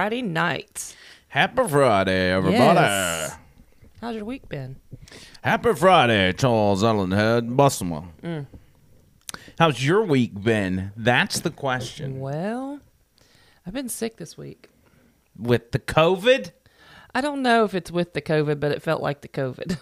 Friday 0.00 0.22
night. 0.22 0.96
Happy 1.28 1.68
Friday, 1.68 2.32
everybody. 2.32 2.80
Yes. 2.80 3.36
How's 4.00 4.16
your 4.16 4.24
week 4.24 4.48
been? 4.48 4.76
Happy 5.44 5.74
Friday, 5.74 6.32
Charles 6.32 6.82
Ellenhead 6.82 7.48
Busselman. 7.48 8.06
Mm. 8.22 8.46
How's 9.58 9.84
your 9.84 10.02
week 10.02 10.42
been? 10.42 10.92
That's 10.96 11.40
the 11.40 11.50
question. 11.50 12.18
Well, 12.18 12.80
I've 13.66 13.74
been 13.74 13.90
sick 13.90 14.16
this 14.16 14.38
week. 14.38 14.70
With 15.38 15.72
the 15.72 15.78
COVID? 15.78 16.52
I 17.14 17.20
don't 17.20 17.42
know 17.42 17.64
if 17.64 17.74
it's 17.74 17.90
with 17.90 18.14
the 18.14 18.22
COVID, 18.22 18.58
but 18.58 18.72
it 18.72 18.80
felt 18.80 19.02
like 19.02 19.20
the 19.20 19.28
COVID. 19.28 19.76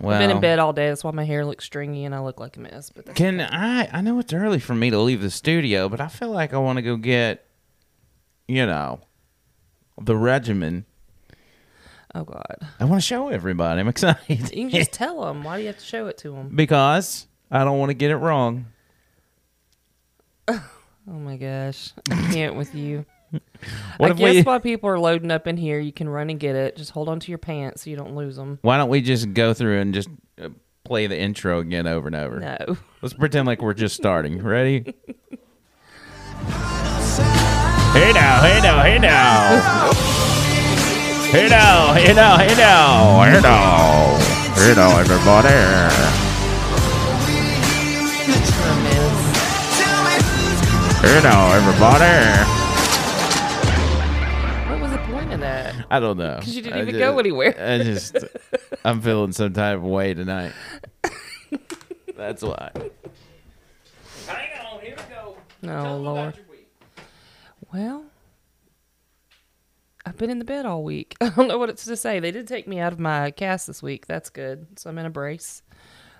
Well, 0.00 0.14
I've 0.20 0.20
been 0.20 0.36
in 0.36 0.40
bed 0.40 0.58
all 0.58 0.72
day. 0.72 0.88
That's 0.88 1.04
why 1.04 1.12
my 1.12 1.22
hair 1.22 1.46
looks 1.46 1.64
stringy 1.64 2.04
and 2.04 2.12
I 2.12 2.18
look 2.18 2.40
like 2.40 2.56
a 2.56 2.60
mess. 2.60 2.90
But 2.90 3.14
Can 3.14 3.40
I? 3.40 3.88
I 3.96 4.00
know 4.00 4.18
it's 4.18 4.32
early 4.32 4.58
for 4.58 4.74
me 4.74 4.90
to 4.90 4.98
leave 4.98 5.22
the 5.22 5.30
studio, 5.30 5.88
but 5.88 6.00
I 6.00 6.08
feel 6.08 6.30
like 6.32 6.52
I 6.52 6.58
want 6.58 6.78
to 6.78 6.82
go 6.82 6.96
get, 6.96 7.46
you 8.48 8.66
know, 8.66 8.98
the 10.00 10.16
regimen. 10.16 10.84
oh 12.14 12.24
god, 12.24 12.56
I 12.80 12.84
want 12.84 13.00
to 13.00 13.06
show 13.06 13.28
everybody. 13.28 13.80
I'm 13.80 13.88
excited 13.88 14.22
you 14.28 14.68
can 14.68 14.70
just 14.70 14.92
tell 15.02 15.22
them. 15.24 15.42
Why 15.44 15.56
do 15.56 15.62
you 15.62 15.68
have 15.68 15.78
to 15.78 15.84
show 15.84 16.06
it 16.06 16.18
to 16.18 16.32
them? 16.32 16.50
because 16.54 17.26
I 17.50 17.64
don't 17.64 17.78
want 17.78 17.90
to 17.90 17.94
get 17.94 18.10
it 18.10 18.16
wrong. 18.16 18.66
Oh 20.48 20.60
my 21.18 21.36
gosh, 21.36 21.92
I 22.10 22.32
can't 22.32 22.54
with 22.56 22.74
you. 22.74 23.04
What 23.96 24.10
I 24.10 24.12
if 24.12 24.18
guess 24.18 24.34
we? 24.34 24.42
while 24.42 24.60
people 24.60 24.90
are 24.90 24.98
loading 24.98 25.30
up 25.30 25.46
in 25.46 25.56
here, 25.56 25.78
you 25.80 25.90
can 25.92 26.06
run 26.08 26.28
and 26.28 26.38
get 26.38 26.54
it. 26.54 26.76
Just 26.76 26.90
hold 26.90 27.08
on 27.08 27.18
to 27.20 27.30
your 27.30 27.38
pants 27.38 27.82
so 27.82 27.88
you 27.90 27.96
don't 27.96 28.14
lose 28.14 28.36
them. 28.36 28.58
Why 28.60 28.76
don't 28.76 28.90
we 28.90 29.00
just 29.00 29.32
go 29.32 29.54
through 29.54 29.80
and 29.80 29.94
just 29.94 30.10
uh, 30.40 30.50
play 30.84 31.06
the 31.06 31.18
intro 31.18 31.60
again 31.60 31.86
over 31.86 32.08
and 32.08 32.16
over? 32.16 32.40
No. 32.40 32.76
Let's 33.00 33.14
pretend 33.14 33.46
like 33.46 33.62
we're 33.62 33.72
just 33.72 33.96
starting. 33.96 34.42
Ready? 34.42 34.94
hey 37.92 38.12
now, 38.12 38.40
hey 38.42 38.60
now, 38.60 38.82
hey 38.82 38.98
now. 38.98 39.60
Hey 41.32 41.48
now, 41.48 41.92
hey 41.94 42.12
now, 42.14 42.36
hey 42.38 42.54
now, 42.54 43.22
hey 43.24 43.40
now. 43.40 44.18
Hey 44.54 44.74
now, 44.74 44.98
everybody. 44.98 45.48
You're 48.26 48.36
a 48.36 48.76
mess. 48.82 49.18
Hey 51.00 51.20
now, 51.22 51.52
everybody. 51.52 52.14
What 54.70 54.80
was 54.80 54.92
the 54.92 54.98
point 55.12 55.32
of 55.32 55.40
that? 55.40 55.74
I 55.90 56.00
don't 56.00 56.16
know. 56.18 56.36
'Cause 56.40 56.54
you 56.54 56.62
didn't 56.62 56.78
I 56.78 56.82
even 56.82 56.94
ju- 56.94 56.98
go 57.00 57.18
anywhere. 57.18 57.54
I 57.58 57.78
just, 57.78 58.16
I'm 58.84 59.00
feeling 59.00 59.32
some 59.32 59.52
type 59.52 59.76
of 59.78 59.82
way 59.84 60.14
tonight. 60.14 60.52
That's 62.16 62.42
why. 62.42 62.70
Hang 64.26 64.48
on, 64.74 64.80
here 64.80 64.96
we 64.96 65.14
go. 65.14 65.36
Oh 65.72 65.96
Lord. 65.96 66.34
Well, 67.72 68.04
I've 70.04 70.18
been 70.18 70.28
in 70.30 70.38
the 70.38 70.44
bed 70.44 70.66
all 70.66 70.84
week. 70.84 71.14
I 71.20 71.30
don't 71.30 71.48
know 71.48 71.58
what 71.58 71.70
it's 71.70 71.86
to 71.86 71.96
say. 71.96 72.20
They 72.20 72.30
did 72.30 72.46
take 72.46 72.68
me 72.68 72.78
out 72.78 72.92
of 72.92 72.98
my 72.98 73.30
cast 73.30 73.66
this 73.66 73.82
week. 73.82 74.06
That's 74.06 74.28
good. 74.28 74.78
So 74.78 74.90
I'm 74.90 74.98
in 74.98 75.06
a 75.06 75.10
brace. 75.10 75.62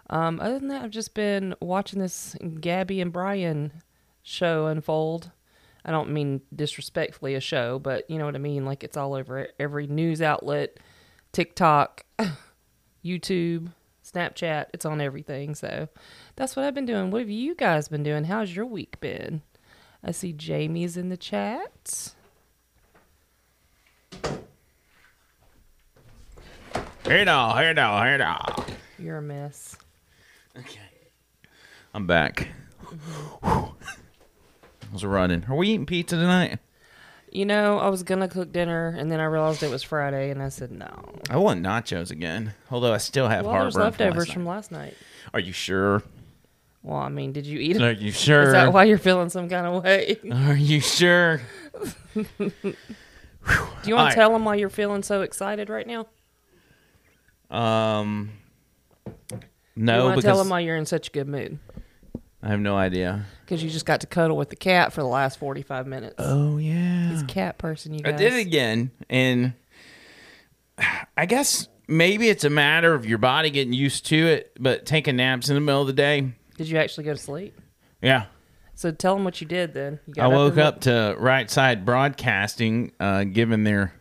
Um, 0.08 0.41
other 0.41 0.58
than 0.58 0.69
that, 0.69 0.83
I've 0.83 0.91
just 0.91 1.14
been 1.14 1.55
watching 1.61 1.98
this 1.98 2.36
Gabby 2.61 3.00
and 3.00 3.12
Brian 3.12 3.73
show 4.23 4.67
unfold. 4.67 5.30
I 5.84 5.91
don't 5.91 6.11
mean 6.11 6.41
disrespectfully 6.55 7.34
a 7.34 7.41
show, 7.41 7.79
but 7.79 8.08
you 8.08 8.18
know 8.18 8.24
what 8.24 8.36
I 8.36 8.39
mean. 8.39 8.64
Like 8.64 8.85
it's 8.85 8.96
all 8.96 9.14
over 9.14 9.48
every 9.58 9.86
news 9.86 10.23
outlet, 10.23 10.79
TikTok, 11.33 12.05
YouTube, 13.05 13.73
Snapchat. 14.05 14.67
It's 14.73 14.86
on 14.86 15.01
everything. 15.01 15.55
So 15.55 15.89
that's 16.36 16.57
what 16.57 16.64
I've 16.64 16.74
been 16.74 16.86
doing. 16.86 17.11
What 17.11 17.20
have 17.20 17.30
you 17.30 17.55
guys 17.55 17.89
been 17.89 18.05
doing? 18.05 18.24
How's 18.24 18.55
your 18.55 18.67
week 18.67 19.01
been? 19.01 19.42
I 20.05 20.11
see 20.11 20.33
Jamie's 20.33 20.96
in 20.96 21.08
the 21.08 21.17
chat. 21.17 22.13
Hey 27.05 27.24
now, 27.24 27.55
hey 27.57 27.73
now, 27.73 28.02
hey 28.02 28.17
now. 28.17 28.64
You're 28.98 29.18
a 29.18 29.23
mess. 29.23 29.77
Okay. 30.57 30.80
I'm 31.95 32.07
back. 32.07 32.48
I 33.42 33.70
was 34.92 35.05
running. 35.05 35.45
Are 35.48 35.55
we 35.57 35.68
eating 35.70 35.86
pizza 35.86 36.17
tonight? 36.17 36.58
You 37.30 37.46
know, 37.46 37.79
I 37.79 37.89
was 37.89 38.02
gonna 38.02 38.29
cook 38.29 38.52
dinner, 38.52 38.95
and 38.98 39.11
then 39.11 39.18
I 39.20 39.24
realized 39.24 39.62
it 39.62 39.70
was 39.70 39.83
Friday, 39.83 40.30
and 40.30 40.42
I 40.42 40.48
said 40.51 40.70
no. 40.70 40.86
I 41.30 41.39
want 41.39 41.62
nachos 41.62 42.11
again. 42.11 42.55
Although 42.70 42.92
I 42.92 42.98
still 42.98 43.29
have 43.29 43.46
Well, 43.46 43.55
there's 43.61 43.74
heartburn. 43.74 44.07
leftovers 44.08 44.27
from 44.27 44.35
from 44.35 44.46
last 44.46 44.70
last 44.70 44.73
night. 44.73 44.79
night. 44.85 44.96
Are 45.35 45.41
you 45.41 45.52
sure? 45.52 46.02
Well, 46.83 46.98
I 46.98 47.09
mean, 47.09 47.33
did 47.33 47.47
you 47.47 47.61
eat 47.61 47.77
it? 47.77 47.83
Are 47.83 47.93
you 47.93 48.11
sure? 48.11 48.43
Is 48.47 48.53
that 48.53 48.73
why 48.73 48.85
you're 48.85 48.98
feeling 48.98 49.29
some 49.29 49.48
kind 49.48 49.67
of 49.67 49.83
way? 49.85 50.17
Are 50.33 50.57
you 50.57 50.81
sure? 50.81 51.41
Do 52.15 52.25
you 53.85 53.95
want 53.95 54.11
to 54.11 54.15
tell 54.15 54.33
them 54.33 54.45
why 54.45 54.57
you're 54.57 54.70
feeling 54.70 55.03
so 55.03 55.23
excited 55.23 55.69
right 55.69 55.87
now? 55.87 56.07
Um. 57.51 58.31
you 59.31 59.39
No, 59.77 60.07
want 60.07 60.21
to 60.21 60.27
tell 60.27 60.39
them 60.39 60.48
why 60.48 60.61
you're 60.61 60.77
in 60.77 60.87
such 60.87 61.09
a 61.09 61.11
good 61.11 61.29
mood? 61.29 61.59
I 62.42 62.48
have 62.48 62.61
no 62.61 62.77
idea. 62.77 63.27
Because 63.45 63.63
you 63.63 63.71
just 63.71 63.87
got 63.87 64.01
to 64.01 64.07
cuddle 64.09 64.37
with 64.37 64.51
the 64.51 64.57
cat 64.57 64.92
for 64.92 65.01
the 65.01 65.07
last 65.07 65.39
45 65.39 65.87
minutes. 65.87 66.17
Oh 66.19 66.57
yeah. 66.59 67.11
He's 67.11 67.23
a 67.23 67.27
cat 67.27 67.59
person, 67.59 67.95
you 67.95 68.01
I 68.05 68.11
did 68.13 68.33
it 68.33 68.41
again, 68.41 68.91
and 69.09 69.53
I 71.17 71.27
guess 71.27 71.69
maybe 71.87 72.29
it's 72.29 72.42
a 72.42 72.51
matter 72.51 72.95
of 72.95 73.07
your 73.07 73.19
body 73.19 73.51
getting 73.51 73.73
used 73.73 74.07
to 74.07 74.17
it. 74.17 74.57
But 74.59 74.87
taking 74.87 75.17
naps 75.17 75.48
in 75.48 75.55
the 75.55 75.61
middle 75.61 75.83
of 75.83 75.87
the 75.87 75.92
day, 75.92 76.33
Did 76.62 76.70
you 76.70 76.78
actually 76.78 77.05
go 77.05 77.12
to 77.12 77.18
sleep? 77.18 77.61
yeah. 78.00 78.27
So 78.74 78.90
tell 78.90 79.14
them 79.14 79.24
what 79.24 79.40
you 79.40 79.46
did 79.46 79.74
then. 79.74 80.00
You 80.06 80.23
I 80.23 80.28
woke 80.28 80.52
and 80.55 80.62
up 80.62 80.80
to 80.83 81.14
Right 81.18 81.50
Side 81.50 81.84
Broadcasting 81.84 82.92
uh, 82.98 83.24
giving 83.24 83.64
their 83.64 83.92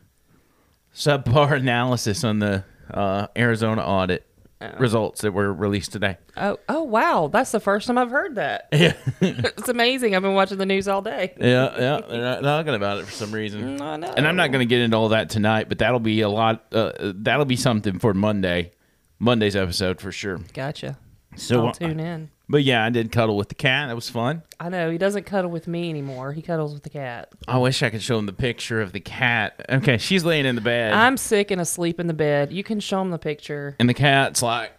subpar 0.95 1.51
analysis 1.59 2.23
on 2.23 2.39
the 2.39 2.63
uh, 2.91 3.27
Arizona 3.35 3.81
audit 3.81 4.25
Oh. 4.63 4.69
results 4.77 5.21
that 5.21 5.31
were 5.31 5.51
released 5.51 5.91
today. 5.91 6.17
Oh, 6.37 6.59
oh 6.69 6.83
wow! 6.83 7.27
That's 7.33 7.51
the 7.51 7.59
first 7.59 7.87
time 7.87 7.97
I've 7.97 8.11
heard 8.11 8.35
that. 8.35 8.67
Yeah, 8.71 8.93
it's 9.21 9.69
amazing. 9.69 10.15
I've 10.15 10.21
been 10.21 10.35
watching 10.35 10.59
the 10.59 10.67
news 10.67 10.87
all 10.87 11.01
day. 11.01 11.33
yeah, 11.39 11.75
yeah. 11.79 12.01
They're 12.07 12.21
not 12.21 12.41
talking 12.41 12.75
about 12.75 12.99
it 12.99 13.05
for 13.07 13.11
some 13.11 13.31
reason. 13.31 13.79
Mm, 13.79 13.81
I 13.81 13.97
know. 13.97 14.13
And 14.15 14.27
I'm 14.27 14.35
not 14.35 14.51
going 14.51 14.59
to 14.59 14.69
get 14.69 14.81
into 14.81 14.95
all 14.97 15.09
that 15.09 15.31
tonight, 15.31 15.67
but 15.67 15.79
that'll 15.79 15.99
be 15.99 16.21
a 16.21 16.29
lot. 16.29 16.65
Uh, 16.71 16.91
that'll 17.15 17.45
be 17.45 17.55
something 17.55 17.97
for 17.97 18.13
Monday, 18.13 18.69
Monday's 19.17 19.55
episode 19.55 19.99
for 19.99 20.11
sure. 20.11 20.37
Gotcha. 20.53 20.95
So, 21.37 21.65
I'll 21.65 21.73
tune 21.73 21.99
in. 21.99 22.29
But 22.51 22.63
yeah, 22.63 22.83
I 22.83 22.89
did 22.89 23.11
cuddle 23.11 23.37
with 23.37 23.49
the 23.49 23.55
cat. 23.55 23.87
That 23.87 23.95
was 23.95 24.09
fun. 24.09 24.43
I 24.59 24.69
know 24.69 24.91
he 24.91 24.97
doesn't 24.97 25.23
cuddle 25.25 25.49
with 25.49 25.67
me 25.67 25.89
anymore. 25.89 26.33
He 26.33 26.41
cuddles 26.41 26.73
with 26.73 26.83
the 26.83 26.89
cat. 26.89 27.29
I 27.47 27.57
wish 27.57 27.81
I 27.81 27.89
could 27.89 28.01
show 28.01 28.19
him 28.19 28.25
the 28.25 28.33
picture 28.33 28.81
of 28.81 28.91
the 28.91 28.99
cat. 28.99 29.65
Okay, 29.69 29.97
she's 29.97 30.25
laying 30.25 30.45
in 30.45 30.55
the 30.55 30.61
bed, 30.61 30.93
I'm 30.93 31.17
sick 31.17 31.49
and 31.49 31.61
asleep 31.61 31.99
in 31.99 32.07
the 32.07 32.13
bed. 32.13 32.51
You 32.51 32.63
can 32.63 32.79
show 32.79 33.01
him 33.01 33.09
the 33.09 33.17
picture. 33.17 33.75
and 33.79 33.87
the 33.87 33.93
cat's 33.93 34.41
like 34.41 34.73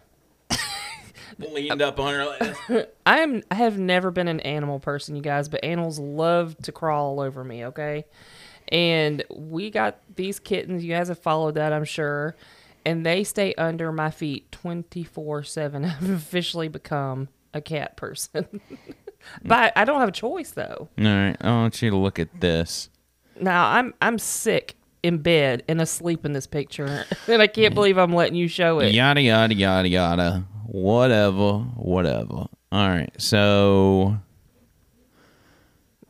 leaned 1.38 1.80
up 1.80 1.98
on 1.98 2.14
her 2.14 2.26
like 2.26 2.38
this. 2.40 2.86
I'm 3.06 3.42
I 3.50 3.54
have 3.54 3.78
never 3.78 4.10
been 4.10 4.28
an 4.28 4.40
animal 4.40 4.78
person, 4.78 5.16
you 5.16 5.22
guys, 5.22 5.48
but 5.48 5.64
animals 5.64 5.98
love 5.98 6.56
to 6.62 6.72
crawl 6.72 7.12
all 7.12 7.20
over 7.20 7.42
me, 7.42 7.64
okay? 7.66 8.04
And 8.68 9.24
we 9.34 9.70
got 9.70 9.98
these 10.14 10.38
kittens. 10.38 10.84
You 10.84 10.92
guys 10.94 11.08
have 11.08 11.18
followed 11.18 11.54
that, 11.54 11.72
I'm 11.72 11.84
sure. 11.84 12.36
And 12.84 13.06
they 13.06 13.24
stay 13.24 13.54
under 13.54 13.92
my 13.92 14.10
feet 14.10 14.50
24 14.52 15.44
7. 15.44 15.84
I've 15.84 16.10
officially 16.10 16.68
become 16.68 17.28
a 17.54 17.60
cat 17.60 17.96
person. 17.96 18.60
but 19.44 19.72
I 19.76 19.84
don't 19.84 20.00
have 20.00 20.08
a 20.08 20.12
choice, 20.12 20.50
though. 20.52 20.88
All 20.98 21.04
right, 21.04 21.36
I 21.40 21.50
want 21.50 21.80
you 21.82 21.90
to 21.90 21.96
look 21.96 22.18
at 22.18 22.40
this. 22.40 22.88
Now, 23.40 23.70
I'm 23.70 23.94
I'm 24.00 24.18
sick 24.18 24.76
in 25.02 25.18
bed 25.18 25.64
and 25.68 25.80
asleep 25.80 26.24
in 26.24 26.32
this 26.32 26.46
picture. 26.46 27.04
and 27.26 27.42
I 27.42 27.46
can't 27.46 27.74
believe 27.74 27.98
I'm 27.98 28.14
letting 28.14 28.36
you 28.36 28.48
show 28.48 28.80
it. 28.80 28.92
Yada 28.92 29.20
yada 29.20 29.54
yada 29.54 29.88
yada. 29.88 30.44
Whatever, 30.66 31.58
whatever. 31.76 32.46
All 32.72 32.88
right, 32.88 33.12
so. 33.18 34.18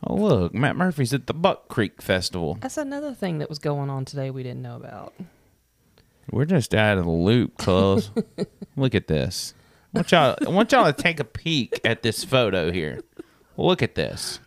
Oh 0.05 0.17
look, 0.17 0.53
Matt 0.53 0.77
Murphy's 0.77 1.15
at 1.15 1.29
the 1.29 1.35
Buck 1.35 1.69
Creek 1.69 2.03
Festival. 2.03 2.59
That's 2.61 2.77
another 2.77 3.15
thing 3.15 3.39
that 3.39 3.49
was 3.49 3.61
going 3.61 3.89
on 3.89 4.05
today 4.05 4.31
we 4.31 4.43
didn't 4.43 4.63
know 4.63 4.75
about. 4.75 5.15
We're 6.31 6.45
just 6.45 6.75
out 6.75 6.99
of 6.99 7.05
the 7.05 7.11
loop, 7.11 7.57
cuz. 7.59 8.11
look 8.77 8.95
at 8.95 9.07
this. 9.07 9.55
I 9.95 9.99
want 9.99 10.13
y'all, 10.13 10.37
I 10.47 10.51
want 10.51 10.73
y'all 10.73 10.91
to 10.91 10.93
take 10.93 11.21
a 11.21 11.25
peek 11.25 11.81
at 11.85 12.03
this 12.03 12.25
photo 12.25 12.73
here. 12.73 13.01
Look 13.57 13.83
at 13.83 13.95
this. 13.95 14.41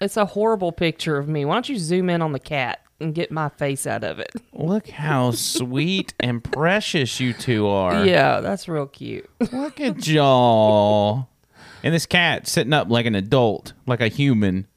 It's 0.00 0.16
a 0.16 0.24
horrible 0.24 0.72
picture 0.72 1.18
of 1.18 1.28
me. 1.28 1.44
Why 1.44 1.54
don't 1.54 1.68
you 1.68 1.78
zoom 1.78 2.10
in 2.10 2.22
on 2.22 2.32
the 2.32 2.38
cat 2.38 2.80
and 3.00 3.14
get 3.14 3.30
my 3.30 3.48
face 3.48 3.86
out 3.86 4.04
of 4.04 4.18
it? 4.18 4.30
Look 4.52 4.88
how 4.88 5.32
sweet 5.32 6.14
and 6.20 6.42
precious 6.42 7.18
you 7.20 7.32
two 7.32 7.66
are. 7.66 8.04
Yeah, 8.04 8.40
that's 8.40 8.68
real 8.68 8.86
cute. 8.86 9.28
Look 9.52 9.80
at 9.80 10.06
y'all. 10.06 11.28
And 11.82 11.92
this 11.92 12.06
cat 12.06 12.46
sitting 12.46 12.72
up 12.72 12.88
like 12.88 13.06
an 13.06 13.16
adult, 13.16 13.72
like 13.86 14.00
a 14.00 14.08
human. 14.08 14.68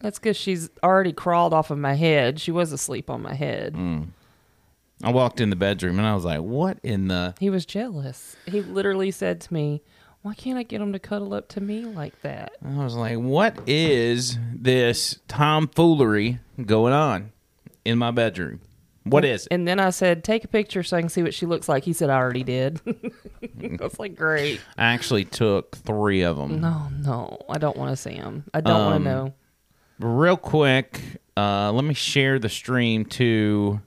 That's 0.00 0.18
because 0.18 0.36
she's 0.36 0.70
already 0.82 1.12
crawled 1.12 1.52
off 1.52 1.70
of 1.70 1.78
my 1.78 1.94
head. 1.94 2.40
She 2.40 2.50
was 2.52 2.72
asleep 2.72 3.10
on 3.10 3.22
my 3.22 3.34
head. 3.34 3.74
Mm. 3.74 4.08
I 5.02 5.10
walked 5.10 5.40
in 5.40 5.50
the 5.50 5.56
bedroom 5.56 5.98
and 5.98 6.06
I 6.06 6.14
was 6.14 6.24
like, 6.24 6.40
what 6.40 6.78
in 6.82 7.08
the. 7.08 7.34
He 7.40 7.50
was 7.50 7.66
jealous. 7.66 8.36
He 8.46 8.60
literally 8.60 9.10
said 9.10 9.40
to 9.42 9.52
me, 9.54 9.82
Why 10.22 10.34
can't 10.34 10.56
I 10.58 10.62
get 10.62 10.80
him 10.80 10.92
to 10.92 10.98
cuddle 10.98 11.34
up 11.34 11.48
to 11.50 11.60
me 11.60 11.84
like 11.84 12.20
that? 12.22 12.52
I 12.64 12.76
was 12.84 12.94
like, 12.94 13.18
what 13.18 13.58
is 13.66 14.38
this 14.54 15.18
tomfoolery 15.28 16.38
going 16.64 16.92
on 16.92 17.32
in 17.84 17.98
my 17.98 18.10
bedroom? 18.12 18.60
What 19.04 19.24
is 19.24 19.46
it? 19.46 19.48
And 19.52 19.66
then 19.66 19.80
I 19.80 19.90
said, 19.90 20.22
take 20.22 20.44
a 20.44 20.48
picture 20.48 20.84
so 20.84 20.96
I 20.96 21.00
can 21.00 21.08
see 21.08 21.24
what 21.24 21.34
she 21.34 21.44
looks 21.44 21.68
like. 21.68 21.82
He 21.82 21.92
said, 21.92 22.08
I 22.08 22.14
already 22.18 22.44
did. 22.44 22.80
I 23.42 23.76
was 23.82 23.98
like, 23.98 24.14
great. 24.14 24.60
I 24.78 24.84
actually 24.92 25.24
took 25.24 25.74
three 25.74 26.22
of 26.22 26.36
them. 26.36 26.60
No, 26.60 26.86
no, 27.00 27.38
I 27.50 27.58
don't 27.58 27.76
want 27.76 27.90
to 27.90 27.96
see 27.96 28.14
them. 28.14 28.44
I 28.54 28.60
don't 28.60 28.78
want 28.84 28.94
Um, 28.94 29.02
to 29.04 29.10
know. 29.10 29.34
Real 29.98 30.36
quick, 30.36 31.00
uh, 31.36 31.72
let 31.72 31.84
me 31.84 31.94
share 31.94 32.38
the 32.38 32.48
stream 32.48 33.04
to. 33.06 33.80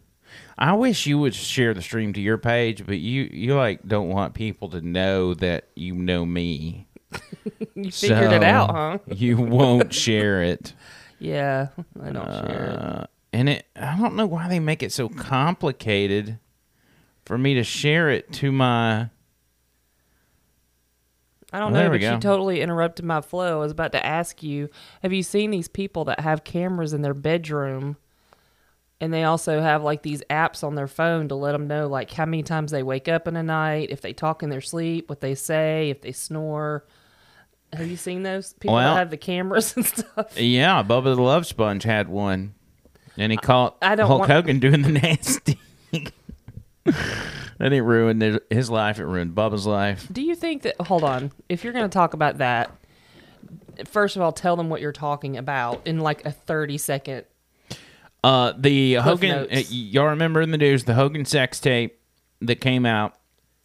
I 0.58 0.74
wish 0.74 1.06
you 1.06 1.20
would 1.20 1.36
share 1.36 1.74
the 1.74 1.82
stream 1.82 2.14
to 2.14 2.22
your 2.22 2.38
page, 2.38 2.86
but 2.86 2.98
you 2.98 3.30
you 3.32 3.56
like 3.56 3.86
don't 3.88 4.10
want 4.10 4.34
people 4.34 4.70
to 4.70 4.82
know 4.82 5.34
that 5.36 5.68
you 5.76 5.96
know 5.96 6.26
me. 6.26 6.88
You 7.76 7.92
figured 7.92 8.32
it 8.32 8.44
out, 8.44 8.72
huh? 8.72 8.98
You 9.08 9.38
won't 9.38 9.94
share 9.94 10.42
it. 10.44 10.74
Yeah, 11.18 11.70
I 12.04 12.10
don't 12.12 12.26
share 12.26 12.66
it. 12.66 12.80
Uh, 12.80 13.06
and 13.32 13.50
it 13.50 13.66
I 13.76 13.98
don't 13.98 14.16
know 14.16 14.26
why 14.26 14.50
they 14.50 14.60
make 14.60 14.84
it 14.84 14.92
so 14.92 15.08
complicated 15.08 16.40
for 17.26 17.38
me 17.38 17.54
to 17.56 17.64
share 17.64 18.10
it 18.10 18.32
to 18.34 18.52
my 18.52 19.10
I 21.54 21.60
don't 21.60 21.72
Well, 21.72 21.84
know, 21.86 21.90
but 21.90 22.02
you 22.02 22.20
totally 22.20 22.60
interrupted 22.60 23.06
my 23.06 23.22
flow. 23.22 23.58
I 23.60 23.64
was 23.64 23.72
about 23.72 23.94
to 23.94 24.06
ask 24.06 24.44
you, 24.44 24.70
have 25.04 25.14
you 25.14 25.24
seen 25.24 25.52
these 25.52 25.70
people 25.70 26.04
that 26.06 26.20
have 26.20 26.44
cameras 26.44 26.92
in 26.92 27.02
their 27.02 27.14
bedroom? 27.14 27.96
And 29.02 29.14
they 29.14 29.26
also 29.26 29.60
have 29.62 29.84
like 29.84 30.04
these 30.04 30.24
apps 30.30 30.64
on 30.64 30.76
their 30.76 30.88
phone 30.88 31.28
to 31.28 31.36
let 31.36 31.52
them 31.52 31.68
know 31.68 31.88
like 31.88 32.12
how 32.12 32.26
many 32.26 32.44
times 32.44 32.72
they 32.72 32.82
wake 32.82 33.08
up 33.10 33.28
in 33.28 33.36
a 33.36 33.44
night, 33.44 33.90
if 33.92 34.00
they 34.02 34.14
talk 34.14 34.42
in 34.42 34.50
their 34.50 34.62
sleep, 34.62 35.10
what 35.10 35.20
they 35.22 35.36
say, 35.36 35.90
if 35.90 36.02
they 36.02 36.12
snore. 36.14 36.86
Have 37.74 37.88
you 37.88 37.98
seen 37.98 38.24
those 38.24 38.54
people 38.54 38.76
Well- 38.76 38.94
that 38.94 39.00
have 39.00 39.10
the 39.10 39.18
cameras 39.18 39.74
and 39.76 39.86
stuff? 39.86 40.40
Yeah, 40.40 40.82
Bubba 40.82 41.16
the 41.16 41.22
Love 41.22 41.46
Sponge 41.46 41.84
had 41.84 42.08
one. 42.08 42.54
And 43.18 43.32
he 43.32 43.38
caught 43.38 43.78
I 43.82 43.96
don't 43.96 44.08
Hulk 44.08 44.20
want- 44.22 44.32
Hogan 44.32 44.60
doing 44.60 44.82
the 44.82 44.92
nasty. 45.02 45.60
that 46.86 47.70
didn't 47.70 48.42
his 48.50 48.70
life, 48.70 49.00
it 49.00 49.06
ruined 49.06 49.36
Bubba's 49.36 49.66
life. 49.66 50.08
Do 50.12 50.22
you 50.22 50.36
think 50.36 50.64
that? 50.64 50.80
Hold 50.82 51.04
on. 51.04 51.32
If 51.50 51.64
you're 51.64 51.74
going 51.74 51.86
to 51.90 51.94
talk 51.94 52.14
about 52.14 52.38
that, 52.40 52.72
first 53.86 54.16
of 54.16 54.22
all, 54.22 54.32
tell 54.32 54.56
them 54.56 54.70
what 54.70 54.82
you're 54.82 54.92
talking 54.92 55.38
about 55.38 55.86
in 55.86 56.00
like 56.00 56.26
a 56.26 56.32
30 56.32 56.78
second. 56.78 57.26
Uh, 58.26 58.54
the 58.58 58.96
Hogan, 58.96 59.30
notes. 59.30 59.54
uh, 59.56 59.64
y'all 59.70 60.08
remember 60.08 60.42
in 60.42 60.52
the 60.52 60.58
news 60.58 60.84
the 60.84 60.94
Hogan 60.96 61.26
sex 61.26 61.60
tape 61.60 62.00
that 62.42 62.60
came 62.62 62.86
out? 62.86 63.16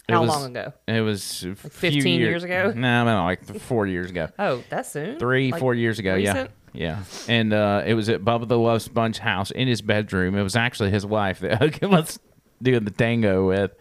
It 0.09 0.13
How 0.13 0.21
was- 0.23 0.29
long 0.31 0.47
ago? 0.57 0.73
It 0.89 1.01
was 1.03 1.45
a 1.45 1.55
few 1.55 1.71
15 1.71 2.21
years 2.21 2.45
ago? 2.45 2.73
No, 2.77 3.05
no, 3.05 3.25
like 3.25 3.45
four 3.61 3.87
years 3.87 4.11
ago. 4.11 4.29
Oh, 4.39 4.63
that's 4.69 4.91
soon. 4.93 5.19
Three, 5.19 5.51
Like, 5.53 5.61
four 5.61 5.75
years 5.75 5.99
ago. 5.99 6.15
recent? 6.15 6.51
Yeah. 6.73 6.99
Yeah. 6.99 7.03
And 7.29 7.53
uh, 7.53 7.83
it 7.87 7.95
was 7.95 8.09
at 8.09 8.21
Bubba 8.23 8.47
the 8.47 8.59
Love 8.59 8.83
Sponge 8.83 9.19
house 9.19 9.51
in 9.51 9.67
his 9.67 9.83
bedroom. 9.83 10.37
It 10.37 10.43
was 10.43 10.55
actually 10.57 10.91
his 10.91 11.05
wife 11.07 11.41
that 11.41 11.59
Hogan 11.61 11.91
was 11.91 12.19
doing 12.63 12.85
the 12.85 12.91
tango 12.93 13.47
with. 13.49 13.73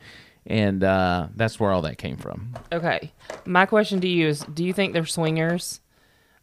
And 0.48 0.84
uh, 0.84 1.28
that's 1.36 1.60
where 1.60 1.72
all 1.72 1.82
that 1.84 1.98
came 2.00 2.18
from. 2.18 2.56
Okay. 2.72 3.12
My 3.46 3.66
question 3.68 4.00
to 4.02 4.08
you 4.08 4.28
is: 4.30 4.40
Do 4.54 4.64
you 4.64 4.74
think 4.74 4.94
they're 4.94 5.06
swingers, 5.06 5.82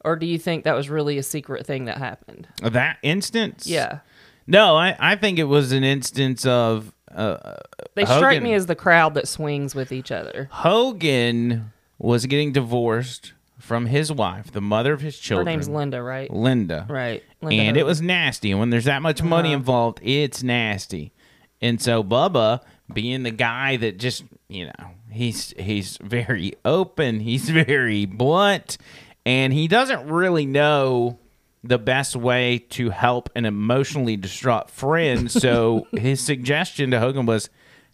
or 0.05 0.15
do 0.15 0.27
you 0.27 0.39
think 0.39 0.63
that 0.65 0.75
was 0.77 0.89
really 0.89 1.19
a 1.19 1.23
secret 1.25 1.67
thing 1.67 1.87
that 1.87 1.99
happened? 1.99 2.47
That 2.63 2.99
instance? 3.03 3.67
Yeah. 3.67 4.01
No, 4.47 4.77
I, 4.77 4.97
I 4.99 5.17
think 5.17 5.39
it 5.39 5.45
was 5.45 5.73
an 5.73 5.83
instance 5.85 6.47
of 6.47 6.93
uh, 7.13 7.55
They 7.95 8.05
strike 8.05 8.43
me 8.43 8.53
as 8.55 8.67
the 8.67 8.75
crowd 8.75 9.15
that 9.15 9.27
swings 9.29 9.75
with 9.75 9.91
each 9.93 10.13
other. 10.13 10.49
Hogan 10.53 11.73
was 11.99 12.27
getting 12.27 12.53
divorced 12.53 13.33
from 13.59 13.87
his 13.87 14.13
wife, 14.13 14.53
the 14.53 14.61
mother 14.61 14.93
of 14.93 15.01
his 15.01 15.19
children. 15.19 15.47
Her 15.47 15.53
name's 15.53 15.69
Linda, 15.69 16.03
right? 16.03 16.31
Linda. 16.31 16.87
Right. 16.89 17.25
Linda 17.43 17.63
and 17.63 17.77
it 17.77 17.85
was 17.87 18.01
nasty. 18.03 18.51
And 18.51 18.61
when 18.61 18.71
there's 18.71 18.85
that 18.85 19.03
much 19.03 19.23
money 19.23 19.49
Uh-huh. 19.49 19.57
involved, 19.59 20.01
it's 20.03 20.43
nasty. 20.43 21.13
And 21.61 21.81
so 21.81 22.05
Bubba, 22.05 22.61
being 22.93 23.23
the 23.23 23.31
guy 23.31 23.77
that 23.79 23.99
just, 23.99 24.25
you 24.49 24.67
know, 24.67 24.91
he's 25.11 25.55
he's 25.59 25.97
very 26.03 26.53
open, 26.65 27.21
he's 27.21 27.49
very 27.67 28.05
blunt, 28.05 28.77
and 29.25 29.53
he 29.53 29.67
doesn't 29.67 30.07
really 30.07 30.45
know 30.47 31.19
the 31.69 31.79
best 31.79 32.17
way 32.17 32.59
to 32.71 32.91
help 32.91 33.31
an 33.35 33.45
emotionally 33.45 34.17
distraught 34.17 34.71
friend. 34.71 35.31
So 35.47 35.87
his 35.93 36.21
suggestion 36.21 36.91
to 36.93 36.99
Hogan 37.01 37.27
was, 37.27 37.51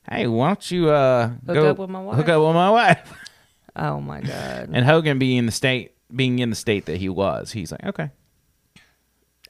"Hey, 0.08 0.26
why 0.26 0.48
don't 0.48 0.70
you 0.70 0.90
uh, 0.90 1.28
Hook 1.46 1.54
go 1.54 1.70
up 1.70 1.78
with 1.78 1.90
my 1.90 2.00
wife." 2.00 2.16
Hook 2.16 2.28
up 2.28 2.42
with 2.42 2.54
my 2.54 2.70
wife." 2.70 3.12
Oh 3.74 4.00
my 4.00 4.20
god. 4.20 4.70
And 4.72 4.84
Hogan 4.84 5.19
being 5.19 5.38
in 5.38 5.46
the 5.46 5.52
state, 5.52 5.92
being 6.14 6.38
in 6.38 6.50
the 6.50 6.56
state 6.56 6.86
that 6.86 6.98
he 6.98 7.08
was, 7.08 7.52
he's 7.52 7.72
like, 7.72 7.84
"Okay." 7.84 8.10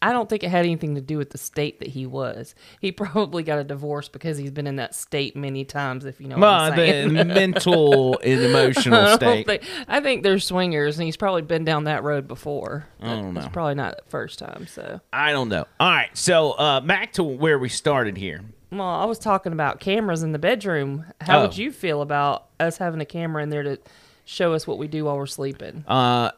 I 0.02 0.12
don't 0.12 0.28
think 0.28 0.42
it 0.42 0.50
had 0.50 0.64
anything 0.66 0.96
to 0.96 1.00
do 1.00 1.16
with 1.16 1.30
the 1.30 1.38
state 1.38 1.78
that 1.78 1.88
he 1.88 2.04
was. 2.06 2.54
He 2.80 2.90
probably 3.02 3.42
got 3.42 3.58
a 3.58 3.64
divorce 3.64 4.08
because 4.08 4.36
he's 4.36 4.50
been 4.50 4.66
in 4.66 4.76
that 4.76 4.94
state 4.94 5.36
many 5.36 5.64
times. 5.64 6.04
If 6.04 6.20
you 6.20 6.28
know 6.28 6.36
what 6.38 6.48
I'm 6.48 7.14
the 7.14 7.24
mental 7.24 8.18
and 8.24 8.40
emotional 8.42 9.00
I, 9.00 9.14
state. 9.14 9.46
don't 9.46 9.46
think, 9.46 9.62
I 9.88 10.00
think 10.00 10.22
they're 10.22 10.38
swingers, 10.38 10.98
and 10.98 11.04
he's 11.06 11.16
probably 11.16 11.42
been 11.42 11.64
down 11.64 11.84
that 11.84 12.02
road 12.02 12.26
before. 12.28 12.86
I 13.00 13.08
don't 13.10 13.32
know. 13.34 13.40
It's 13.40 13.48
probably 13.48 13.76
not 13.76 13.96
the 13.96 14.10
first 14.10 14.38
time. 14.38 14.66
So, 14.66 15.00
I 15.12 15.30
don't 15.32 15.48
know. 15.48 15.66
All 15.80 15.88
right, 15.90 16.10
so 16.16 16.52
uh, 16.52 16.80
back 16.80 17.12
to 17.14 17.22
where 17.24 17.58
we 17.58 17.68
started 17.68 18.16
here. 18.16 18.40
well, 18.70 18.82
I 18.82 19.04
was 19.04 19.18
talking 19.18 19.52
about 19.52 19.80
cameras 19.80 20.22
in 20.22 20.32
the 20.32 20.38
bedroom. 20.38 21.04
How 21.20 21.38
Oh. 21.38 21.42
would 21.42 21.56
you 21.56 21.70
feel 21.70 22.02
about 22.02 22.46
us 22.58 22.78
having 22.78 23.00
a 23.00 23.04
camera 23.06 23.42
in 23.42 23.50
there 23.50 23.62
to 23.62 23.78
show 24.24 24.52
us 24.54 24.66
what 24.66 24.78
we 24.78 24.88
do 24.88 25.04
while 25.04 25.16
we're 25.16 25.26
sleeping? 25.26 25.84
Uh, 25.86 26.30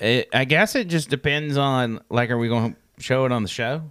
it, 0.00 0.28
I 0.32 0.44
guess 0.44 0.74
it 0.74 0.88
just 0.88 1.08
depends 1.10 1.56
on 1.56 2.00
like, 2.10 2.30
are 2.30 2.38
we 2.38 2.48
going 2.48 2.72
to 2.72 2.78
show 3.02 3.24
it 3.24 3.32
on 3.32 3.42
the 3.42 3.48
show? 3.48 3.82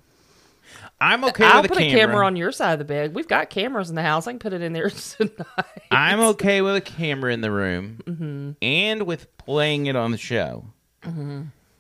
I'm 1.00 1.24
okay 1.26 1.46
I'll 1.46 1.64
with 1.64 1.72
a 1.72 1.74
put 1.74 1.80
camera. 1.84 1.98
a 1.98 2.00
camera 2.08 2.26
on 2.28 2.36
your 2.36 2.52
side 2.52 2.74
of 2.74 2.80
the 2.80 2.86
bed. 2.86 3.16
We've 3.16 3.28
got 3.28 3.50
cameras 3.50 3.90
in 3.90 3.96
the 3.96 4.04
house. 4.04 4.28
I 4.28 4.32
can 4.32 4.40
put 4.40 4.54
it 4.54 4.62
in 4.62 4.74
there 4.74 4.90
tonight. 5.18 5.66
I'm 5.90 6.20
okay 6.20 6.62
with 6.62 6.76
a 6.76 6.82
camera 6.82 7.34
in 7.34 7.42
the 7.42 7.52
room 7.52 8.00
Mm-hmm. 8.06 8.52
and 8.62 9.04
with 9.08 9.36
playing 9.38 9.88
it 9.88 9.96
on 9.96 10.12
the 10.12 10.18
show 10.20 10.66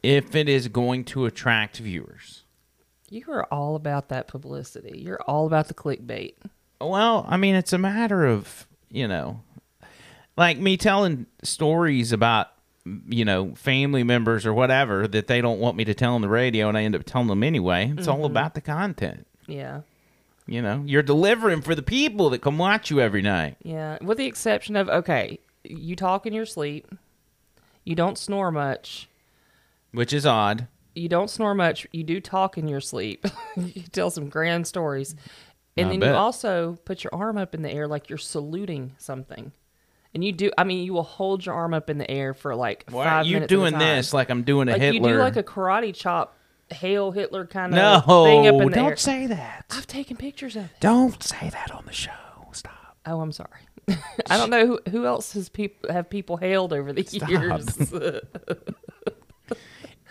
if 0.01 0.35
it 0.35 0.49
is 0.49 0.67
going 0.69 1.05
to 1.05 1.25
attract 1.25 1.77
viewers. 1.77 2.43
You 3.11 3.25
are 3.29 3.45
all 3.53 3.75
about 3.75 4.09
that 4.09 4.27
publicity. 4.27 4.99
You're 4.99 5.21
all 5.27 5.45
about 5.45 5.67
the 5.67 5.73
clickbait. 5.75 6.33
Well, 6.79 7.25
I 7.29 7.37
mean, 7.37 7.53
it's 7.55 7.73
a 7.73 7.77
matter 7.77 8.25
of, 8.25 8.65
you 8.89 9.07
know, 9.07 9.41
like 10.37 10.57
me 10.57 10.77
telling 10.77 11.27
stories 11.43 12.11
about, 12.11 12.47
you 12.85 13.25
know, 13.25 13.53
family 13.55 14.03
members 14.03 14.45
or 14.45 14.53
whatever 14.53 15.07
that 15.07 15.27
they 15.27 15.41
don't 15.41 15.59
want 15.59 15.77
me 15.77 15.85
to 15.85 15.93
tell 15.93 16.15
on 16.15 16.21
the 16.21 16.29
radio 16.29 16.67
and 16.67 16.77
I 16.77 16.83
end 16.83 16.95
up 16.95 17.03
telling 17.03 17.27
them 17.27 17.43
anyway. 17.43 17.93
It's 17.95 18.07
all 18.07 18.17
mm-hmm. 18.17 18.25
about 18.25 18.53
the 18.53 18.61
content. 18.61 19.27
Yeah. 19.47 19.81
You 20.47 20.61
know, 20.61 20.83
you're 20.85 21.03
delivering 21.03 21.61
for 21.61 21.75
the 21.75 21.83
people 21.83 22.29
that 22.31 22.41
come 22.41 22.57
watch 22.57 22.89
you 22.89 22.99
every 22.99 23.21
night. 23.21 23.57
Yeah, 23.63 23.97
with 24.01 24.17
the 24.17 24.25
exception 24.25 24.75
of 24.75 24.89
okay, 24.89 25.39
you 25.63 25.95
talk 25.95 26.25
in 26.25 26.33
your 26.33 26.45
sleep. 26.45 26.87
You 27.83 27.95
don't 27.95 28.17
snore 28.17 28.51
much. 28.51 29.07
Which 29.91 30.13
is 30.13 30.25
odd. 30.25 30.67
You 30.93 31.07
don't 31.07 31.29
snore 31.29 31.55
much. 31.55 31.87
You 31.91 32.03
do 32.03 32.19
talk 32.19 32.57
in 32.57 32.67
your 32.67 32.81
sleep. 32.81 33.25
you 33.55 33.83
tell 33.91 34.09
some 34.09 34.29
grand 34.29 34.67
stories. 34.67 35.15
And 35.77 35.87
I 35.87 35.89
then 35.91 35.99
bet. 36.01 36.09
you 36.09 36.15
also 36.15 36.77
put 36.85 37.03
your 37.03 37.13
arm 37.13 37.37
up 37.37 37.55
in 37.55 37.61
the 37.61 37.71
air 37.71 37.87
like 37.87 38.09
you're 38.09 38.17
saluting 38.17 38.93
something. 38.97 39.51
And 40.13 40.23
you 40.23 40.31
do 40.31 40.51
I 40.57 40.63
mean 40.65 40.83
you 40.85 40.93
will 40.93 41.03
hold 41.03 41.45
your 41.45 41.55
arm 41.55 41.73
up 41.73 41.89
in 41.89 41.97
the 41.97 42.09
air 42.09 42.33
for 42.33 42.55
like 42.55 42.85
Why 42.89 43.05
five 43.05 43.25
are 43.25 43.27
you 43.27 43.35
minutes 43.35 43.49
doing 43.49 43.77
this 43.77 44.13
like 44.13 44.29
I'm 44.29 44.43
doing 44.43 44.67
a 44.67 44.73
like 44.73 44.81
Hitler? 44.81 45.09
you 45.09 45.15
do 45.15 45.19
like 45.19 45.37
a 45.37 45.43
karate 45.43 45.93
chop 45.95 46.37
hail 46.69 47.11
Hitler 47.11 47.45
kind 47.45 47.73
no, 47.73 48.01
of 48.05 48.25
thing 48.25 48.47
up 48.47 48.61
in 48.61 48.69
the 48.69 48.75
don't 48.75 48.89
air. 48.91 48.95
say 48.97 49.27
that. 49.27 49.65
I've 49.71 49.87
taken 49.87 50.17
pictures 50.17 50.55
of 50.55 50.65
it. 50.65 50.71
Don't 50.79 51.21
say 51.21 51.49
that 51.49 51.71
on 51.71 51.85
the 51.85 51.91
show. 51.93 52.11
Stop. 52.53 52.97
Oh, 53.05 53.21
I'm 53.21 53.31
sorry. 53.31 53.49
I 54.29 54.37
don't 54.37 54.49
know 54.49 54.65
who, 54.67 54.79
who 54.89 55.05
else 55.05 55.33
has 55.33 55.49
peop- 55.49 55.89
have 55.89 56.09
people 56.09 56.37
hailed 56.37 56.73
over 56.73 56.93
the 56.93 57.03
years. 57.27 57.91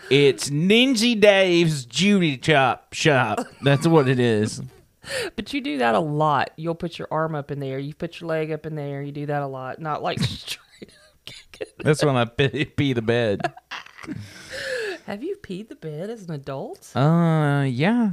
It's 0.09 0.49
Ninja 0.49 1.17
Dave's 1.17 1.85
Judy 1.85 2.35
Chop 2.37 2.93
Shop. 2.93 3.39
That's 3.61 3.87
what 3.87 4.09
it 4.09 4.19
is. 4.19 4.61
but 5.35 5.53
you 5.53 5.61
do 5.61 5.77
that 5.79 5.95
a 5.95 5.99
lot. 5.99 6.51
You'll 6.57 6.75
put 6.75 6.97
your 6.99 7.07
arm 7.11 7.35
up 7.35 7.51
in 7.51 7.59
there. 7.59 7.79
You 7.79 7.93
put 7.93 8.19
your 8.19 8.27
leg 8.29 8.51
up 8.51 8.65
in 8.65 8.75
there. 8.75 9.01
You 9.01 9.11
do 9.11 9.25
that 9.27 9.41
a 9.41 9.47
lot. 9.47 9.79
Not 9.79 10.01
like 10.03 10.19
straight 10.21 10.91
up. 10.91 11.67
That's 11.79 12.03
when 12.03 12.15
I 12.15 12.25
pee, 12.25 12.65
pee 12.65 12.93
the 12.93 13.01
bed. 13.01 13.41
Have 15.05 15.23
you 15.23 15.37
peed 15.41 15.67
the 15.69 15.75
bed 15.75 16.09
as 16.09 16.23
an 16.23 16.31
adult? 16.33 16.95
Uh, 16.95 17.65
yeah. 17.67 18.11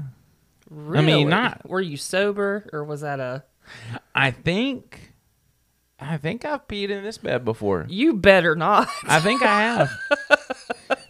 Really? 0.71 0.99
I 0.99 1.07
mean, 1.07 1.29
not- 1.29 1.69
Were 1.69 1.81
you 1.81 1.97
sober 1.97 2.69
or 2.73 2.85
was 2.85 3.03
that 3.03 3.21
a? 3.21 3.45
I 4.15 4.31
think, 4.31 5.13
I 6.01 6.17
think 6.17 6.45
I've 6.45 6.67
peed 6.67 6.89
in 6.91 7.05
this 7.05 7.19
bed 7.19 7.45
before. 7.45 7.87
You 7.89 8.15
better 8.15 8.55
not. 8.57 8.89
I 9.05 9.21
think 9.21 9.43
I 9.43 9.61
have. 9.61 9.91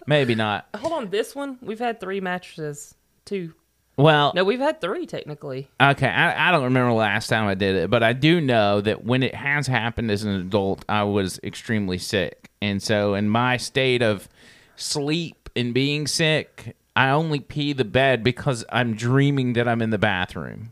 Maybe 0.06 0.34
not. 0.34 0.66
Hold 0.76 0.92
on, 0.92 1.10
this 1.10 1.34
one 1.34 1.58
we've 1.62 1.78
had 1.78 2.00
three 2.00 2.20
mattresses. 2.20 2.94
Two. 3.24 3.52
Well, 3.98 4.32
No, 4.32 4.44
we've 4.44 4.60
had 4.60 4.80
three 4.80 5.06
technically. 5.06 5.68
Okay, 5.80 6.06
I, 6.06 6.48
I 6.48 6.52
don't 6.52 6.62
remember 6.62 6.90
the 6.90 6.96
last 6.96 7.26
time 7.26 7.48
I 7.48 7.54
did 7.54 7.74
it, 7.74 7.90
but 7.90 8.04
I 8.04 8.12
do 8.12 8.40
know 8.40 8.80
that 8.80 9.04
when 9.04 9.24
it 9.24 9.34
has 9.34 9.66
happened 9.66 10.12
as 10.12 10.22
an 10.22 10.30
adult, 10.30 10.84
I 10.88 11.02
was 11.02 11.40
extremely 11.42 11.98
sick. 11.98 12.48
And 12.62 12.80
so, 12.80 13.14
in 13.14 13.28
my 13.28 13.56
state 13.56 14.00
of 14.00 14.28
sleep 14.76 15.50
and 15.56 15.74
being 15.74 16.06
sick, 16.06 16.76
I 16.94 17.10
only 17.10 17.40
pee 17.40 17.72
the 17.72 17.84
bed 17.84 18.22
because 18.22 18.64
I'm 18.70 18.94
dreaming 18.94 19.54
that 19.54 19.66
I'm 19.66 19.82
in 19.82 19.90
the 19.90 19.98
bathroom 19.98 20.70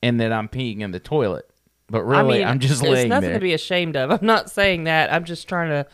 and 0.00 0.20
that 0.20 0.32
I'm 0.32 0.48
peeing 0.48 0.80
in 0.80 0.92
the 0.92 1.00
toilet. 1.00 1.50
But 1.88 2.04
really, 2.04 2.36
I 2.36 2.38
mean, 2.38 2.48
I'm 2.48 2.58
just 2.60 2.80
it's 2.82 2.90
laying 2.90 3.08
nothing 3.08 3.30
there. 3.30 3.38
to 3.38 3.42
be 3.42 3.54
ashamed 3.54 3.96
of. 3.96 4.12
I'm 4.12 4.24
not 4.24 4.50
saying 4.50 4.84
that. 4.84 5.12
I'm 5.12 5.24
just 5.24 5.48
trying 5.48 5.70
to. 5.70 5.86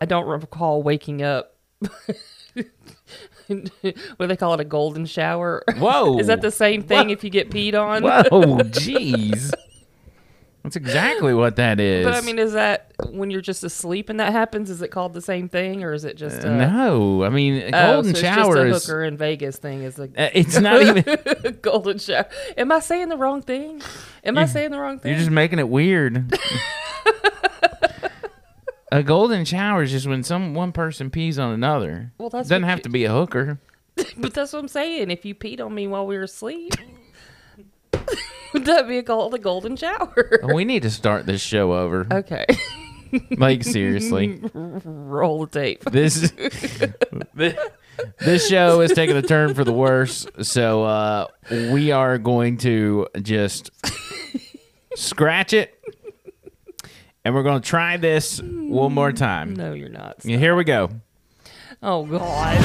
I 0.00 0.06
don't 0.06 0.26
recall 0.26 0.82
waking 0.82 1.22
up. 1.22 1.54
what 3.86 4.18
do 4.20 4.26
they 4.26 4.36
call 4.36 4.54
it? 4.54 4.60
A 4.60 4.64
golden 4.64 5.06
shower? 5.06 5.62
Whoa. 5.76 6.18
Is 6.20 6.26
that 6.28 6.40
the 6.40 6.50
same 6.50 6.82
thing 6.82 7.08
Whoa. 7.08 7.12
if 7.12 7.24
you 7.24 7.30
get 7.30 7.50
peed 7.50 7.74
on? 7.74 8.02
Whoa, 8.02 8.28
jeez. 8.64 9.52
That's 10.62 10.76
exactly 10.76 11.34
what 11.34 11.56
that 11.56 11.78
is. 11.78 12.06
But 12.06 12.14
I 12.14 12.22
mean, 12.22 12.38
is 12.38 12.54
that 12.54 12.90
when 13.10 13.30
you're 13.30 13.42
just 13.42 13.62
asleep 13.64 14.08
and 14.08 14.18
that 14.18 14.32
happens? 14.32 14.70
Is 14.70 14.80
it 14.80 14.88
called 14.88 15.12
the 15.12 15.20
same 15.20 15.46
thing, 15.46 15.84
or 15.84 15.92
is 15.92 16.06
it 16.06 16.16
just 16.16 16.42
a 16.42 16.48
no, 16.56 17.22
I 17.22 17.28
mean, 17.28 17.64
Oh, 17.74 17.96
golden 17.96 18.14
so 18.14 18.20
shower 18.22 18.66
is. 18.66 18.72
just 18.72 18.88
a 18.88 18.92
hooker 18.92 19.04
in 19.04 19.18
Vegas 19.18 19.58
thing. 19.58 19.82
Is 19.82 19.98
a 19.98 20.04
uh, 20.04 20.30
It's 20.32 20.58
not 20.58 20.80
even. 20.80 21.58
golden 21.60 21.98
shower. 21.98 22.24
Am 22.56 22.72
I 22.72 22.80
saying 22.80 23.10
the 23.10 23.18
wrong 23.18 23.42
thing? 23.42 23.82
Am 24.24 24.38
I 24.38 24.46
saying 24.46 24.70
the 24.70 24.80
wrong 24.80 24.98
thing? 24.98 25.10
You're 25.10 25.18
just 25.18 25.30
making 25.30 25.58
it 25.58 25.68
weird. 25.68 26.34
A 28.98 29.02
golden 29.02 29.44
shower 29.44 29.82
is 29.82 29.90
just 29.90 30.06
when 30.06 30.22
some 30.22 30.54
one 30.54 30.72
person 30.72 31.10
pees 31.10 31.38
on 31.38 31.52
another. 31.52 32.12
Well, 32.18 32.30
that's 32.30 32.48
doesn't 32.48 32.62
what 32.62 32.68
have 32.70 32.78
you- 32.78 32.82
to 32.84 32.88
be 32.90 33.04
a 33.04 33.12
hooker. 33.12 33.58
But 34.16 34.34
that's 34.34 34.52
what 34.52 34.58
I'm 34.60 34.68
saying. 34.68 35.10
If 35.10 35.24
you 35.24 35.34
peed 35.36 35.60
on 35.60 35.72
me 35.74 35.86
while 35.86 36.04
we 36.06 36.16
were 36.16 36.24
asleep, 36.24 36.72
would 38.52 38.64
that 38.64 38.88
be 38.88 39.02
called 39.02 39.34
a 39.34 39.38
golden 39.38 39.76
shower? 39.76 40.40
we 40.52 40.64
need 40.64 40.82
to 40.82 40.90
start 40.90 41.26
this 41.26 41.40
show 41.40 41.72
over. 41.72 42.06
Okay. 42.12 42.44
Like 43.30 43.62
seriously, 43.62 44.40
Roll 44.54 45.46
the 45.46 45.60
tape. 45.60 45.84
this 45.84 46.32
this, 47.34 47.54
this 48.18 48.48
show 48.48 48.80
is 48.80 48.90
taking 48.92 49.16
a 49.16 49.22
turn 49.22 49.54
for 49.54 49.62
the 49.62 49.72
worse. 49.72 50.26
So 50.42 50.82
uh, 50.82 51.26
we 51.50 51.92
are 51.92 52.18
going 52.18 52.56
to 52.58 53.06
just 53.22 53.70
scratch 54.96 55.52
it, 55.52 55.78
and 57.24 57.34
we're 57.34 57.42
going 57.42 57.60
to 57.60 57.66
try 57.68 57.96
this 57.96 58.40
one 58.42 58.92
more 58.92 59.10
mm, 59.10 59.16
time. 59.16 59.54
No, 59.54 59.72
you're 59.72 59.88
not. 59.88 60.24
Yeah, 60.24 60.36
Here 60.36 60.54
we 60.54 60.64
go. 60.64 60.90
Oh 61.82 62.04
God. 62.04 62.58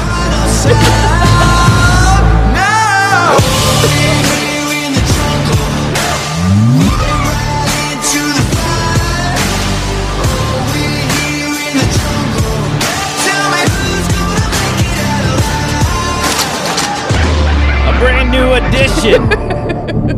A 17.85 17.99
brand 17.99 18.31
new 18.31 18.53
edition 18.53 19.48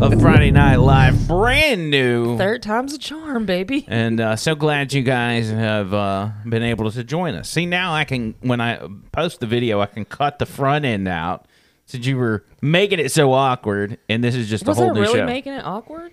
of 0.00 0.20
Friday 0.20 0.50
Night 0.50 0.76
Live. 0.76 1.28
Brand 1.28 1.90
new. 1.90 2.36
Third 2.38 2.62
time's 2.62 2.94
a 2.94 2.98
charm, 2.98 3.44
baby. 3.46 3.84
And 3.88 4.20
uh, 4.20 4.36
so 4.36 4.54
glad 4.54 4.92
you 4.92 5.02
guys 5.02 5.50
have 5.50 5.92
uh, 5.92 6.30
been 6.46 6.62
able 6.62 6.90
to 6.90 7.04
join 7.04 7.34
us. 7.34 7.48
See, 7.50 7.66
now 7.66 7.92
I 7.92 8.04
can, 8.04 8.34
when 8.40 8.60
I 8.60 8.80
post 9.12 9.40
the 9.40 9.46
video, 9.46 9.80
I 9.80 9.86
can 9.86 10.04
cut 10.04 10.38
the 10.38 10.46
front 10.46 10.84
end 10.84 11.08
out 11.08 11.46
since 11.86 12.06
you 12.06 12.16
were 12.16 12.44
making 12.60 12.98
it 13.00 13.12
so 13.12 13.32
awkward. 13.32 13.98
And 14.08 14.22
this 14.24 14.34
is 14.34 14.48
just 14.48 14.66
Was 14.66 14.78
a 14.78 14.82
whole 14.82 14.94
new 14.94 15.00
really 15.02 15.18
show. 15.20 15.26
making 15.26 15.52
it 15.54 15.64
awkward? 15.64 16.12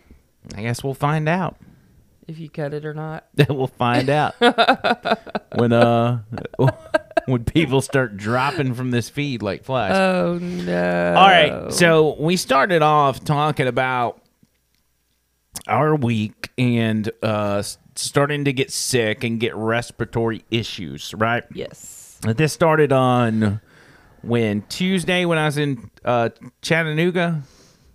I 0.55 0.61
guess 0.61 0.83
we'll 0.83 0.93
find 0.93 1.29
out. 1.29 1.57
If 2.27 2.37
you 2.37 2.49
cut 2.49 2.73
it 2.73 2.85
or 2.85 2.93
not. 2.93 3.25
we'll 3.49 3.67
find 3.67 4.09
out 4.09 4.35
when 5.55 5.73
uh 5.73 6.19
when 7.29 7.45
people 7.45 7.81
start 7.81 8.17
dropping 8.17 8.73
from 8.73 8.91
this 8.91 9.09
feed 9.09 9.41
like 9.41 9.63
flies. 9.63 9.95
Oh 9.95 10.37
no. 10.39 11.13
All 11.15 11.27
right, 11.27 11.71
so 11.71 12.15
we 12.19 12.35
started 12.37 12.81
off 12.81 13.23
talking 13.23 13.67
about 13.67 14.21
our 15.67 15.95
week 15.95 16.51
and 16.57 17.09
uh, 17.21 17.63
starting 17.95 18.45
to 18.45 18.53
get 18.53 18.71
sick 18.71 19.23
and 19.23 19.39
get 19.39 19.55
respiratory 19.55 20.43
issues, 20.51 21.13
right? 21.13 21.43
Yes. 21.53 22.19
This 22.21 22.53
started 22.53 22.91
on 22.91 23.61
when 24.21 24.63
Tuesday 24.63 25.25
when 25.25 25.37
I 25.37 25.45
was 25.45 25.57
in 25.57 25.89
uh, 26.03 26.29
Chattanooga, 26.61 27.43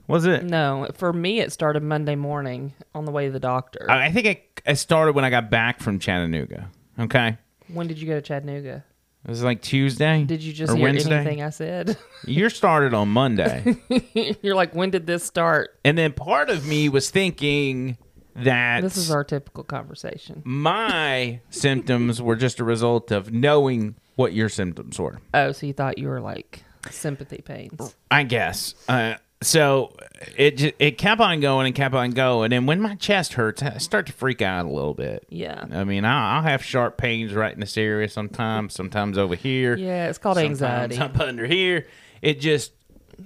was 0.06 0.24
it? 0.24 0.44
No, 0.44 0.88
for 0.94 1.12
me 1.12 1.40
it 1.40 1.52
started 1.52 1.82
Monday 1.82 2.14
morning 2.14 2.72
on 2.94 3.04
the 3.04 3.10
way 3.12 3.26
to 3.26 3.32
the 3.32 3.40
doctor. 3.40 3.90
I 3.90 4.06
I 4.06 4.12
think 4.12 4.26
it, 4.26 4.60
it 4.64 4.76
started 4.76 5.14
when 5.14 5.24
I 5.24 5.30
got 5.30 5.50
back 5.50 5.80
from 5.80 5.98
Chattanooga. 5.98 6.70
Okay, 6.98 7.36
when 7.68 7.86
did 7.86 7.98
you 7.98 8.06
go 8.06 8.14
to 8.14 8.22
Chattanooga? 8.22 8.84
It 9.24 9.30
was 9.30 9.42
like 9.42 9.62
Tuesday. 9.62 10.24
Did 10.24 10.42
you 10.42 10.52
just 10.52 10.72
or 10.72 10.76
hear 10.76 10.84
Wednesday? 10.84 11.16
anything 11.16 11.42
I 11.42 11.50
said? 11.50 11.96
You 12.26 12.48
started 12.48 12.94
on 12.94 13.10
Monday. 13.10 13.76
You're 14.42 14.54
like, 14.54 14.74
when 14.74 14.88
did 14.88 15.06
this 15.06 15.24
start? 15.24 15.78
And 15.84 15.98
then 15.98 16.14
part 16.14 16.48
of 16.48 16.66
me 16.66 16.88
was 16.88 17.10
thinking 17.10 17.98
that 18.36 18.80
This 18.80 18.96
is 18.96 19.10
our 19.10 19.24
typical 19.24 19.62
conversation. 19.62 20.40
my 20.44 21.40
symptoms 21.50 22.22
were 22.22 22.34
just 22.36 22.60
a 22.60 22.64
result 22.64 23.10
of 23.10 23.30
knowing 23.30 23.96
what 24.16 24.32
your 24.32 24.48
symptoms 24.48 24.98
were. 24.98 25.20
Oh, 25.34 25.52
so 25.52 25.66
you 25.66 25.74
thought 25.74 25.98
you 25.98 26.08
were 26.08 26.20
like 26.22 26.62
sympathy 26.90 27.42
pains? 27.44 27.94
I 28.10 28.22
guess. 28.22 28.74
Uh, 28.88 29.16
so 29.44 29.92
it 30.36 30.74
it 30.78 30.98
kept 30.98 31.20
on 31.20 31.40
going 31.40 31.66
and 31.66 31.74
kept 31.74 31.94
on 31.94 32.10
going, 32.10 32.52
and 32.52 32.66
when 32.66 32.80
my 32.80 32.94
chest 32.96 33.34
hurts, 33.34 33.62
I 33.62 33.78
start 33.78 34.06
to 34.06 34.12
freak 34.12 34.42
out 34.42 34.66
a 34.66 34.70
little 34.70 34.94
bit. 34.94 35.26
Yeah. 35.28 35.64
I 35.70 35.84
mean, 35.84 36.04
I'll, 36.04 36.36
I'll 36.36 36.42
have 36.42 36.64
sharp 36.64 36.96
pains 36.96 37.34
right 37.34 37.52
in 37.52 37.60
this 37.60 37.76
area 37.76 38.08
sometimes, 38.08 38.74
sometimes 38.74 39.18
over 39.18 39.34
here. 39.34 39.76
Yeah, 39.76 40.08
it's 40.08 40.18
called 40.18 40.38
anxiety. 40.38 40.98
Up 40.98 41.18
under 41.18 41.46
here. 41.46 41.86
It 42.22 42.40
just 42.40 42.72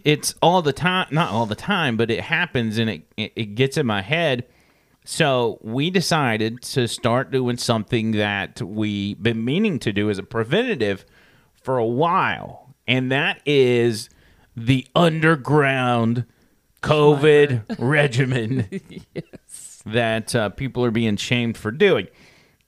it's 0.04 0.34
all 0.42 0.62
the 0.62 0.72
time 0.72 1.08
not 1.10 1.30
all 1.30 1.46
the 1.46 1.54
time, 1.54 1.96
but 1.96 2.10
it 2.10 2.20
happens 2.20 2.78
and 2.78 2.90
it 2.90 3.02
it, 3.16 3.32
it 3.36 3.54
gets 3.54 3.76
in 3.76 3.86
my 3.86 4.02
head. 4.02 4.46
So 5.04 5.58
we 5.62 5.88
decided 5.88 6.60
to 6.62 6.86
start 6.86 7.30
doing 7.30 7.56
something 7.56 8.10
that 8.12 8.60
we've 8.60 9.22
been 9.22 9.42
meaning 9.42 9.78
to 9.78 9.92
do 9.92 10.10
as 10.10 10.18
a 10.18 10.22
preventative 10.22 11.06
for 11.62 11.78
a 11.78 11.86
while. 11.86 12.74
And 12.86 13.10
that 13.10 13.40
is 13.46 14.10
the 14.66 14.86
underground 14.94 16.24
COVID 16.82 17.78
regimen 17.78 18.68
that 19.86 20.34
uh, 20.34 20.48
people 20.50 20.84
are 20.84 20.90
being 20.90 21.16
shamed 21.16 21.56
for 21.56 21.70
doing. 21.70 22.08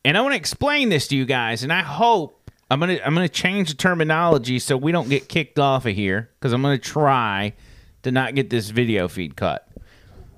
And 0.04 0.16
I 0.16 0.23
want 0.23 0.32
to 0.32 0.38
explain 0.38 0.88
this 0.88 1.09
to 1.09 1.16
you 1.16 1.25
guys, 1.25 1.62
and 1.62 1.73
I 1.73 1.82
hope 1.82 2.50
I'm 2.70 2.80
gonna 2.80 2.99
I'm 3.04 3.14
gonna 3.14 3.28
change 3.28 3.70
the 3.70 3.76
terminology 3.76 4.59
so 4.59 4.76
we 4.76 4.92
don't 4.92 5.09
get 5.09 5.28
kicked 5.28 5.59
off 5.59 5.85
of 5.85 5.94
here 5.94 6.30
because 6.38 6.52
I'm 6.52 6.62
gonna 6.62 6.78
try 6.78 7.52
to 8.02 8.12
not 8.12 8.35
get 8.35 8.49
this 8.49 8.70
video 8.70 9.09
feed 9.09 9.37
cut. 9.37 9.68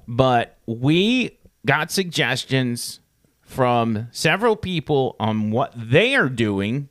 But 0.09 0.59
we 0.67 1.39
got 1.65 1.93
suggestions 1.93 3.01
from 3.43 4.09
several 4.11 4.57
people 4.57 5.15
on 5.21 5.51
what 5.51 5.73
they 5.77 6.17
are 6.17 6.29
doing, 6.29 6.89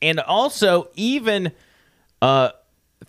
and 0.00 0.18
also 0.20 0.88
even 0.94 1.52
uh, 2.22 2.50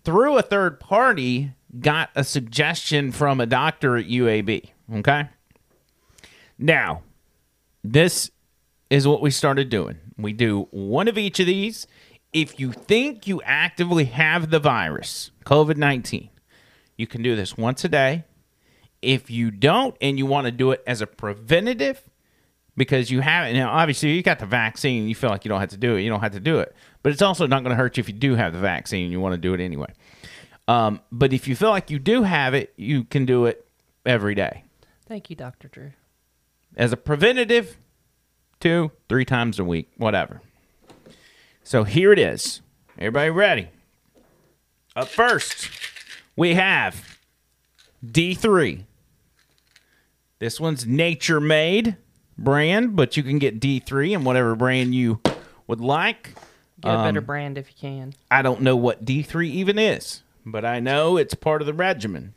through 0.04 0.38
a 0.38 0.42
third 0.42 0.80
party 0.80 1.52
got 1.78 2.10
a 2.14 2.24
suggestion 2.24 3.12
from 3.12 3.40
a 3.40 3.46
doctor 3.46 3.96
at 3.96 4.06
UAB. 4.06 4.70
Okay. 4.96 5.28
Now, 6.58 7.02
this 7.82 8.30
is 8.90 9.06
what 9.06 9.22
we 9.22 9.30
started 9.30 9.68
doing. 9.68 9.98
We 10.18 10.32
do 10.32 10.68
one 10.70 11.08
of 11.08 11.16
each 11.16 11.40
of 11.40 11.46
these. 11.46 11.86
If 12.32 12.60
you 12.60 12.72
think 12.72 13.26
you 13.26 13.40
actively 13.42 14.04
have 14.06 14.50
the 14.50 14.58
virus, 14.58 15.30
COVID 15.46 15.76
19, 15.76 16.28
you 16.96 17.06
can 17.06 17.22
do 17.22 17.34
this 17.34 17.56
once 17.56 17.84
a 17.84 17.88
day. 17.88 18.24
If 19.00 19.30
you 19.30 19.50
don't 19.50 19.96
and 20.00 20.18
you 20.18 20.26
want 20.26 20.44
to 20.44 20.52
do 20.52 20.72
it 20.72 20.82
as 20.86 21.00
a 21.00 21.06
preventative, 21.06 22.02
because 22.76 23.10
you 23.10 23.20
have 23.20 23.48
it 23.48 23.54
now, 23.54 23.70
obviously 23.70 24.10
you 24.10 24.22
got 24.22 24.38
the 24.38 24.46
vaccine, 24.46 25.08
you 25.08 25.14
feel 25.14 25.30
like 25.30 25.44
you 25.44 25.48
don't 25.48 25.60
have 25.60 25.70
to 25.70 25.76
do 25.76 25.96
it, 25.96 26.02
you 26.02 26.10
don't 26.10 26.20
have 26.20 26.32
to 26.32 26.40
do 26.40 26.58
it. 26.58 26.74
But 27.02 27.12
it's 27.12 27.22
also 27.22 27.46
not 27.46 27.62
going 27.62 27.70
to 27.70 27.76
hurt 27.76 27.96
you 27.96 28.00
if 28.00 28.08
you 28.08 28.14
do 28.14 28.34
have 28.34 28.52
the 28.52 28.58
vaccine 28.58 29.04
and 29.04 29.12
you 29.12 29.20
want 29.20 29.32
to 29.34 29.38
do 29.38 29.54
it 29.54 29.60
anyway. 29.60 29.92
Um, 30.68 31.00
but 31.10 31.32
if 31.32 31.48
you 31.48 31.56
feel 31.56 31.70
like 31.70 31.90
you 31.90 31.98
do 31.98 32.22
have 32.22 32.54
it, 32.54 32.72
you 32.76 33.04
can 33.04 33.26
do 33.26 33.46
it 33.46 33.66
every 34.06 34.34
day 34.34 34.64
Thank 35.06 35.28
you, 35.28 35.36
Dr. 35.36 35.68
Drew. 35.68 35.90
as 36.76 36.92
a 36.92 36.96
preventative, 36.96 37.76
two, 38.60 38.92
three 39.08 39.24
times 39.24 39.58
a 39.58 39.64
week, 39.64 39.90
whatever. 39.96 40.40
So 41.64 41.84
here 41.84 42.12
it 42.12 42.18
is. 42.18 42.60
Everybody 42.98 43.30
ready? 43.30 43.68
Up 44.94 45.08
first, 45.08 45.68
we 46.36 46.54
have 46.54 47.18
D3. 48.04 48.84
This 50.38 50.60
one's 50.60 50.86
Nature 50.86 51.40
Made 51.40 51.96
brand, 52.38 52.96
but 52.96 53.16
you 53.16 53.22
can 53.22 53.38
get 53.38 53.60
D3 53.60 54.12
in 54.12 54.24
whatever 54.24 54.54
brand 54.56 54.94
you 54.94 55.20
would 55.66 55.80
like. 55.80 56.34
Get 56.80 56.94
a 56.94 56.96
better 57.04 57.18
Um, 57.20 57.24
brand 57.24 57.58
if 57.58 57.68
you 57.68 57.74
can. 57.78 58.14
I 58.30 58.42
don't 58.42 58.62
know 58.62 58.76
what 58.76 59.04
D3 59.04 59.46
even 59.48 59.78
is, 59.78 60.22
but 60.46 60.64
I 60.64 60.80
know 60.80 61.16
it's 61.16 61.34
part 61.34 61.60
of 61.62 61.66
the 61.66 61.74
regimen. 61.74 62.34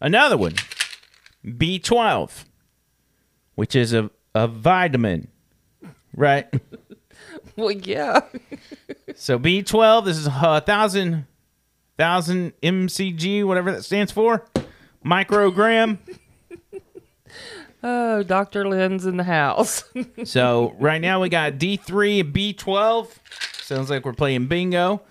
Another 0.00 0.36
one, 0.36 0.54
B12, 1.44 2.44
which 3.54 3.74
is 3.74 3.92
a, 3.92 4.10
a 4.34 4.46
vitamin, 4.46 5.28
right? 6.14 6.46
Well, 7.56 7.70
yeah. 7.70 8.20
so 9.14 9.38
B12, 9.38 10.04
this 10.06 10.16
is 10.16 10.26
a 10.26 10.60
thousand, 10.66 11.26
thousand 11.96 12.52
MCG, 12.62 13.44
whatever 13.44 13.70
that 13.70 13.84
stands 13.84 14.10
for, 14.10 14.44
microgram. 15.04 15.98
Oh, 17.86 18.22
Dr. 18.22 18.66
Lynn's 18.66 19.04
in 19.04 19.18
the 19.18 19.24
house. 19.24 19.84
so 20.24 20.74
right 20.78 21.02
now 21.02 21.20
we 21.20 21.28
got 21.28 21.58
D3 21.58 22.20
and 22.20 22.34
B12. 22.34 23.08
Sounds 23.60 23.90
like 23.90 24.06
we're 24.06 24.14
playing 24.14 24.46
bingo. 24.46 25.02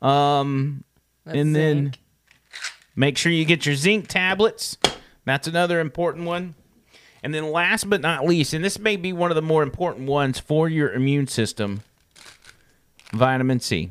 Um, 0.00 0.84
That's 1.26 1.36
and 1.36 1.54
then 1.54 1.76
zinc. 1.76 1.98
make 2.96 3.18
sure 3.18 3.30
you 3.30 3.44
get 3.44 3.66
your 3.66 3.74
zinc 3.74 4.08
tablets. 4.08 4.78
That's 5.26 5.46
another 5.46 5.80
important 5.80 6.24
one. 6.24 6.54
And 7.22 7.34
then 7.34 7.52
last 7.52 7.90
but 7.90 8.00
not 8.00 8.24
least, 8.24 8.54
and 8.54 8.64
this 8.64 8.78
may 8.78 8.96
be 8.96 9.12
one 9.12 9.30
of 9.30 9.34
the 9.34 9.42
more 9.42 9.62
important 9.62 10.08
ones 10.08 10.38
for 10.38 10.66
your 10.66 10.92
immune 10.94 11.26
system, 11.26 11.82
vitamin 13.12 13.60
C. 13.60 13.90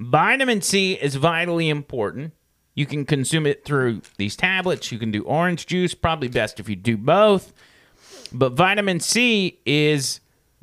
Vitamin 0.00 0.62
C 0.62 0.94
is 0.94 1.14
vitally 1.14 1.68
important. 1.68 2.32
You 2.74 2.86
can 2.86 3.04
consume 3.04 3.46
it 3.46 3.64
through 3.64 4.02
these 4.16 4.36
tablets. 4.36 4.92
You 4.92 4.98
can 4.98 5.10
do 5.10 5.22
orange 5.24 5.66
juice, 5.66 5.94
probably 5.94 6.28
best 6.28 6.60
if 6.60 6.68
you 6.68 6.76
do 6.76 6.96
both. 6.96 7.52
But 8.32 8.52
vitamin 8.52 9.00
C 9.00 9.58
is 9.66 10.20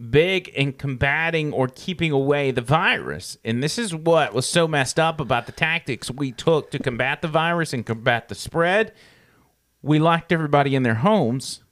big 0.09 0.47
in 0.49 0.73
combating 0.73 1.51
or 1.51 1.67
keeping 1.67 2.11
away 2.11 2.51
the 2.51 2.61
virus. 2.61 3.37
And 3.43 3.63
this 3.63 3.77
is 3.77 3.93
what 3.93 4.33
was 4.33 4.47
so 4.47 4.67
messed 4.67 4.99
up 4.99 5.19
about 5.19 5.47
the 5.47 5.51
tactics 5.51 6.11
we 6.11 6.31
took 6.31 6.71
to 6.71 6.79
combat 6.79 7.21
the 7.21 7.27
virus 7.27 7.73
and 7.73 7.85
combat 7.85 8.29
the 8.29 8.35
spread. 8.35 8.93
We 9.81 9.99
locked 9.99 10.31
everybody 10.31 10.75
in 10.75 10.83
their 10.83 10.95
homes, 10.95 11.63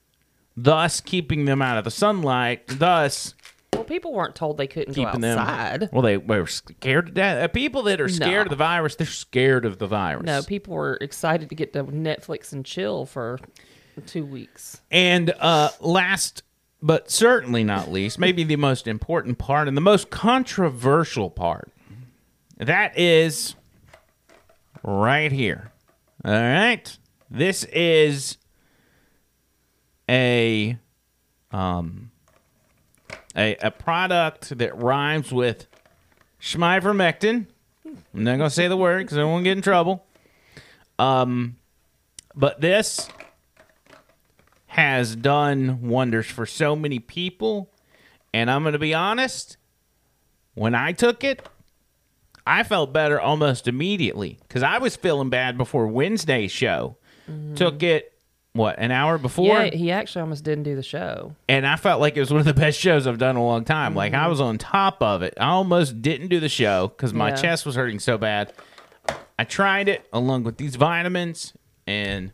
thus 0.56 1.01
keeping 1.01 1.46
them 1.46 1.62
out 1.62 1.77
of 1.77 1.84
the 1.84 1.92
sunlight, 1.92 2.63
thus 2.68 3.36
well, 3.75 3.84
people 3.84 4.13
weren't 4.13 4.36
told 4.36 4.58
they 4.58 4.67
couldn't 4.67 4.94
keeping 4.94 5.12
go 5.13 5.20
them. 5.20 5.38
outside. 5.39 5.89
Well, 5.91 6.01
they 6.01 6.17
were 6.17 6.48
scared 6.48 7.08
to 7.08 7.12
death. 7.12 7.44
Uh, 7.44 7.48
People 7.48 7.84
that 7.84 8.01
are 8.01 8.10
scared 8.10 8.32
No. 8.34 8.41
of 8.44 8.50
the 8.50 8.55
virus, 8.55 8.96
they're 8.96 9.05
scared 9.08 9.65
of 9.65 9.77
the 9.77 9.88
virus. 9.88 10.25
No, 10.25 10.41
people 10.41 10.74
were 10.74 10.98
excited 11.01 11.50
to 11.50 11.55
get 11.55 11.74
to 11.74 11.84
Netflix 11.84 12.51
and 12.53 12.65
chill 12.65 13.05
for 13.05 13.39
two 14.05 14.25
weeks. 14.25 14.82
And 14.91 15.34
uh, 15.39 15.70
last 15.79 16.44
but 16.82 17.10
certainly 17.10 17.63
not 17.63 17.91
least, 17.91 18.20
maybe 18.20 18.44
the 18.44 18.58
most 18.58 18.88
important 18.88 19.38
part 19.39 19.67
and 19.67 19.75
the 19.75 19.82
most 19.82 20.10
controversial 20.12 21.29
part, 21.32 21.72
that 22.58 22.98
is 23.00 23.55
right 24.84 25.32
here. 25.32 25.72
All 26.24 26.32
right. 26.32 26.98
This 27.32 27.63
is 27.65 28.38
a 30.10 30.77
um 31.51 32.12
a, 33.36 33.56
a 33.58 33.72
product 33.72 34.58
that 34.58 34.77
rhymes 34.77 35.32
with 35.32 35.68
schmivermectin. 36.42 37.48
I'm 37.86 38.24
not 38.24 38.38
gonna 38.38 38.50
say 38.50 38.68
the 38.68 38.77
word 38.77 39.00
because 39.00 39.18
I 39.18 39.22
don't 39.22 39.32
want 39.32 39.44
to 39.44 39.50
get 39.50 39.58
in 39.58 39.63
trouble. 39.63 40.06
Um, 40.98 41.58
but 42.36 42.62
this 42.62 43.10
has 44.68 45.15
done 45.15 45.88
wonders 45.88 46.25
for 46.25 46.46
so 46.46 46.75
many 46.75 47.00
people. 47.00 47.72
And 48.34 48.51
I'm 48.51 48.63
going 48.63 48.74
to 48.74 48.80
be 48.80 48.94
honest, 48.94 49.56
when 50.54 50.75
I 50.75 50.92
took 50.92 51.24
it, 51.24 51.48
I 52.46 52.63
felt 52.63 52.92
better 52.92 53.20
almost 53.20 53.68
immediately 53.70 54.38
because 54.46 54.64
I 54.64 54.77
was 54.77 54.98
feeling 54.98 55.29
bad 55.29 55.57
before 55.57 55.88
Wednesday's 55.88 56.51
show. 56.51 56.98
Took 57.55 57.81
it, 57.81 58.15
what, 58.55 58.79
an 58.79 58.89
hour 58.91 59.18
before? 59.18 59.46
Yeah, 59.65 59.75
he 59.75 59.91
actually 59.91 60.22
almost 60.22 60.46
didn't 60.46 60.63
do 60.63 60.77
the 60.77 60.83
show. 60.83 61.35
and 61.50 61.68
I 61.68 61.75
felt 61.75 62.00
like 62.00 62.15
it 62.15 62.22
was 62.22 62.31
one 62.31 62.39
of 62.39 62.46
the 62.46 62.53
best 62.65 62.79
shows 62.79 63.05
I've 63.05 63.18
done 63.18 63.31
in 63.31 63.35
a 63.35 63.46
long 63.46 63.65
time. 63.65 63.94
Like 63.96 64.13
I 64.13 64.20
mm-hmm. 64.20 64.29
was 64.29 64.39
on 64.39 64.57
top 64.57 65.03
of 65.03 65.22
it. 65.22 65.33
I 65.37 65.48
almost 65.50 66.01
didn't 66.01 66.29
do 66.29 66.39
the 66.39 66.48
show 66.48 66.87
because 66.87 67.13
my 67.13 67.29
Yeah. 67.29 67.35
chest 67.35 67.65
was 67.65 67.75
hurting 67.75 68.00
so 68.00 68.18
bad. 68.18 68.53
I 69.37 69.44
tried 69.44 69.89
it 69.89 70.07
along 70.13 70.46
with 70.46 70.55
these 70.55 70.77
vitamins, 70.77 71.51
and 71.85 72.31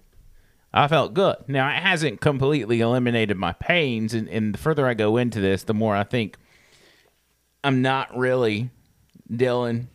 I 0.71 0.87
felt 0.87 1.15
good. 1.15 1.37
Now 1.47 1.67
it 1.69 1.81
hasn't 1.81 2.21
completely 2.21 2.81
eliminated 2.81 3.35
my 3.37 3.53
pains, 3.53 4.13
and, 4.13 4.29
and 4.29 4.53
the 4.53 4.59
further 4.59 4.85
I 4.85 4.93
go 4.93 5.17
into 5.17 5.41
this, 5.41 5.63
the 5.63 5.73
more 5.73 5.95
I 5.95 6.03
think 6.03 6.37
I'm 7.63 7.81
not 7.81 8.15
really 8.15 8.69
dealing 9.35 9.87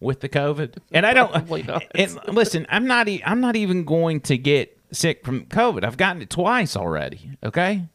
with 0.00 0.18
the 0.18 0.28
COVID. 0.28 0.78
And 0.90 1.06
I 1.06 1.14
don't. 1.14 1.30
And 1.94 2.18
listen, 2.34 2.66
I'm 2.68 2.88
not. 2.88 3.08
E- 3.08 3.22
I'm 3.24 3.40
not 3.40 3.54
even 3.54 3.84
going 3.84 4.22
to 4.22 4.36
get 4.36 4.76
sick 4.92 5.24
from 5.24 5.46
COVID. 5.46 5.84
I've 5.84 5.96
gotten 5.96 6.22
it 6.22 6.30
twice 6.30 6.76
already. 6.76 7.32
Okay, 7.42 7.88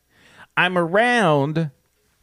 I'm 0.57 0.77
around 0.77 1.71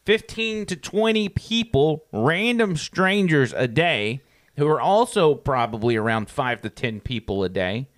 15 0.05 0.67
to 0.67 0.77
20 0.77 1.29
people, 1.31 2.05
random 2.13 2.77
strangers 2.77 3.53
a 3.53 3.69
day, 3.69 4.21
who 4.57 4.67
are 4.69 4.81
also 4.81 5.35
probably 5.35 5.97
around 5.97 6.29
five 6.29 6.63
to 6.63 6.71
10 6.71 7.01
people 7.01 7.45
a 7.45 7.49
day. 7.49 7.89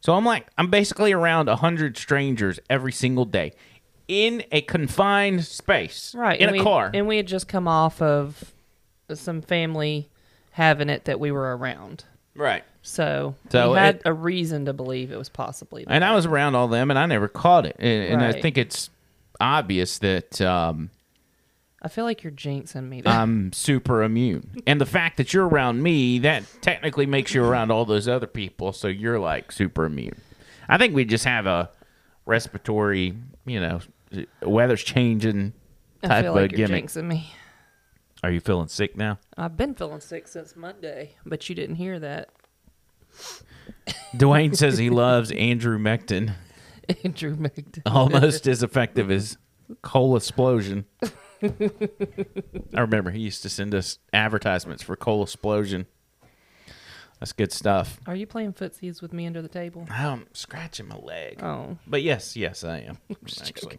So 0.00 0.14
I'm 0.14 0.24
like, 0.24 0.46
I'm 0.56 0.70
basically 0.70 1.12
around 1.12 1.48
100 1.48 1.98
strangers 1.98 2.58
every 2.70 2.92
single 2.92 3.26
day 3.26 3.52
in 4.08 4.42
a 4.50 4.62
confined 4.62 5.44
space, 5.44 6.14
Right. 6.16 6.40
In 6.40 6.48
a 6.48 6.52
we, 6.52 6.60
car. 6.60 6.90
And 6.92 7.06
we 7.06 7.16
had 7.16 7.28
just 7.28 7.46
come 7.46 7.68
off 7.68 8.02
of 8.02 8.52
some 9.14 9.40
family 9.40 10.10
having 10.52 10.88
it 10.88 11.04
that 11.04 11.20
we 11.20 11.30
were 11.30 11.56
around. 11.56 12.04
Right. 12.34 12.64
So, 12.82 13.34
So 13.50 13.72
we 13.72 13.78
had 13.78 13.96
it- 13.96 14.02
a 14.06 14.12
reason 14.12 14.64
to 14.64 14.72
believe 14.72 15.12
it 15.12 15.18
was 15.18 15.28
possibly 15.28 15.84
that. 15.84 15.92
And 15.92 16.04
I 16.04 16.14
was 16.14 16.24
around 16.26 16.54
all 16.54 16.66
them, 16.68 16.90
and 16.90 16.98
I 16.98 17.06
never 17.06 17.28
caught 17.28 17.66
it. 17.66 17.76
And, 17.78 18.14
and 18.14 18.22
I 18.22 18.30
Right. 18.32 18.42
think 18.42 18.56
it's 18.56 18.88
obvious 19.40 19.98
that 19.98 20.40
um, 20.40 20.90
I 21.82 21.88
feel 21.88 22.04
like 22.04 22.22
you're 22.22 22.32
jinxing 22.32 22.88
me. 22.88 23.00
There. 23.02 23.12
I'm 23.12 23.52
super 23.52 24.02
immune. 24.02 24.62
And 24.66 24.80
the 24.80 24.86
fact 24.86 25.16
that 25.18 25.32
you're 25.34 25.46
around 25.48 25.82
me, 25.82 26.18
that 26.20 26.44
technically 26.62 27.06
makes 27.06 27.34
you 27.34 27.44
around 27.44 27.70
all 27.70 27.84
those 27.84 28.08
other 28.08 28.26
people, 28.26 28.72
so 28.72 28.88
you're 28.88 29.18
like 29.18 29.52
super 29.52 29.84
immune. 29.84 30.18
I 30.68 30.78
think 30.78 30.94
we 30.94 31.04
just 31.04 31.24
have 31.24 31.46
a 31.46 31.68
respiratory, 32.26 33.14
you 33.44 33.60
know, 33.60 33.80
weather's 34.42 34.82
changing 34.82 35.52
I 36.02 36.06
type 36.08 36.24
feel 36.24 36.36
of 36.36 36.42
like 36.42 36.52
you're 36.52 36.66
gimmick. 36.68 36.86
jinxing 36.86 37.04
me. 37.06 37.32
Are 38.22 38.30
you 38.30 38.40
feeling 38.40 38.68
sick 38.68 38.96
now? 38.96 39.18
I've 39.36 39.56
been 39.56 39.74
feeling 39.74 40.00
sick 40.00 40.28
since 40.28 40.54
Monday, 40.54 41.12
but 41.24 41.48
you 41.48 41.54
didn't 41.54 41.76
hear 41.76 41.98
that. 41.98 42.28
Dwayne 44.14 44.54
says 44.56 44.78
he 44.78 44.90
loves 44.90 45.30
Andrew 45.32 45.78
Mectin, 45.78 46.34
Andrew 47.04 47.34
McDonald. 47.36 47.82
almost 48.14 48.46
as 48.46 48.62
effective 48.62 49.10
as 49.10 49.38
coal 49.82 50.16
explosion. 50.16 50.84
I 51.42 52.80
remember 52.80 53.10
he 53.10 53.20
used 53.20 53.42
to 53.42 53.48
send 53.48 53.74
us 53.74 53.98
advertisements 54.12 54.82
for 54.82 54.96
coal 54.96 55.22
explosion. 55.22 55.86
That's 57.18 57.32
good 57.32 57.52
stuff. 57.52 58.00
Are 58.06 58.14
you 58.14 58.26
playing 58.26 58.54
footsies 58.54 59.02
with 59.02 59.12
me 59.12 59.26
under 59.26 59.42
the 59.42 59.48
table? 59.48 59.86
I'm 59.90 60.26
scratching 60.32 60.88
my 60.88 60.96
leg. 60.96 61.42
Oh, 61.42 61.76
But 61.86 62.02
yes, 62.02 62.34
yes, 62.36 62.64
I 62.64 62.78
am 62.78 62.98
actually. 63.42 63.78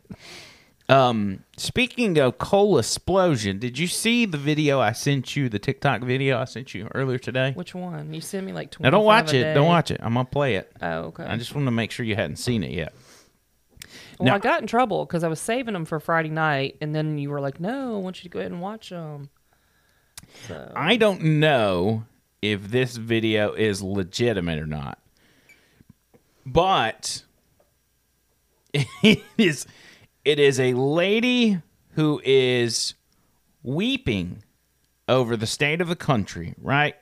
Um, 0.91 1.43
speaking 1.57 2.17
of 2.17 2.37
coal 2.37 2.77
explosion, 2.77 3.59
did 3.59 3.79
you 3.79 3.87
see 3.87 4.25
the 4.25 4.37
video 4.37 4.79
I 4.81 4.91
sent 4.91 5.35
you? 5.37 5.47
The 5.47 5.57
TikTok 5.59 6.01
video 6.01 6.37
I 6.37 6.45
sent 6.45 6.73
you 6.73 6.89
earlier 6.93 7.17
today. 7.17 7.53
which 7.53 7.73
one? 7.73 8.13
You 8.13 8.19
sent 8.19 8.45
me 8.45 8.51
like 8.51 8.71
Now 8.79 8.89
twenty. 8.89 8.91
don't 8.91 9.05
watch 9.05 9.33
it. 9.33 9.53
Don't 9.53 9.67
watch 9.67 9.89
it. 9.91 10.01
I'm 10.03 10.13
gonna 10.15 10.25
play 10.25 10.55
it. 10.55 10.71
Oh, 10.81 10.97
okay. 11.05 11.23
I 11.23 11.37
just 11.37 11.55
want 11.55 11.65
to 11.67 11.71
make 11.71 11.91
sure 11.91 12.05
you 12.05 12.15
hadn't 12.15 12.35
seen 12.37 12.61
it 12.63 12.71
yet. 12.71 12.93
well, 14.19 14.27
now- 14.27 14.35
I 14.35 14.39
got 14.39 14.59
in 14.61 14.67
trouble 14.67 15.05
because 15.05 15.23
I 15.23 15.29
was 15.29 15.39
saving 15.39 15.73
them 15.73 15.85
for 15.85 15.99
Friday 16.01 16.29
night, 16.29 16.75
and 16.81 16.93
then 16.93 17.17
you 17.17 17.29
were 17.29 17.39
like, 17.39 17.59
"No, 17.61 17.95
I 17.95 17.99
want 17.99 18.17
you 18.17 18.23
to 18.23 18.33
go 18.33 18.39
ahead 18.39 18.51
and 18.51 18.61
watch 18.61 18.89
them." 18.89 19.29
So 20.47 20.71
I 20.75 20.97
don't 20.97 21.21
know 21.39 22.03
if 22.41 22.69
this 22.69 22.97
video 22.97 23.53
is 23.53 23.81
legitimate 23.81 24.59
or 24.59 24.65
not, 24.67 24.99
but 26.45 27.23
it 28.73 29.23
is. 29.37 29.65
It 30.23 30.39
is 30.39 30.59
a 30.59 30.73
lady 30.73 31.61
who 31.91 32.21
is 32.23 32.93
weeping 33.63 34.43
over 35.07 35.35
the 35.35 35.47
state 35.47 35.81
of 35.81 35.87
the 35.87 35.95
country. 35.95 36.53
Right? 36.57 36.95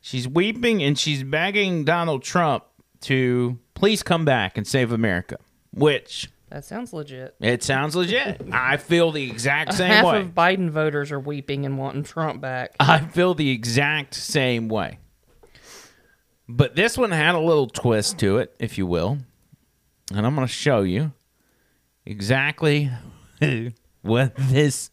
She's 0.00 0.28
weeping 0.28 0.82
and 0.82 0.98
she's 0.98 1.22
begging 1.22 1.84
Donald 1.84 2.22
Trump 2.22 2.64
to 3.02 3.58
please 3.74 4.02
come 4.02 4.24
back 4.24 4.58
and 4.58 4.66
save 4.66 4.92
America. 4.92 5.38
Which 5.72 6.30
that 6.50 6.64
sounds 6.64 6.92
legit. 6.92 7.34
it 7.40 7.62
sounds 7.62 7.96
legit. 7.96 8.40
I 8.52 8.76
feel 8.76 9.12
the 9.12 9.28
exact 9.28 9.74
same 9.74 9.90
Half 9.90 10.04
way. 10.04 10.18
Half 10.18 10.26
of 10.26 10.34
Biden 10.34 10.70
voters 10.70 11.10
are 11.10 11.18
weeping 11.18 11.66
and 11.66 11.78
wanting 11.78 12.04
Trump 12.04 12.40
back. 12.40 12.76
I 12.78 13.00
feel 13.00 13.34
the 13.34 13.50
exact 13.50 14.14
same 14.14 14.68
way. 14.68 14.98
But 16.48 16.76
this 16.76 16.98
one 16.98 17.10
had 17.10 17.34
a 17.34 17.40
little 17.40 17.68
twist 17.68 18.18
to 18.18 18.38
it, 18.38 18.54
if 18.58 18.76
you 18.76 18.86
will. 18.86 19.18
And 20.14 20.26
I'm 20.26 20.34
going 20.34 20.46
to 20.46 20.52
show 20.52 20.82
you 20.82 21.12
exactly 22.06 22.90
what 24.02 24.34
this 24.36 24.90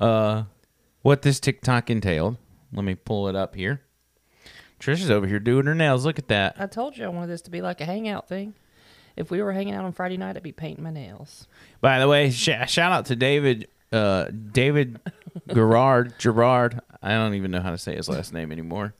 uh 0.00 0.44
what 1.02 1.22
this 1.22 1.40
TikTok 1.40 1.90
entailed. 1.90 2.36
Let 2.72 2.84
me 2.84 2.94
pull 2.94 3.28
it 3.28 3.36
up 3.36 3.54
here. 3.54 3.80
Trisha's 4.78 5.10
over 5.10 5.26
here 5.26 5.40
doing 5.40 5.66
her 5.66 5.74
nails. 5.74 6.04
Look 6.04 6.18
at 6.18 6.28
that. 6.28 6.56
I 6.58 6.66
told 6.66 6.96
you 6.96 7.04
I 7.04 7.08
wanted 7.08 7.28
this 7.28 7.42
to 7.42 7.50
be 7.50 7.60
like 7.62 7.80
a 7.80 7.84
hangout 7.84 8.28
thing. 8.28 8.54
If 9.16 9.30
we 9.30 9.42
were 9.42 9.52
hanging 9.52 9.74
out 9.74 9.84
on 9.84 9.92
Friday 9.92 10.16
night, 10.16 10.36
I'd 10.36 10.42
be 10.44 10.52
painting 10.52 10.84
my 10.84 10.92
nails. 10.92 11.48
By 11.80 11.98
the 11.98 12.06
way, 12.06 12.30
sh- 12.30 12.50
shout 12.66 12.92
out 12.92 13.06
to 13.06 13.16
David 13.16 13.68
uh, 13.90 14.26
David 14.52 15.00
Gerard 15.52 16.14
Gerard. 16.18 16.80
I 17.02 17.12
don't 17.14 17.34
even 17.34 17.50
know 17.50 17.60
how 17.60 17.70
to 17.70 17.78
say 17.78 17.96
his 17.96 18.08
last 18.08 18.32
name 18.32 18.52
anymore. 18.52 18.94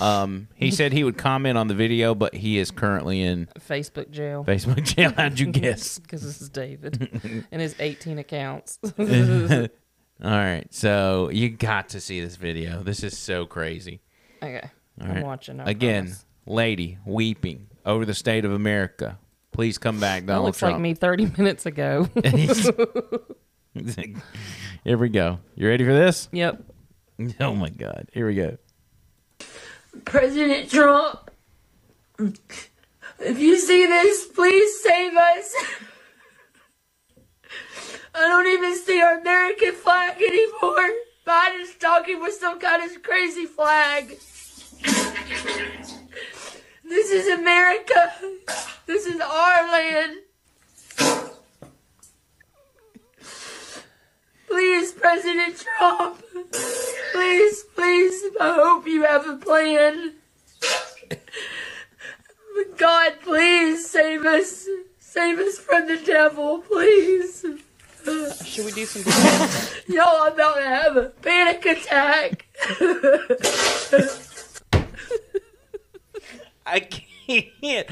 Um, 0.00 0.48
he 0.56 0.70
said 0.72 0.92
he 0.92 1.04
would 1.04 1.16
comment 1.16 1.56
on 1.56 1.68
the 1.68 1.74
video, 1.74 2.14
but 2.14 2.34
he 2.34 2.58
is 2.58 2.70
currently 2.70 3.22
in 3.22 3.46
Facebook 3.60 4.10
jail. 4.10 4.44
Facebook 4.44 4.82
jail. 4.82 5.12
How'd 5.16 5.38
you 5.38 5.46
guess? 5.46 5.98
Because 6.04 6.22
this 6.22 6.42
is 6.42 6.48
David 6.48 7.44
and 7.52 7.60
his 7.60 7.74
18 7.78 8.18
accounts. 8.18 8.78
All 8.98 10.30
right, 10.30 10.64
so 10.70 11.28
you 11.30 11.48
got 11.50 11.90
to 11.90 12.00
see 12.00 12.20
this 12.20 12.36
video. 12.36 12.82
This 12.82 13.02
is 13.02 13.16
so 13.18 13.46
crazy. 13.46 14.00
okay. 14.42 14.70
All 15.00 15.06
I'm 15.08 15.14
right. 15.16 15.24
watching. 15.24 15.60
I 15.60 15.70
Again, 15.70 16.04
promise. 16.04 16.24
lady 16.46 16.98
weeping 17.04 17.66
over 17.84 18.04
the 18.04 18.14
state 18.14 18.44
of 18.44 18.52
America. 18.52 19.18
Please 19.52 19.76
come 19.78 19.98
back, 20.00 20.22
That 20.22 20.26
Donald 20.32 20.46
looks 20.46 20.58
Trump. 20.58 20.74
like 20.74 20.82
me 20.82 20.94
30 20.94 21.26
minutes 21.38 21.66
ago. 21.66 22.08
Here 24.84 24.98
we 24.98 25.08
go. 25.08 25.38
You 25.54 25.68
ready 25.68 25.84
for 25.84 25.92
this? 25.92 26.28
yep. 26.32 26.62
Oh 27.40 27.54
my 27.54 27.70
God. 27.70 28.08
Here 28.12 28.26
we 28.26 28.34
go. 28.34 28.56
President 30.04 30.70
Trump, 30.70 31.30
if 33.20 33.38
you 33.38 33.58
see 33.58 33.86
this, 33.86 34.26
please 34.26 34.82
save 34.82 35.16
us. 35.16 35.54
I 38.14 38.28
don't 38.28 38.46
even 38.46 38.76
see 38.76 39.00
our 39.00 39.18
American 39.18 39.72
flag 39.72 40.16
anymore. 40.16 40.90
Biden 41.26 41.62
is 41.62 41.74
talking 41.76 42.20
with 42.20 42.34
some 42.34 42.60
kind 42.60 42.82
of 42.82 43.02
crazy 43.02 43.46
flag. 43.46 44.18
This 46.84 47.10
is 47.10 47.28
America. 47.28 48.12
This 48.86 49.06
is 49.06 49.20
our 49.20 49.72
land. 49.72 50.18
Please, 54.54 54.92
President 54.92 55.58
Trump. 55.58 56.22
Please, 57.12 57.64
please, 57.74 58.22
I 58.40 58.54
hope 58.54 58.86
you 58.86 59.02
have 59.02 59.26
a 59.26 59.36
plan. 59.36 60.12
God, 62.76 63.14
please 63.24 63.90
save 63.90 64.24
us. 64.24 64.68
Save 65.00 65.40
us 65.40 65.58
from 65.58 65.88
the 65.88 65.96
devil, 65.96 66.60
please. 66.60 67.44
Should 68.44 68.66
we 68.66 68.70
do 68.70 68.86
some? 68.86 69.02
Y'all, 69.92 70.22
I'm 70.22 70.34
about 70.34 70.54
to 70.54 70.62
have 70.62 70.96
a 70.98 71.06
panic 71.20 71.66
attack. 71.66 72.46
I 76.64 76.78
can't. 76.78 77.88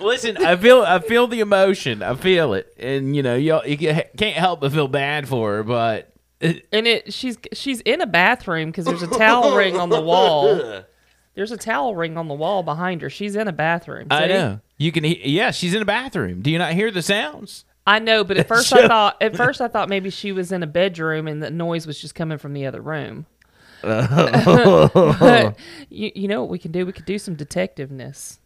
Listen, 0.00 0.36
I 0.38 0.56
feel 0.56 0.82
I 0.82 0.98
feel 1.00 1.26
the 1.26 1.40
emotion. 1.40 2.02
I 2.02 2.14
feel 2.14 2.54
it, 2.54 2.72
and 2.78 3.14
you 3.16 3.22
know, 3.22 3.34
y'all 3.34 3.66
you 3.66 3.76
can't 3.76 4.36
help 4.36 4.60
but 4.60 4.72
feel 4.72 4.88
bad 4.88 5.28
for 5.28 5.56
her. 5.56 5.62
But 5.62 6.12
and 6.40 6.62
it 6.86 7.12
she's 7.12 7.36
she's 7.52 7.80
in 7.80 8.00
a 8.00 8.06
bathroom 8.06 8.70
because 8.70 8.84
there's 8.84 9.02
a 9.02 9.08
towel 9.08 9.56
ring 9.56 9.76
on 9.76 9.88
the 9.90 10.00
wall. 10.00 10.82
There's 11.34 11.52
a 11.52 11.56
towel 11.56 11.94
ring 11.94 12.16
on 12.16 12.26
the 12.26 12.34
wall 12.34 12.64
behind 12.64 13.00
her. 13.00 13.08
She's 13.08 13.36
in 13.36 13.46
a 13.46 13.52
bathroom. 13.52 14.08
I 14.10 14.26
know 14.26 14.60
you 14.76 14.90
can. 14.90 15.04
he- 15.04 15.20
Yeah, 15.28 15.52
she's 15.52 15.72
in 15.72 15.80
a 15.80 15.84
bathroom. 15.84 16.42
Do 16.42 16.50
you 16.50 16.58
not 16.58 16.72
hear 16.72 16.90
the 16.90 17.00
sounds? 17.00 17.64
I 17.86 18.00
know, 18.00 18.24
but 18.24 18.38
at 18.38 18.48
first 18.54 18.72
I 18.72 18.88
thought 18.88 19.16
at 19.22 19.36
first 19.36 19.60
I 19.60 19.68
thought 19.68 19.88
maybe 19.88 20.10
she 20.10 20.32
was 20.32 20.50
in 20.50 20.64
a 20.64 20.66
bedroom 20.66 21.28
and 21.28 21.40
the 21.40 21.48
noise 21.52 21.86
was 21.86 22.00
just 22.00 22.16
coming 22.16 22.38
from 22.38 22.54
the 22.54 22.66
other 22.66 22.80
room. 22.80 23.26
but 23.82 25.56
you, 25.88 26.10
you 26.14 26.26
know 26.26 26.40
what 26.40 26.50
we 26.50 26.58
can 26.58 26.72
do? 26.72 26.84
We 26.84 26.92
could 26.92 27.04
do 27.04 27.18
some 27.18 27.36
detectiveness. 27.36 28.38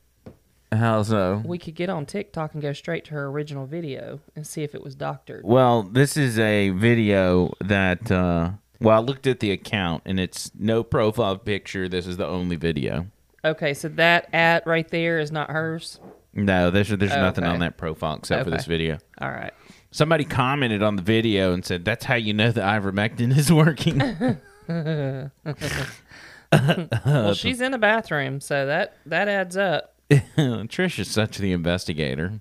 How 0.73 1.03
so? 1.03 1.43
We 1.45 1.59
could 1.59 1.75
get 1.75 1.91
on 1.91 2.07
TikTok 2.07 2.55
and 2.55 2.63
go 2.63 2.73
straight 2.73 3.05
to 3.07 3.11
her 3.13 3.27
original 3.27 3.67
video 3.67 4.21
and 4.35 4.47
see 4.47 4.63
if 4.63 4.75
it 4.75 4.83
was 4.83 4.95
doctored. 4.95 5.43
Well, 5.45 5.83
this 5.83 6.17
is 6.17 6.39
a 6.39 6.71
video 6.71 7.53
that. 7.61 8.11
uh 8.11 8.53
Well, 8.81 8.97
I 8.97 9.01
looked 9.01 9.27
at 9.27 9.41
the 9.41 9.51
account, 9.53 10.03
and 10.07 10.19
it's 10.19 10.51
no 10.59 10.83
profile 10.83 11.37
picture. 11.37 11.89
This 11.89 12.07
is 12.07 12.17
the 12.17 12.27
only 12.27 12.57
video. 12.57 13.07
Okay, 13.45 13.75
so 13.75 13.89
that 13.89 14.29
ad 14.33 14.63
right 14.67 14.89
there 14.89 15.19
is 15.19 15.31
not 15.31 15.51
hers. 15.51 16.01
No, 16.33 16.71
there's 16.71 16.89
there's 16.89 17.11
nothing 17.11 17.45
Okay. 17.45 17.53
on 17.53 17.61
that 17.61 17.77
profile 17.77 18.17
except 18.17 18.45
for 18.45 18.51
this 18.51 18.65
video. 18.65 18.99
All 19.21 19.31
right. 19.31 19.53
Somebody 19.91 20.25
commented 20.25 20.83
on 20.83 20.97
the 20.97 21.03
video 21.03 21.53
and 21.53 21.63
said, 21.65 21.85
"That's 21.85 22.07
how 22.07 22.15
you 22.15 22.33
know 22.33 22.51
the 22.51 22.63
ivermectin 22.63 23.37
is 23.37 23.53
working." 23.53 24.01
Well, 27.07 27.35
she's 27.35 27.61
in 27.63 27.73
a 27.75 27.79
bathroom, 27.79 28.41
so 28.41 28.67
that 28.67 28.97
that 29.07 29.27
adds 29.29 29.57
up, 29.57 29.92
Trish 30.37 30.99
is 30.99 31.11
such 31.11 31.39
the 31.39 31.53
investigator. 31.53 32.41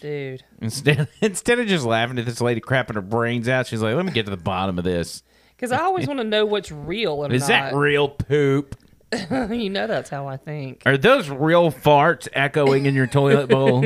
dude. 0.00 0.44
Instead, 0.60 1.08
instead 1.20 1.58
of 1.58 1.66
just 1.66 1.84
laughing 1.84 2.18
at 2.18 2.26
this 2.26 2.40
lady 2.40 2.60
crapping 2.60 2.94
her 2.94 3.00
brains 3.02 3.48
out, 3.48 3.66
she's 3.66 3.82
like, 3.82 3.94
"Let 3.94 4.04
me 4.04 4.12
get 4.12 4.24
to 4.26 4.30
the 4.30 4.36
bottom 4.36 4.78
of 4.78 4.84
this. 4.84 5.22
Because 5.56 5.72
I 5.72 5.80
always 5.82 6.06
want 6.06 6.20
to 6.20 6.24
know 6.24 6.46
what's 6.46 6.70
real 6.70 7.24
and 7.24 7.34
Is 7.34 7.48
that 7.48 7.72
not. 7.72 7.78
real 7.78 8.08
poop? 8.08 8.76
you 9.50 9.70
know 9.70 9.86
that's 9.86 10.08
how 10.10 10.28
I 10.28 10.36
think. 10.36 10.82
Are 10.86 10.96
those 10.96 11.28
real 11.28 11.72
farts 11.72 12.28
echoing 12.32 12.86
in 12.86 12.94
your 12.94 13.06
toilet 13.06 13.48
bowl?" 13.48 13.84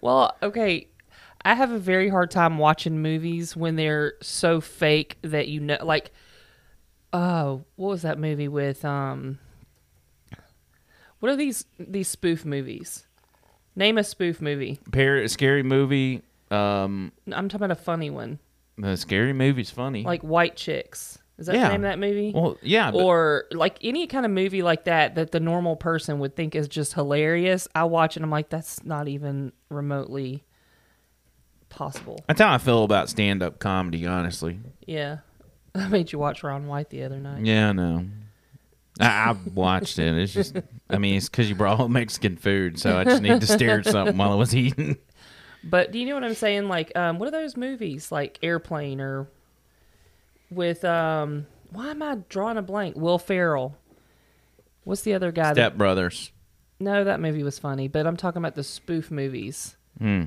Well, 0.00 0.36
okay. 0.42 0.88
I 1.44 1.54
have 1.54 1.70
a 1.70 1.78
very 1.78 2.08
hard 2.08 2.30
time 2.30 2.58
watching 2.58 3.00
movies 3.00 3.56
when 3.56 3.76
they're 3.76 4.14
so 4.20 4.60
fake 4.60 5.18
that 5.22 5.48
you 5.48 5.60
know 5.60 5.78
like 5.82 6.10
oh, 7.12 7.64
what 7.76 7.88
was 7.88 8.02
that 8.02 8.18
movie 8.18 8.48
with 8.48 8.84
um 8.84 9.38
What 11.20 11.30
are 11.32 11.36
these 11.36 11.64
these 11.78 12.08
spoof 12.08 12.44
movies? 12.44 13.06
Name 13.76 13.98
a 13.98 14.04
spoof 14.04 14.40
movie. 14.40 14.80
Par- 14.92 15.26
scary 15.28 15.62
movie. 15.62 16.22
Um, 16.50 17.12
I'm 17.30 17.48
talking 17.48 17.64
about 17.64 17.70
a 17.78 17.80
funny 17.82 18.10
one. 18.10 18.38
the 18.76 18.96
scary 18.96 19.32
movie's 19.32 19.70
funny. 19.70 20.02
Like 20.04 20.22
White 20.22 20.56
Chicks. 20.56 21.18
Is 21.38 21.46
that 21.46 21.54
Yeah. 21.54 21.64
the 21.64 21.68
name 21.74 21.84
of 21.84 21.90
that 21.90 21.98
movie? 22.00 22.32
well, 22.34 22.56
yeah, 22.62 22.90
but 22.90 23.00
or 23.04 23.44
like 23.52 23.78
any 23.82 24.06
kind 24.08 24.24
of 24.26 24.32
movie 24.32 24.62
like 24.62 24.84
that 24.84 25.14
that 25.14 25.30
the 25.30 25.38
normal 25.40 25.76
person 25.76 26.18
would 26.18 26.34
think 26.34 26.54
is 26.56 26.66
just 26.66 26.94
hilarious. 26.94 27.68
I 27.74 27.84
watch 27.84 28.16
it 28.16 28.20
and 28.20 28.24
I'm 28.24 28.30
like, 28.30 28.48
that's 28.48 28.82
not 28.84 29.06
even 29.06 29.52
remotely 29.68 30.42
possible. 31.68 32.18
that's 32.26 32.40
how 32.40 32.52
I 32.52 32.58
feel 32.58 32.82
about 32.84 33.08
stand-up 33.08 33.58
comedy. 33.58 34.06
Honestly, 34.06 34.58
Yeah. 34.86 35.18
I 35.74 35.86
made 35.88 36.10
you 36.12 36.18
watch 36.18 36.42
Ron 36.42 36.66
White 36.66 36.90
the 36.90 37.02
other 37.04 37.18
night. 37.18 37.44
yeah, 37.44 37.70
no. 37.72 38.04
I, 39.00 39.06
I 39.30 39.36
watched 39.54 39.98
it. 39.98 40.16
It's 40.18 40.32
just, 40.32 40.56
I 40.90 40.98
mean, 40.98 41.16
it's 41.16 41.28
because 41.28 41.48
you 41.48 41.54
brought 41.54 41.76
home 41.76 41.92
Mexican 41.92 42.36
food, 42.36 42.78
so 42.78 42.96
I 42.98 43.04
just 43.04 43.22
need 43.22 43.40
to 43.40 43.46
stare 43.46 43.78
at 43.80 43.86
something 43.86 44.16
while 44.16 44.32
I 44.32 44.36
was 44.36 44.54
eating. 44.54 44.96
But 45.64 45.90
do 45.92 45.98
you 45.98 46.06
know 46.06 46.14
what 46.14 46.24
I'm 46.24 46.34
saying? 46.34 46.68
Like, 46.68 46.96
um, 46.96 47.18
what 47.18 47.28
are 47.28 47.32
those 47.32 47.56
movies 47.56 48.10
like 48.12 48.38
Airplane 48.42 49.00
or 49.00 49.28
with 50.50 50.84
um 50.84 51.46
why 51.70 51.88
am 51.90 52.02
I 52.02 52.18
drawing 52.28 52.56
a 52.56 52.62
blank? 52.62 52.96
Will 52.96 53.18
Ferrell. 53.18 53.76
What's 54.84 55.02
the 55.02 55.14
other 55.14 55.32
guy? 55.32 55.48
that, 55.48 55.54
Step 55.54 55.76
Brothers. 55.76 56.32
no, 56.80 57.04
that 57.04 57.20
movie 57.20 57.42
was 57.42 57.58
funny, 57.58 57.88
but 57.88 58.06
I'm 58.06 58.16
talking 58.16 58.38
about 58.38 58.54
the 58.54 58.64
spoof 58.64 59.10
movies. 59.10 59.76
Hmm. 59.98 60.24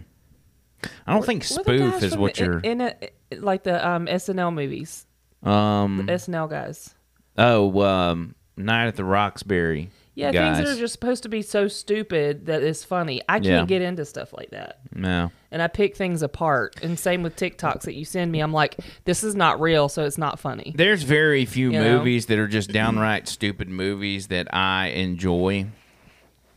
I 1.07 1.13
don't 1.13 1.25
think 1.25 1.43
the 1.47 1.53
spoof 1.53 2.03
is 2.03 2.15
what 2.17 2.35
the- 2.35 2.43
you're. 2.43 2.59
in, 2.59 2.81
a, 2.81 2.93
like 3.37 3.63
the 3.63 3.87
um 3.87 4.05
SNL 4.07 4.53
movies. 4.53 5.05
Um. 5.43 6.07
SNL 6.07 6.49
guys. 6.49 6.93
Oh, 7.37 7.81
um, 7.81 8.35
Night 8.57 8.87
at 8.87 8.95
the 8.95 9.03
Roxbury. 9.05 9.89
Yeah, 10.13 10.31
guys. 10.33 10.57
things 10.57 10.67
that 10.67 10.75
are 10.75 10.79
just 10.79 10.91
supposed 10.91 11.23
to 11.23 11.29
be 11.29 11.41
so 11.41 11.69
stupid 11.69 12.45
that 12.47 12.61
it's 12.61 12.83
funny. 12.83 13.21
I 13.29 13.35
can't 13.39 13.45
Yeah. 13.45 13.65
get 13.65 13.81
into 13.81 14.03
stuff 14.03 14.33
like 14.33 14.49
that. 14.51 14.79
No. 14.93 15.31
And 15.51 15.61
I 15.61 15.67
pick 15.67 15.95
things 15.95 16.21
apart. 16.21 16.75
And 16.83 16.99
same 16.99 17.23
with 17.23 17.37
TikToks 17.37 17.83
that 17.83 17.93
you 17.95 18.03
send 18.03 18.29
me. 18.29 18.41
I'm 18.41 18.51
like, 18.51 18.75
this 19.05 19.23
is 19.23 19.35
not 19.35 19.61
real, 19.61 19.87
so 19.87 20.03
it's 20.03 20.17
not 20.17 20.37
funny. 20.37 20.73
There's 20.75 21.03
very 21.03 21.45
few 21.45 21.71
You 21.71 21.79
know? 21.79 21.97
movies 21.99 22.25
that 22.25 22.37
are 22.39 22.47
just 22.49 22.73
downright 22.73 23.29
stupid 23.29 23.69
movies 23.69 24.27
that 24.27 24.53
I 24.53 24.87
enjoy. 24.87 25.67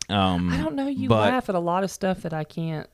Um, 0.09 0.51
I 0.51 0.57
don't 0.57 0.75
know. 0.75 0.87
You 0.87 1.07
but- 1.09 1.31
laugh 1.31 1.47
at 1.49 1.55
a 1.55 1.59
lot 1.59 1.83
of 1.85 1.89
stuff 1.91 2.21
that 2.23 2.33
I 2.33 2.43
can't 2.43 2.89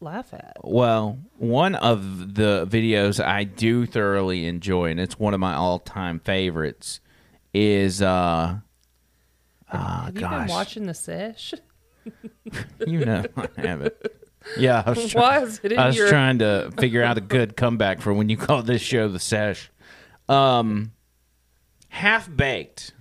laugh 0.00 0.32
at. 0.32 0.56
Well, 0.64 1.18
one 1.36 1.74
of 1.74 2.34
the 2.34 2.66
videos 2.68 3.22
I 3.22 3.44
do 3.44 3.84
thoroughly 3.84 4.46
enjoy, 4.46 4.90
and 4.90 4.98
it's 4.98 5.18
one 5.18 5.34
of 5.34 5.40
my 5.40 5.54
all-time 5.54 6.18
favorites, 6.20 7.00
is 7.54 8.02
uh, 8.02 8.58
ah, 9.72 10.02
Have 10.06 10.14
you 10.14 10.20
gosh, 10.20 10.46
been 10.46 10.54
watching 10.56 10.86
The 10.86 10.94
Sesh? 10.94 11.54
you 12.86 13.04
know 13.04 13.24
I 13.36 13.48
haven't. 13.60 13.94
Yeah, 14.56 14.82
I 14.86 14.90
was, 14.90 15.08
try- 15.12 15.20
Why 15.20 15.42
is 15.42 15.60
it 15.62 15.72
in 15.72 15.78
I 15.78 15.86
was 15.88 15.96
your? 15.96 16.08
trying 16.08 16.38
to 16.38 16.70
figure 16.78 17.02
out 17.02 17.18
a 17.18 17.20
good 17.20 17.56
comeback 17.56 18.00
for 18.00 18.14
when 18.14 18.28
you 18.28 18.36
call 18.36 18.62
this 18.62 18.80
show 18.80 19.08
the 19.08 19.18
sesh. 19.18 19.70
Um, 20.28 20.92
half 21.88 22.34
baked. 22.34 22.92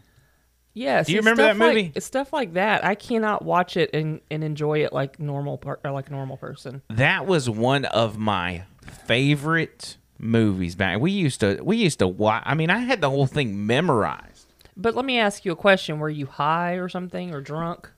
Yes. 0.74 1.08
Do 1.08 1.14
you 1.14 1.20
it's 1.20 1.26
remember 1.26 1.44
stuff 1.44 1.58
that 1.58 1.66
like- 1.66 1.76
movie? 1.76 1.92
it's 1.96 2.06
stuff 2.06 2.34
like 2.34 2.54
that. 2.54 2.84
I 2.86 2.96
cannot 2.96 3.44
watch 3.46 3.78
it 3.78 3.92
and, 3.94 4.20
and 4.30 4.44
enjoy 4.44 4.84
it 4.84 4.94
like 4.94 5.20
normal 5.20 5.58
per, 5.58 5.80
or 5.84 5.92
like 5.92 6.10
a 6.10 6.12
normal 6.12 6.38
person. 6.38 6.82
That 6.90 7.26
was 7.26 7.50
one 7.50 7.86
of 7.86 8.18
my 8.18 8.64
favorite 9.06 9.98
movies 10.20 10.76
back. 10.76 11.00
We 11.00 11.12
used 11.12 11.40
to 11.40 11.60
we 11.64 11.78
used 11.78 12.00
to 12.00 12.08
watch. 12.08 12.44
I 12.46 12.54
mean, 12.56 12.70
I 12.70 12.80
had 12.80 13.02
the 13.02 13.10
whole 13.10 13.26
thing 13.28 13.66
memorized. 13.66 14.37
But 14.78 14.96
let 14.96 15.06
me 15.06 15.18
ask 15.18 15.44
you 15.44 15.52
a 15.52 15.56
question: 15.56 16.00
Were 16.00 16.10
you 16.10 16.28
high 16.28 16.74
or 16.74 16.88
something 16.88 17.34
or 17.34 17.42
drunk? 17.42 17.92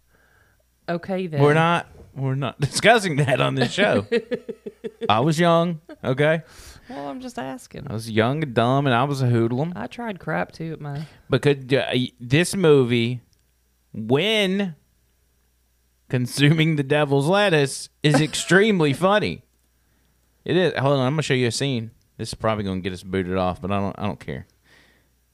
Okay, 0.88 1.28
then 1.28 1.42
We're 1.42 1.54
not 1.54 1.88
we're 2.16 2.36
not 2.36 2.60
discussing 2.62 3.18
that 3.18 3.42
on 3.42 3.56
this 3.56 3.72
show. 3.72 4.08
I 5.10 5.20
was 5.20 5.40
young, 5.40 5.82
okay? 6.04 6.42
Well, 6.90 7.08
I'm 7.08 7.22
just 7.22 7.38
asking. 7.38 7.88
I 7.88 7.94
was 7.94 8.10
young 8.10 8.42
and 8.44 8.54
dumb, 8.54 8.88
and 8.88 8.96
I 8.96 9.04
was 9.04 9.22
a 9.22 9.28
hoodlum. 9.28 9.74
I 9.76 9.88
tried 9.88 10.20
crap 10.20 10.52
too 10.52 10.74
at 10.74 10.82
my. 10.82 11.06
Because 11.30 11.72
uh, 11.72 11.96
this 12.20 12.56
movie, 12.56 13.22
when 13.94 14.76
consuming 16.10 16.78
the 16.78 16.84
devil's 16.84 17.28
lettuce, 17.28 17.90
is 18.02 18.16
extremely 18.22 18.94
funny. 18.94 19.44
It 20.46 20.58
is. 20.58 20.74
Hold 20.80 21.00
on, 21.00 21.06
I'm 21.06 21.14
gonna 21.14 21.22
show 21.22 21.36
you 21.36 21.48
a 21.48 21.52
scene. 21.52 21.92
This 22.18 22.30
is 22.30 22.36
probably 22.36 22.64
gonna 22.64 22.82
get 22.82 22.94
us 22.94 23.04
booted 23.04 23.38
off, 23.38 23.62
but 23.62 23.72
I 23.72 23.80
don't. 23.80 23.96
I 24.00 24.06
don't 24.08 24.20
care. 24.20 24.48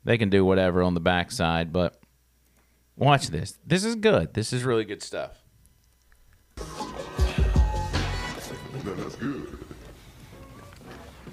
They 0.06 0.18
can 0.20 0.30
do 0.30 0.46
whatever 0.46 0.84
on 0.84 0.94
the 0.94 1.00
backside, 1.00 1.74
but 1.74 2.00
watch 2.96 3.28
this. 3.30 3.58
This 3.66 3.84
is 3.84 3.96
good. 3.96 4.36
This 4.36 4.54
is 4.54 4.64
really 4.64 4.86
good 4.86 5.02
stuff. 5.02 5.32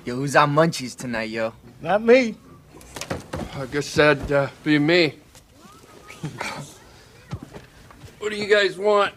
Yo, 0.04 0.16
who's 0.16 0.34
on 0.34 0.54
munchies 0.54 0.96
tonight, 0.96 1.28
yo? 1.28 1.52
Not 1.82 2.02
me. 2.02 2.34
I 3.54 3.66
guess 3.66 3.94
that'd 3.94 4.32
uh, 4.32 4.48
be 4.64 4.78
me. 4.78 5.16
what 8.18 8.30
do 8.30 8.36
you 8.36 8.48
guys 8.48 8.78
want? 8.78 9.14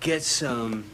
Get 0.00 0.22
some 0.22 0.84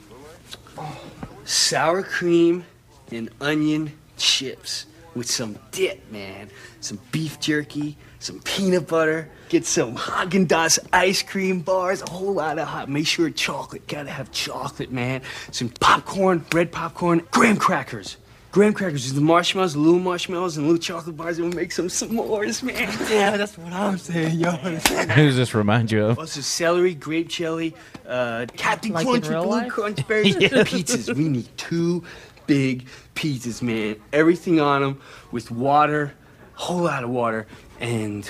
sour 1.45 2.03
cream 2.03 2.65
and 3.13 3.31
onion 3.41 3.93
chips 4.17 4.87
with 5.15 5.31
some 5.31 5.59
dip, 5.71 6.11
man. 6.11 6.49
Some 6.81 7.01
beef 7.13 7.41
jerky, 7.41 7.97
some 8.19 8.41
peanut 8.41 8.87
butter. 8.87 9.29
Get 9.49 9.65
some 9.65 9.97
Haagen 9.97 10.47
Dazs 10.47 10.79
ice 10.93 11.23
cream 11.23 11.61
bars, 11.61 12.03
a 12.03 12.11
whole 12.11 12.35
lot 12.35 12.59
of 12.59 12.69
hot. 12.69 12.89
Make 12.89 13.07
sure 13.07 13.31
chocolate. 13.31 13.87
Gotta 13.87 14.11
have 14.11 14.31
chocolate, 14.31 14.93
man. 14.93 15.23
Some 15.51 15.71
popcorn, 15.71 16.45
red 16.53 16.71
popcorn, 16.71 17.23
graham 17.31 17.57
crackers. 17.57 18.17
Graham 18.51 18.73
crackers 18.73 19.05
is 19.05 19.13
the 19.15 19.21
marshmallows, 19.21 19.75
the 19.75 19.79
little 19.79 20.01
marshmallows, 20.01 20.57
and 20.57 20.67
little 20.67 20.81
chocolate 20.81 21.17
bars, 21.17 21.39
and 21.39 21.49
we'll 21.49 21.57
make 21.57 21.71
some 21.71 21.89
s'mores, 21.89 22.63
man. 22.63 22.89
Yeah, 23.11 23.37
that's 23.37 23.59
what 23.59 23.73
I'm 23.75 23.99
saying, 23.99 24.39
yo. 24.39 24.53
Who 24.53 24.71
does 25.07 25.37
this 25.37 25.55
remind 25.55 25.93
you 25.93 26.07
of? 26.07 26.19
Also, 26.19 26.41
celery, 26.41 26.95
grape 26.95 27.29
jelly, 27.29 27.75
uh, 28.07 28.47
Captain 28.57 28.93
Like 28.93 29.07
Crunch 29.07 29.29
with 29.29 29.39
blue 29.39 29.51
life? 29.51 29.71
crunch 29.71 30.09
berries. 30.09 30.37
Pizzas. 30.37 31.15
We 31.15 31.29
need 31.29 31.47
two 31.59 32.03
big 32.49 32.87
pizzas, 33.15 33.63
man. 33.63 33.95
Everything 34.13 34.59
on 34.61 34.83
them 34.83 35.01
with 35.31 35.53
water, 35.53 36.15
whole 36.55 36.83
lot 36.83 37.05
of 37.05 37.11
water, 37.11 37.47
and 37.79 38.29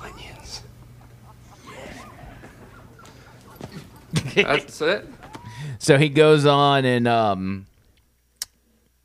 onions. 0.00 0.62
That's 4.34 4.80
it. 4.80 5.06
So 5.78 5.98
he 5.98 6.08
goes 6.08 6.46
on 6.46 6.84
and 6.86 7.06
um, 7.06 7.66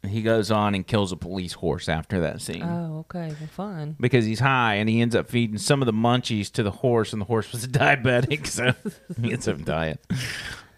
he 0.08 0.22
goes 0.22 0.52
on 0.52 0.76
and 0.76 0.86
kills 0.86 1.12
a 1.12 1.18
police 1.18 1.54
horse 1.54 1.90
after 1.90 2.22
that 2.22 2.42
scene. 2.42 2.64
Oh, 2.64 3.00
okay. 3.00 3.36
Well, 3.40 3.50
fun. 3.50 3.96
because 4.00 4.26
he's 4.26 4.40
high 4.40 4.76
and 4.76 4.88
he 4.90 5.02
ends 5.02 5.16
up 5.16 5.30
feeding 5.30 5.58
some 5.58 5.82
of 5.82 5.86
the 5.86 5.94
munchies 5.94 6.52
to 6.54 6.64
the 6.64 6.72
horse, 6.72 7.14
and 7.14 7.22
the 7.22 7.26
horse 7.26 7.52
was 7.52 7.68
diabetic, 7.68 8.48
so 8.48 8.74
he 9.22 9.32
ends 9.32 9.48
up 9.48 9.64
dying. 9.64 9.98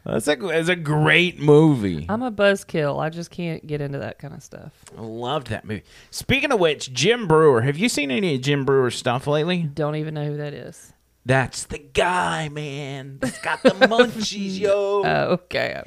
That's 0.05 0.27
a, 0.27 0.49
it's 0.49 0.69
a 0.69 0.75
great 0.75 1.39
movie. 1.39 2.05
I'm 2.09 2.23
a 2.23 2.31
buzzkill. 2.31 2.99
I 2.99 3.09
just 3.09 3.31
can't 3.31 3.65
get 3.65 3.79
into 3.79 3.99
that 3.99 4.19
kind 4.19 4.33
of 4.33 4.43
stuff. 4.43 4.73
I 4.97 5.01
loved 5.01 5.47
that 5.47 5.63
movie. 5.65 5.83
Speaking 6.11 6.51
of 6.51 6.59
which, 6.59 6.91
Jim 6.91 7.27
Breuer, 7.27 7.61
have 7.61 7.77
you 7.77 7.87
seen 7.87 8.11
any 8.11 8.35
of 8.35 8.41
Jim 8.41 8.65
Breuer's 8.65 8.95
stuff 8.95 9.27
lately? 9.27 9.63
Don't 9.63 9.95
even 9.95 10.13
know 10.13 10.25
who 10.25 10.37
that 10.37 10.53
is. 10.53 10.91
That's 11.25 11.63
the 11.65 11.77
guy, 11.77 12.49
man. 12.49 13.19
That's 13.21 13.39
got 13.39 13.63
the 13.63 13.69
munchies, 13.69 14.59
yo. 14.59 15.03
Oh, 15.05 15.31
okay. 15.33 15.81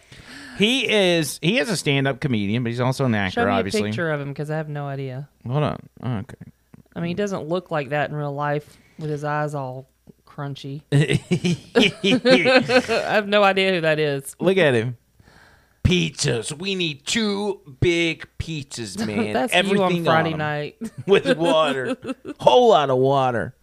He 0.57 0.91
is 0.91 1.39
he 1.43 1.59
is 1.59 1.69
a 1.69 1.77
stand 1.77 2.09
up 2.09 2.21
comedian, 2.21 2.63
but 2.63 2.71
he's 2.71 2.81
also 2.81 3.05
an 3.05 3.15
actor, 3.15 3.41
obviously. 3.41 3.43
Show 3.43 3.53
me 3.53 3.59
obviously. 3.59 3.81
a 3.81 3.85
picture 3.85 4.11
of 4.13 4.21
him 4.23 4.29
because 4.29 4.51
I 4.51 4.57
have 4.57 4.71
no 4.71 4.87
idea. 4.87 5.29
Hold 5.47 5.63
on. 5.63 5.89
Oh, 6.03 6.17
okay. 6.19 6.53
I 6.95 7.01
mean, 7.01 7.09
he 7.09 7.15
doesn't 7.15 7.47
look 7.47 7.71
like 7.71 7.91
that 7.91 8.09
in 8.09 8.17
real 8.17 8.33
life 8.33 8.79
with 8.99 9.11
his 9.11 9.23
eyes 9.25 9.55
all 9.55 9.87
crunchy. 10.37 10.83
I 13.07 13.15
have 13.15 13.29
no 13.29 13.43
idea 13.43 13.73
who 13.73 13.81
that 13.81 13.99
is. 13.99 14.35
Look 14.41 14.57
at 14.59 14.75
him. 14.75 14.97
Pizzas. 15.85 16.57
We 16.59 16.75
need 16.75 17.07
two 17.07 17.61
big 17.81 18.27
pizzas, 18.39 18.99
man. 19.07 19.33
That's 19.33 19.53
Everything 19.53 19.79
you 19.79 19.99
on 19.99 20.05
Friday 20.05 20.33
'em. 20.33 20.39
night. 20.39 20.77
with 21.07 21.37
water. 21.39 21.97
Whole 22.41 22.71
lot 22.71 22.91
of 22.91 22.99
water. 22.99 23.55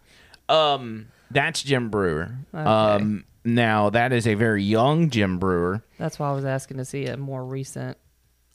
Um, 0.48 1.06
that's 1.30 1.62
Jim 1.62 1.90
Breuer. 1.90 2.38
Um, 2.54 3.24
now 3.44 3.90
that 3.90 4.12
is 4.12 4.26
a 4.26 4.34
very 4.34 4.62
young 4.62 5.10
Jim 5.10 5.38
Breuer. 5.38 5.82
That's 5.98 6.18
why 6.18 6.30
I 6.30 6.32
was 6.32 6.44
asking 6.46 6.78
to 6.78 6.84
see 6.84 7.06
a 7.06 7.16
more 7.16 7.44
recent. 7.44 7.98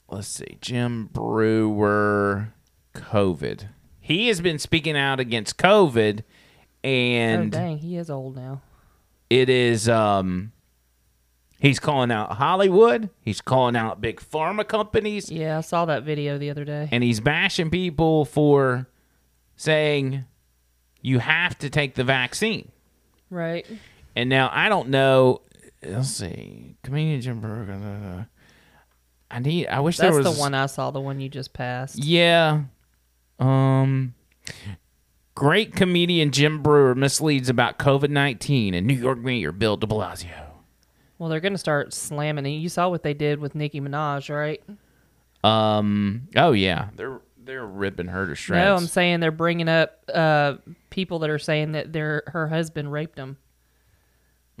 Let's 0.08 0.26
see, 0.26 0.58
Jim 0.60 1.08
Breuer, 1.12 2.52
COVID. 2.94 3.68
He 4.00 4.26
has 4.26 4.40
been 4.40 4.58
speaking 4.58 4.96
out 4.96 5.20
against 5.20 5.56
COVID, 5.58 6.24
oh, 6.84 6.88
and 6.88 7.52
dang, 7.52 7.78
he 7.78 7.96
is 7.96 8.10
old 8.10 8.36
now. 8.36 8.60
it 9.28 9.48
is 9.48 9.88
um. 9.88 10.52
He's 11.58 11.78
calling 11.78 12.10
out 12.10 12.32
Hollywood. 12.32 13.10
He's 13.20 13.42
calling 13.42 13.76
out 13.76 14.00
big 14.00 14.18
pharma 14.18 14.66
companies. 14.66 15.30
Yeah, 15.30 15.58
I 15.58 15.60
saw 15.60 15.84
that 15.84 16.04
video 16.04 16.38
the 16.38 16.48
other 16.48 16.64
day. 16.64 16.88
and 16.90 17.04
he's 17.04 17.20
bashing 17.20 17.68
people 17.68 18.24
for 18.24 18.88
saying 19.56 20.24
you 21.02 21.18
have 21.18 21.58
to 21.58 21.68
take 21.68 21.96
the 21.96 22.04
vaccine. 22.04 22.72
Right. 23.28 23.66
And 24.16 24.30
now 24.30 24.48
I 24.52 24.70
don't 24.70 24.88
know. 24.88 25.42
Let's 25.82 26.08
see, 26.08 26.76
comedian 26.82 27.20
Jim 27.20 27.40
Breuer. 27.40 27.70
uh, 27.70 28.24
I 29.30 29.38
need. 29.38 29.66
I 29.68 29.80
wish 29.80 29.98
That's 29.98 30.10
there 30.14 30.22
was 30.22 30.34
the 30.34 30.40
one 30.40 30.54
I 30.54 30.66
saw, 30.66 30.90
the 30.90 31.00
one 31.00 31.20
you 31.20 31.28
just 31.28 31.52
passed. 31.52 32.02
Yeah. 32.02 32.62
Um. 33.38 34.14
Great 35.40 35.74
comedian 35.74 36.32
Jim 36.32 36.62
Breuer 36.62 36.94
misleads 36.94 37.48
about 37.48 37.78
COVID 37.78 38.10
nineteen 38.10 38.74
and 38.74 38.86
New 38.86 38.92
York 38.92 39.18
Mayor 39.18 39.52
Bill 39.52 39.78
De 39.78 39.86
Blasio. 39.86 40.48
Well, 41.18 41.30
they're 41.30 41.40
going 41.40 41.54
to 41.54 41.58
start 41.58 41.94
slamming 41.94 42.44
it. 42.44 42.50
You 42.50 42.68
saw 42.68 42.90
what 42.90 43.02
they 43.02 43.14
did 43.14 43.40
with 43.40 43.54
Nicki 43.54 43.80
Minaj, 43.80 44.28
right? 44.28 44.62
Um. 45.42 46.28
Oh 46.36 46.52
yeah, 46.52 46.90
they're 46.94 47.22
they're 47.42 47.64
ripping 47.64 48.08
her 48.08 48.26
to 48.26 48.34
shreds. 48.34 48.62
No, 48.62 48.74
I'm 48.74 48.86
saying 48.86 49.20
they're 49.20 49.30
bringing 49.30 49.70
up 49.70 50.04
uh, 50.12 50.56
people 50.90 51.20
that 51.20 51.30
are 51.30 51.38
saying 51.38 51.72
that 51.72 51.90
their 51.90 52.22
her 52.26 52.46
husband 52.46 52.92
raped 52.92 53.16
them. 53.16 53.38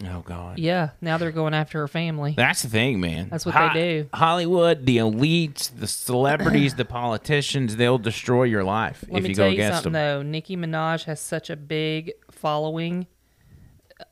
Oh 0.04 0.20
god. 0.24 0.58
Yeah, 0.58 0.90
now 1.00 1.18
they're 1.18 1.30
going 1.32 1.54
after 1.54 1.78
her 1.80 1.88
family. 1.88 2.34
That's 2.36 2.62
the 2.62 2.68
thing, 2.68 3.00
man. 3.00 3.28
That's 3.30 3.44
what 3.46 3.54
they 3.74 4.02
do. 4.02 4.08
Hollywood, 4.14 4.86
the 4.86 4.98
elites, 4.98 5.70
the 5.78 5.86
celebrities, 5.86 6.74
the 6.74 6.84
politicians, 6.84 7.76
they'll 7.76 7.98
destroy 7.98 8.44
your 8.44 8.64
life 8.64 9.04
Let 9.08 9.18
if 9.18 9.22
me 9.24 9.28
you 9.30 9.34
tell 9.34 9.44
go 9.46 9.48
you 9.48 9.54
against 9.54 9.76
something 9.78 9.92
them. 9.92 10.24
though. 10.24 10.30
Nicki 10.30 10.56
Minaj 10.56 11.04
has 11.04 11.20
such 11.20 11.50
a 11.50 11.56
big 11.56 12.12
following. 12.30 13.06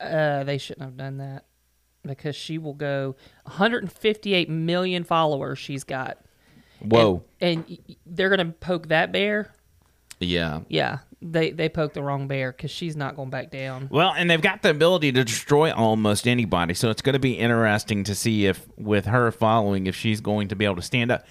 Uh, 0.00 0.44
they 0.44 0.58
shouldn't 0.58 0.84
have 0.84 0.96
done 0.96 1.16
that 1.18 1.44
because 2.04 2.36
she 2.36 2.58
will 2.58 2.74
go 2.74 3.16
158 3.44 4.48
million 4.48 5.04
followers. 5.04 5.58
She's 5.58 5.84
got. 5.84 6.18
Whoa. 6.80 7.24
And, 7.40 7.64
and 7.66 7.96
they're 8.06 8.28
gonna 8.30 8.52
poke 8.60 8.88
that 8.88 9.10
bear. 9.12 9.50
yeah. 10.20 10.60
Yeah, 10.68 10.98
they 11.20 11.50
they 11.50 11.68
poked 11.68 11.94
the 11.94 12.02
wrong 12.02 12.28
bear 12.28 12.52
because 12.52 12.70
she's 12.70 12.94
not 12.96 13.16
going 13.16 13.30
back 13.30 13.50
down. 13.50 13.88
Well, 13.90 14.12
and 14.16 14.30
they've 14.30 14.40
got 14.40 14.62
the 14.62 14.70
ability 14.70 15.12
to 15.12 15.24
destroy 15.24 15.72
almost 15.72 16.28
anybody, 16.28 16.74
so 16.74 16.90
it's 16.90 17.02
going 17.02 17.14
to 17.14 17.18
be 17.18 17.32
interesting 17.32 18.04
to 18.04 18.14
see 18.14 18.46
if, 18.46 18.66
with 18.76 19.06
her 19.06 19.32
following, 19.32 19.86
if 19.86 19.96
she's 19.96 20.20
going 20.20 20.48
to 20.48 20.56
be 20.56 20.64
able 20.64 20.76
to 20.76 20.82
stand 20.82 21.10
up. 21.10 21.24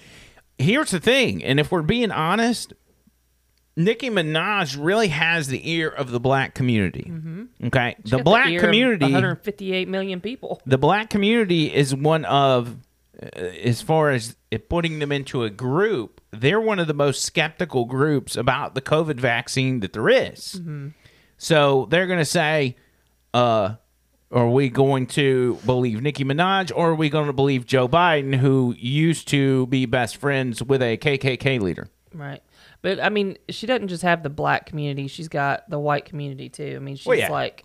Here's 0.58 0.90
the 0.90 1.00
thing, 1.00 1.42
and 1.42 1.58
if 1.58 1.70
we're 1.72 1.82
being 1.82 2.10
honest, 2.10 2.72
Nicki 3.76 4.10
Minaj 4.10 4.76
really 4.78 5.08
has 5.08 5.46
the 5.46 5.70
ear 5.70 5.88
of 5.88 6.10
the 6.10 6.18
black 6.20 6.54
community. 6.54 7.10
Okay, 7.64 7.94
She 8.04 8.10
the 8.10 8.22
black 8.24 8.52
of 8.52 8.60
community. 8.60 9.04
158 9.04 9.88
million 9.88 10.20
people. 10.20 10.60
the 10.66 10.78
black 10.78 11.10
community 11.10 11.72
is 11.72 11.94
one 11.94 12.24
of 12.24 12.76
uh, 13.22 13.26
as 13.36 13.80
far 13.80 14.10
as 14.10 14.36
it 14.50 14.68
putting 14.68 14.98
them 14.98 15.12
into 15.12 15.44
a 15.44 15.50
group 15.50 16.17
they're 16.30 16.60
one 16.60 16.78
of 16.78 16.86
the 16.86 16.94
most 16.94 17.22
skeptical 17.22 17.84
groups 17.84 18.36
about 18.36 18.74
the 18.74 18.82
covid 18.82 19.18
vaccine 19.20 19.80
that 19.80 19.92
there 19.92 20.08
is. 20.08 20.60
so 21.36 21.86
they're 21.90 22.06
going 22.06 22.18
to 22.18 22.24
say 22.24 22.76
uh 23.34 23.74
are 24.30 24.48
we 24.50 24.68
going 24.68 25.06
to 25.06 25.58
believe 25.64 26.02
Nicki 26.02 26.22
Minaj 26.22 26.70
or 26.74 26.90
are 26.90 26.94
we 26.94 27.08
going 27.08 27.28
to 27.28 27.32
believe 27.32 27.64
Joe 27.64 27.88
Biden 27.88 28.34
who 28.36 28.74
used 28.78 29.26
to 29.28 29.66
be 29.68 29.86
best 29.86 30.18
friends 30.18 30.62
with 30.62 30.82
a 30.82 30.98
KKK 30.98 31.60
leader? 31.60 31.88
Right. 32.12 32.42
But 32.82 33.00
I 33.00 33.08
mean, 33.08 33.38
she 33.48 33.66
doesn't 33.66 33.88
just 33.88 34.02
have 34.02 34.22
the 34.22 34.28
black 34.28 34.66
community; 34.66 35.08
she's 35.08 35.28
got 35.28 35.68
the 35.70 35.78
white 35.78 36.04
community 36.04 36.50
too. 36.50 36.74
I 36.76 36.78
mean, 36.78 36.96
she's 36.96 37.06
Well, 37.06 37.16
yeah. 37.18 37.30
like, 37.30 37.64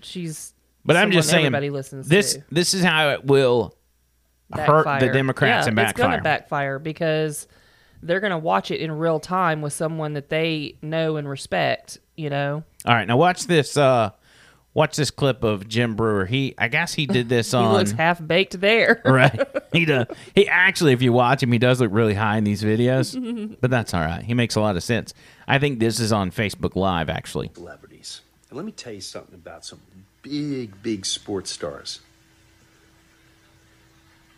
she's. 0.00 0.54
But 0.84 0.96
I'm 0.96 1.10
just 1.10 1.28
saying 1.28 1.44
everybody 1.46 1.68
listens 1.70 2.08
this 2.08 2.34
to. 2.34 2.44
this 2.50 2.72
is 2.74 2.82
how 2.82 3.10
it 3.10 3.24
will 3.26 3.74
hurt 4.52 5.00
the 5.00 5.08
Democrats 5.08 5.66
yeah, 5.66 5.70
and 5.70 5.78
It's 5.78 5.92
gonna 5.92 6.22
backfire 6.22 6.78
because 6.78 7.46
they're 8.02 8.20
going 8.20 8.30
to 8.30 8.38
watch 8.38 8.70
it 8.70 8.80
in 8.80 8.92
real 8.92 9.20
time 9.20 9.60
with 9.62 9.72
someone 9.72 10.14
that 10.14 10.28
they 10.28 10.76
know 10.82 11.16
and 11.16 11.28
respect, 11.28 11.98
you 12.16 12.30
know. 12.30 12.64
All 12.86 12.94
right, 12.94 13.06
now 13.06 13.16
watch 13.16 13.46
this. 13.46 13.76
Uh, 13.76 14.10
watch 14.72 14.96
this 14.96 15.10
clip 15.10 15.44
of 15.44 15.68
Jim 15.68 15.96
Breuer. 15.96 16.26
He, 16.26 16.54
I 16.56 16.68
guess 16.68 16.94
he 16.94 17.06
did 17.06 17.28
this 17.28 17.52
on. 17.52 17.64
He 17.70 17.76
looks 17.76 17.90
half 17.92 18.24
baked 18.26 18.60
there. 18.60 19.02
right. 19.04 19.40
He 19.72 19.84
does. 19.84 20.08
He 20.34 20.48
actually, 20.48 20.94
if 20.94 21.00
you 21.00 21.12
watch 21.12 21.44
him, 21.44 21.52
he 21.52 21.58
does 21.58 21.80
look 21.80 21.92
really 21.92 22.14
high 22.14 22.36
in 22.38 22.42
these 22.42 22.60
videos, 22.60 23.56
but 23.60 23.70
that's 23.70 23.94
all 23.94 24.00
right. 24.00 24.20
He 24.20 24.34
makes 24.34 24.56
a 24.56 24.60
lot 24.60 24.74
of 24.74 24.82
sense. 24.82 25.14
I 25.46 25.60
think 25.60 25.78
this 25.78 26.00
is 26.00 26.10
on 26.10 26.32
Facebook 26.32 26.74
Live, 26.74 27.08
actually. 27.08 27.52
celebrities. 27.54 28.22
And 28.48 28.56
let 28.56 28.66
me 28.66 28.72
tell 28.72 28.92
you 28.92 29.00
something 29.00 29.36
about 29.36 29.64
some 29.64 29.78
big, 30.22 30.82
big 30.82 31.06
sports 31.06 31.52
stars. 31.52 32.00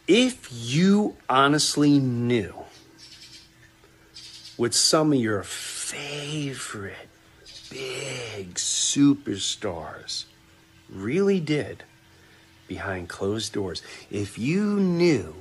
If 0.09 0.49
you 0.51 1.17
honestly 1.29 2.01
knew 2.01 2.53
what 4.57 4.75
some 4.75 5.13
of 5.13 5.21
your 5.21 5.45
favorite 5.45 7.09
big 7.71 8.55
superstars 8.55 10.25
really 10.91 11.39
did 11.39 11.85
behind 12.67 13.09
closed 13.09 13.53
doors, 13.53 13.81
if 14.11 14.39
you 14.39 14.81
knew 14.81 15.37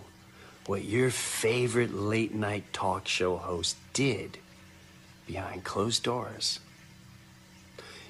what 0.67 0.83
your 0.83 1.09
favorite 1.09 1.95
late 1.95 2.33
night 2.35 2.71
talk 2.71 3.07
show 3.07 3.37
host 3.37 3.77
did 3.93 4.37
behind 5.25 5.63
closed 5.63 6.03
doors, 6.03 6.59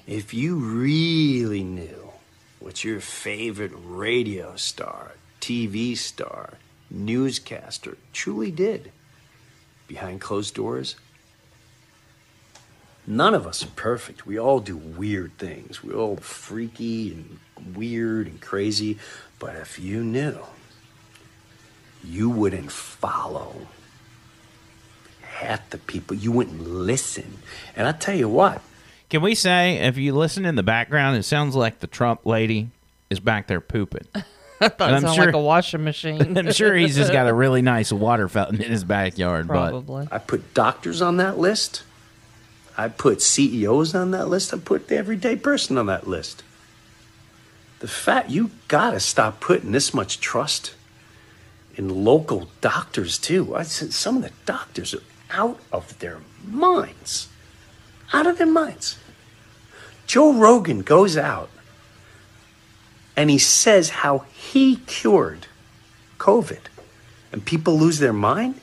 if 0.06 0.34
you 0.34 0.56
really 0.56 1.64
knew 1.64 2.12
what 2.60 2.84
your 2.84 3.00
favorite 3.00 3.72
radio 3.74 4.54
star, 4.56 5.12
TV 5.42 5.96
star, 5.96 6.54
newscaster 6.88 7.98
truly 8.12 8.52
did 8.52 8.92
behind 9.88 10.20
closed 10.20 10.54
doors, 10.54 10.94
none 13.08 13.34
of 13.34 13.44
us 13.44 13.64
are 13.64 13.74
perfect. 13.74 14.24
We 14.24 14.38
all 14.38 14.60
do 14.60 14.76
weird 14.76 15.36
things. 15.38 15.82
We're 15.82 15.96
all 15.96 16.16
freaky 16.16 17.10
and 17.10 17.76
weird 17.76 18.28
and 18.28 18.40
crazy. 18.40 18.98
But 19.40 19.56
if 19.56 19.80
you 19.80 20.04
knew, 20.04 20.38
you 22.04 22.30
wouldn't 22.30 22.70
follow 22.70 23.66
half 25.22 25.70
the 25.70 25.78
people. 25.78 26.16
You 26.16 26.30
wouldn't 26.30 26.60
listen. 26.62 27.38
And 27.74 27.88
I 27.88 27.92
tell 27.92 28.14
you 28.14 28.28
what, 28.28 28.62
Can 29.10 29.22
we 29.22 29.34
say, 29.34 29.78
if 29.78 29.98
you 29.98 30.14
listen 30.14 30.46
in 30.46 30.54
the 30.54 30.62
background, 30.62 31.16
it 31.16 31.24
sounds 31.24 31.56
like 31.56 31.80
the 31.80 31.88
Trump 31.88 32.24
lady 32.24 32.68
is 33.10 33.18
back 33.18 33.48
there 33.48 33.60
pooping. 33.60 34.06
Thought 34.78 34.80
And 34.80 34.92
it 34.92 34.96
I'm 34.96 35.00
sounded 35.02 35.14
sure- 35.16 35.26
like 35.26 35.34
a 35.34 35.40
washing 35.40 35.84
machine. 35.84 36.38
I'm 36.38 36.52
sure 36.52 36.74
he's 36.74 36.96
just 36.96 37.12
got 37.12 37.26
a 37.28 37.34
really 37.34 37.62
nice 37.76 37.92
water 37.92 38.28
fountain 38.28 38.60
in 38.62 38.70
his 38.70 38.84
backyard, 38.84 39.48
but 39.48 39.70
Probably. 39.70 40.08
I 40.10 40.18
put 40.18 40.54
doctors 40.54 41.02
on 41.02 41.16
that 41.18 41.38
list. 41.38 41.82
I 42.76 42.88
put 42.88 43.20
CEOs 43.20 43.94
on 43.94 44.12
that 44.12 44.28
list. 44.28 44.54
I 44.54 44.58
put 44.58 44.88
the 44.88 44.96
everyday 44.96 45.36
person 45.36 45.76
on 45.78 45.86
that 45.86 46.06
list. 46.06 46.42
The 47.80 47.88
fact 47.88 48.30
you 48.30 48.50
gotta 48.68 49.00
stop 49.00 49.40
putting 49.40 49.72
this 49.72 49.92
much 49.92 50.20
trust 50.20 50.74
in 51.74 52.04
local 52.04 52.48
doctors 52.60 53.18
too. 53.18 53.56
I 53.56 53.62
said 53.64 53.92
some 53.92 54.16
of 54.18 54.22
the 54.22 54.30
doctors 54.46 54.94
are 54.94 55.02
out 55.32 55.58
of 55.72 55.98
their 55.98 56.18
minds. 56.46 57.28
Out 58.12 58.26
of 58.26 58.38
their 58.38 58.46
minds. 58.46 58.98
Joe 60.06 60.32
Rogan 60.34 60.82
goes 60.82 61.16
out 61.16 61.50
and 63.16 63.30
he 63.30 63.38
says 63.38 63.90
how 63.90 64.24
he 64.32 64.76
cured 64.76 65.46
COVID. 66.18 66.60
And 67.32 67.44
people 67.44 67.78
lose 67.78 67.98
their 67.98 68.12
mind. 68.12 68.60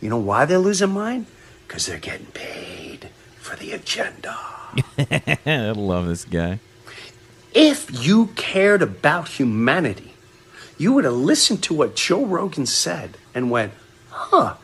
You 0.00 0.10
know 0.10 0.18
why 0.18 0.44
they 0.44 0.56
lose 0.56 0.80
their 0.80 0.88
mind? 0.88 1.26
Because 1.66 1.86
they're 1.86 1.98
getting 1.98 2.26
paid 2.26 3.08
for 3.36 3.56
the 3.56 3.72
agenda. 3.72 4.36
I 5.46 5.72
love 5.74 6.06
this 6.06 6.24
guy. 6.24 6.60
If 7.54 8.04
you 8.04 8.26
cared 8.36 8.82
about 8.82 9.28
humanity, 9.28 10.14
you 10.76 10.92
would 10.92 11.04
have 11.04 11.14
listened 11.14 11.62
to 11.64 11.74
what 11.74 11.96
Joe 11.96 12.24
Rogan 12.24 12.66
said 12.66 13.16
and 13.34 13.50
went, 13.50 13.72
huh, 14.10 14.54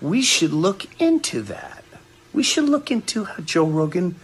we 0.00 0.20
should 0.20 0.52
look 0.52 1.00
into 1.00 1.42
that. 1.42 1.84
We 2.32 2.42
should 2.42 2.68
look 2.68 2.90
into 2.90 3.24
how 3.24 3.42
Joe 3.42 3.66
Rogan 3.66 4.16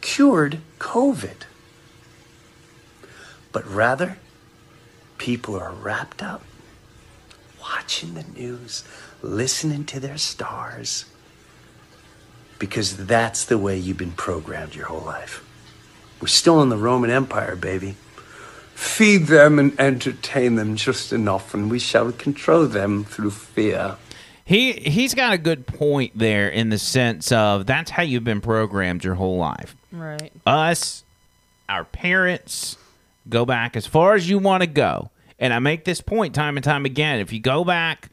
cured 0.00 0.60
COVID. 0.78 1.42
But 3.56 3.66
rather, 3.72 4.18
people 5.16 5.58
are 5.58 5.72
wrapped 5.72 6.22
up 6.22 6.42
watching 7.58 8.12
the 8.12 8.24
news, 8.38 8.84
listening 9.22 9.86
to 9.86 9.98
their 9.98 10.18
stars, 10.18 11.06
because 12.58 13.06
that's 13.06 13.46
the 13.46 13.56
way 13.56 13.78
you've 13.78 13.96
been 13.96 14.12
programmed 14.12 14.74
your 14.74 14.84
whole 14.84 15.00
life. 15.00 15.42
We're 16.20 16.28
still 16.28 16.60
in 16.60 16.68
the 16.68 16.76
Roman 16.76 17.08
Empire, 17.08 17.56
baby. 17.56 17.96
Feed 18.74 19.28
them 19.28 19.58
and 19.58 19.80
entertain 19.80 20.56
them 20.56 20.76
just 20.76 21.10
enough, 21.10 21.54
and 21.54 21.70
we 21.70 21.78
shall 21.78 22.12
control 22.12 22.66
them 22.66 23.04
through 23.04 23.30
fear. 23.30 23.96
He 24.44 24.72
he's 24.72 25.14
got 25.14 25.32
a 25.32 25.38
good 25.38 25.66
point 25.66 26.12
there 26.14 26.50
in 26.50 26.68
the 26.68 26.78
sense 26.78 27.32
of 27.32 27.64
that's 27.64 27.90
how 27.90 28.02
you've 28.02 28.22
been 28.22 28.42
programmed 28.42 29.02
your 29.02 29.14
whole 29.14 29.38
life. 29.38 29.74
Right. 29.90 30.30
Us, 30.44 31.04
our 31.70 31.84
parents, 31.84 32.76
go 33.28 33.44
back 33.44 33.76
as 33.76 33.86
far 33.86 34.14
as 34.14 34.28
you 34.28 34.38
want 34.38 34.62
to 34.62 34.66
go. 34.66 35.10
And 35.38 35.52
I 35.52 35.58
make 35.58 35.84
this 35.84 36.00
point 36.00 36.34
time 36.34 36.56
and 36.56 36.64
time 36.64 36.84
again. 36.84 37.20
If 37.20 37.32
you 37.32 37.40
go 37.40 37.64
back 37.64 38.10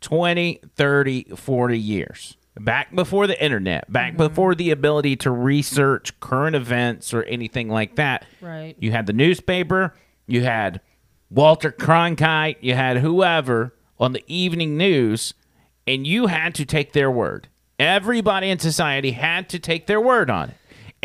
20, 0.00 0.60
30, 0.74 1.24
40 1.36 1.78
years, 1.78 2.36
back 2.58 2.94
before 2.94 3.26
the 3.26 3.42
internet, 3.42 3.90
back 3.92 4.12
mm-hmm. 4.12 4.28
before 4.28 4.54
the 4.54 4.70
ability 4.70 5.16
to 5.16 5.30
research 5.30 6.18
current 6.20 6.56
events 6.56 7.12
or 7.12 7.22
anything 7.24 7.68
like 7.68 7.96
that, 7.96 8.24
Right. 8.40 8.74
you 8.78 8.92
had 8.92 9.06
the 9.06 9.12
newspaper, 9.12 9.94
you 10.26 10.42
had 10.44 10.80
Walter 11.30 11.72
Cronkite, 11.72 12.56
you 12.60 12.74
had 12.74 12.98
whoever 12.98 13.74
on 13.98 14.12
the 14.12 14.24
evening 14.26 14.76
news, 14.76 15.34
and 15.86 16.06
you 16.06 16.26
had 16.26 16.54
to 16.54 16.64
take 16.64 16.92
their 16.92 17.10
word. 17.10 17.48
Everybody 17.78 18.48
in 18.48 18.58
society 18.58 19.12
had 19.12 19.48
to 19.50 19.58
take 19.58 19.86
their 19.86 20.00
word 20.00 20.30
on 20.30 20.50
it. 20.50 20.56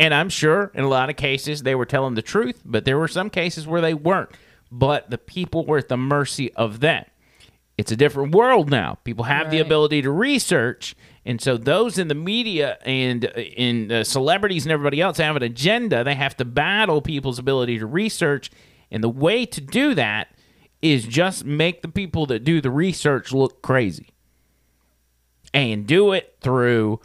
And 0.02 0.12
I'm 0.12 0.30
sure 0.30 0.72
in 0.74 0.82
a 0.82 0.88
lot 0.88 1.10
of 1.10 1.16
cases 1.16 1.62
they 1.62 1.76
were 1.76 1.86
telling 1.86 2.14
the 2.14 2.22
truth, 2.22 2.60
but 2.64 2.84
there 2.84 2.98
were 2.98 3.06
some 3.06 3.30
cases 3.30 3.68
where 3.68 3.80
they 3.80 3.94
weren't. 3.94 4.30
But 4.68 5.10
the 5.10 5.18
people 5.18 5.64
were 5.64 5.78
at 5.78 5.88
the 5.88 5.96
mercy 5.96 6.52
of 6.54 6.80
them. 6.80 7.04
It's 7.78 7.92
a 7.92 7.96
different 7.96 8.34
world 8.34 8.68
now. 8.68 8.98
People 9.04 9.26
have 9.26 9.52
the 9.52 9.60
ability 9.60 10.02
to 10.02 10.10
research, 10.10 10.96
and 11.24 11.40
so 11.40 11.56
those 11.56 11.98
in 11.98 12.08
the 12.08 12.16
media 12.16 12.78
and 12.84 13.26
uh, 13.26 13.40
in 13.40 13.92
uh, 13.92 14.02
celebrities 14.02 14.64
and 14.64 14.72
everybody 14.72 15.00
else 15.00 15.18
have 15.18 15.36
an 15.36 15.42
agenda. 15.44 16.02
They 16.02 16.16
have 16.16 16.36
to 16.38 16.44
battle 16.44 17.00
people's 17.00 17.38
ability 17.38 17.78
to 17.78 17.86
research, 17.86 18.50
and 18.90 19.04
the 19.04 19.08
way 19.08 19.46
to 19.46 19.60
do 19.60 19.94
that 19.94 20.34
is 20.82 21.04
just 21.04 21.44
make 21.44 21.82
the 21.82 21.88
people 21.88 22.26
that 22.26 22.42
do 22.42 22.60
the 22.60 22.72
research 22.72 23.32
look 23.32 23.62
crazy, 23.62 24.08
and 25.54 25.86
do 25.86 26.10
it 26.10 26.38
through 26.40 27.00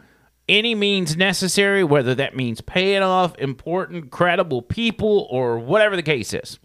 any 0.48 0.74
means 0.74 1.16
necessary, 1.16 1.84
whether 1.84 2.14
that 2.14 2.34
means 2.36 2.60
paying 2.60 3.02
off 3.02 3.36
important, 3.38 4.10
credible 4.10 4.62
people 4.62 5.26
or 5.30 5.58
whatever 5.58 5.94
the 5.96 6.02
case 6.02 6.32
is. 6.32 6.58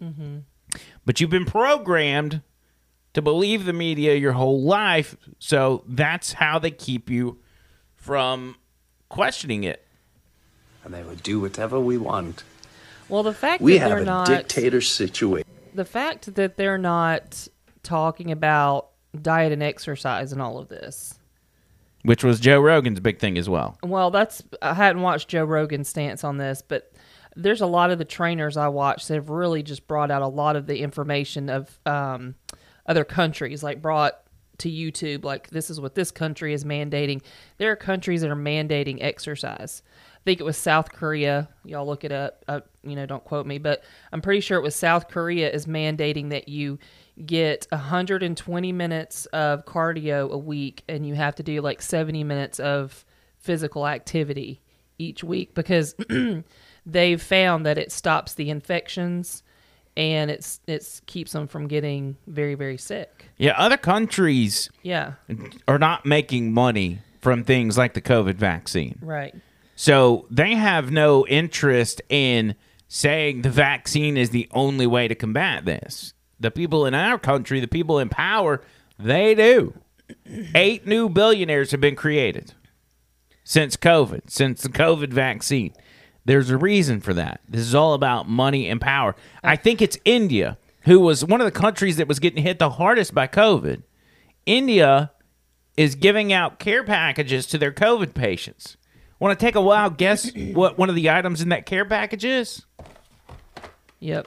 But 1.04 1.20
you've 1.20 1.30
been 1.30 1.44
programmed 1.44 2.40
to 3.12 3.22
believe 3.22 3.64
the 3.64 3.72
media 3.72 4.14
your 4.14 4.32
whole 4.32 4.62
life. 4.62 5.16
So 5.38 5.84
that's 5.86 6.32
how 6.32 6.58
they 6.58 6.70
keep 6.70 7.10
you 7.10 7.38
from 7.94 8.56
questioning 9.08 9.64
it. 9.64 9.86
And 10.82 10.92
they 10.92 11.02
would 11.02 11.22
do 11.22 11.40
whatever 11.40 11.78
we 11.78 11.96
want. 11.96 12.42
Well, 13.08 13.22
the 13.22 13.34
fact 13.34 13.62
We 13.62 13.74
that 13.74 13.80
have 13.80 13.90
they're 13.90 13.98
a 13.98 14.04
not 14.04 14.26
dictator 14.26 14.80
situation. 14.80 15.46
the 15.74 15.84
fact 15.84 16.34
that 16.34 16.56
they're 16.56 16.78
not 16.78 17.46
talking 17.82 18.32
about 18.32 18.88
diet 19.20 19.52
and 19.52 19.62
exercise 19.62 20.32
and 20.32 20.40
all 20.42 20.58
of 20.58 20.68
this. 20.68 21.18
Which 22.04 22.22
was 22.22 22.38
Joe 22.38 22.60
Rogan's 22.60 23.00
big 23.00 23.18
thing 23.18 23.38
as 23.38 23.48
well. 23.48 23.78
Well, 23.82 24.10
that's 24.10 24.42
I 24.60 24.74
hadn't 24.74 25.02
watched 25.02 25.28
Joe 25.28 25.44
Rogan's 25.44 25.88
stance 25.88 26.22
on 26.22 26.36
this, 26.36 26.62
but 26.62 26.92
there's 27.34 27.62
a 27.62 27.66
lot 27.66 27.90
of 27.90 27.98
the 27.98 28.04
trainers 28.04 28.56
I 28.56 28.68
watched 28.68 29.08
that 29.08 29.14
have 29.14 29.30
really 29.30 29.62
just 29.62 29.88
brought 29.88 30.10
out 30.10 30.22
a 30.22 30.28
lot 30.28 30.56
of 30.56 30.66
the 30.66 30.78
information 30.80 31.48
of 31.48 31.78
um, 31.86 32.34
other 32.86 33.04
countries, 33.04 33.62
like 33.62 33.82
brought 33.82 34.20
to 34.58 34.70
YouTube, 34.70 35.24
like 35.24 35.50
this 35.50 35.70
is 35.70 35.80
what 35.80 35.94
this 35.94 36.10
country 36.10 36.52
is 36.52 36.64
mandating. 36.64 37.22
There 37.58 37.72
are 37.72 37.76
countries 37.76 38.20
that 38.20 38.30
are 38.30 38.36
mandating 38.36 38.98
exercise. 39.00 39.82
I 40.14 40.20
think 40.24 40.40
it 40.40 40.44
was 40.44 40.56
South 40.56 40.92
Korea. 40.92 41.48
Y'all 41.64 41.86
look 41.86 42.04
it 42.04 42.12
up. 42.12 42.44
Uh, 42.46 42.60
you 42.82 42.96
know, 42.96 43.06
don't 43.06 43.24
quote 43.24 43.46
me, 43.46 43.58
but 43.58 43.82
I'm 44.12 44.22
pretty 44.22 44.40
sure 44.40 44.58
it 44.58 44.62
was 44.62 44.74
South 44.74 45.08
Korea 45.08 45.50
is 45.50 45.66
mandating 45.66 46.30
that 46.30 46.48
you 46.48 46.78
get 47.24 47.66
120 47.70 48.72
minutes 48.72 49.26
of 49.26 49.64
cardio 49.64 50.30
a 50.30 50.38
week 50.38 50.82
and 50.88 51.06
you 51.06 51.14
have 51.14 51.34
to 51.36 51.42
do 51.42 51.60
like 51.60 51.80
70 51.80 52.24
minutes 52.24 52.58
of 52.58 53.04
physical 53.38 53.86
activity 53.86 54.60
each 54.98 55.22
week 55.22 55.54
because 55.54 55.94
they've 56.86 57.22
found 57.22 57.66
that 57.66 57.78
it 57.78 57.92
stops 57.92 58.34
the 58.34 58.50
infections 58.50 59.42
and 59.96 60.28
it's 60.30 60.60
it's 60.66 61.00
keeps 61.06 61.30
them 61.32 61.46
from 61.46 61.68
getting 61.68 62.16
very 62.26 62.56
very 62.56 62.76
sick. 62.76 63.30
Yeah, 63.36 63.54
other 63.56 63.76
countries 63.76 64.68
Yeah, 64.82 65.12
are 65.68 65.78
not 65.78 66.04
making 66.04 66.52
money 66.52 66.98
from 67.20 67.44
things 67.44 67.78
like 67.78 67.94
the 67.94 68.00
COVID 68.02 68.34
vaccine. 68.34 68.98
right. 69.00 69.34
So 69.76 70.26
they 70.30 70.54
have 70.54 70.90
no 70.92 71.26
interest 71.26 72.00
in 72.08 72.54
saying 72.88 73.42
the 73.42 73.50
vaccine 73.50 74.16
is 74.16 74.30
the 74.30 74.48
only 74.52 74.86
way 74.86 75.08
to 75.08 75.14
combat 75.16 75.64
this. 75.64 76.12
The 76.40 76.50
people 76.50 76.86
in 76.86 76.94
our 76.94 77.18
country, 77.18 77.60
the 77.60 77.68
people 77.68 77.98
in 77.98 78.08
power, 78.08 78.62
they 78.98 79.34
do. 79.34 79.74
Eight 80.54 80.86
new 80.86 81.08
billionaires 81.08 81.70
have 81.70 81.80
been 81.80 81.96
created 81.96 82.54
since 83.44 83.76
COVID, 83.76 84.30
since 84.30 84.62
the 84.62 84.68
COVID 84.68 85.12
vaccine. 85.12 85.72
There's 86.24 86.50
a 86.50 86.56
reason 86.56 87.00
for 87.00 87.14
that. 87.14 87.40
This 87.48 87.60
is 87.60 87.74
all 87.74 87.94
about 87.94 88.28
money 88.28 88.68
and 88.68 88.80
power. 88.80 89.14
I 89.42 89.56
think 89.56 89.82
it's 89.82 89.98
India, 90.04 90.58
who 90.82 91.00
was 91.00 91.24
one 91.24 91.40
of 91.40 91.44
the 91.44 91.58
countries 91.58 91.96
that 91.98 92.08
was 92.08 92.18
getting 92.18 92.42
hit 92.42 92.58
the 92.58 92.70
hardest 92.70 93.14
by 93.14 93.26
COVID. 93.26 93.82
India 94.46 95.12
is 95.76 95.94
giving 95.94 96.32
out 96.32 96.58
care 96.58 96.84
packages 96.84 97.46
to 97.46 97.58
their 97.58 97.72
COVID 97.72 98.14
patients. 98.14 98.76
Want 99.18 99.38
to 99.38 99.44
take 99.44 99.54
a 99.54 99.60
wild 99.60 99.96
guess 99.96 100.30
what 100.52 100.78
one 100.78 100.88
of 100.88 100.94
the 100.94 101.10
items 101.10 101.40
in 101.40 101.48
that 101.50 101.66
care 101.66 101.84
package 101.84 102.24
is? 102.24 102.64
Yep. 104.00 104.26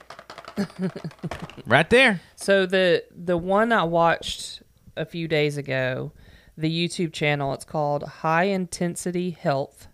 Right 1.66 1.88
there. 1.90 2.20
So 2.36 2.64
the 2.64 3.04
the 3.14 3.36
one 3.36 3.72
I 3.72 3.84
watched 3.84 4.62
a 4.96 5.04
few 5.04 5.28
days 5.28 5.58
ago, 5.58 6.12
the 6.56 6.70
YouTube 6.70 7.12
channel, 7.12 7.52
it's 7.52 7.64
called 7.64 8.02
High 8.02 8.44
Intensity 8.44 9.30
Health. 9.30 9.86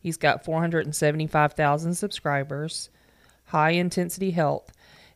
He's 0.00 0.16
got 0.16 0.44
475,000 0.44 1.94
subscribers. 1.94 2.90
High 3.44 3.70
Intensity 3.70 4.30
Health, 4.32 4.72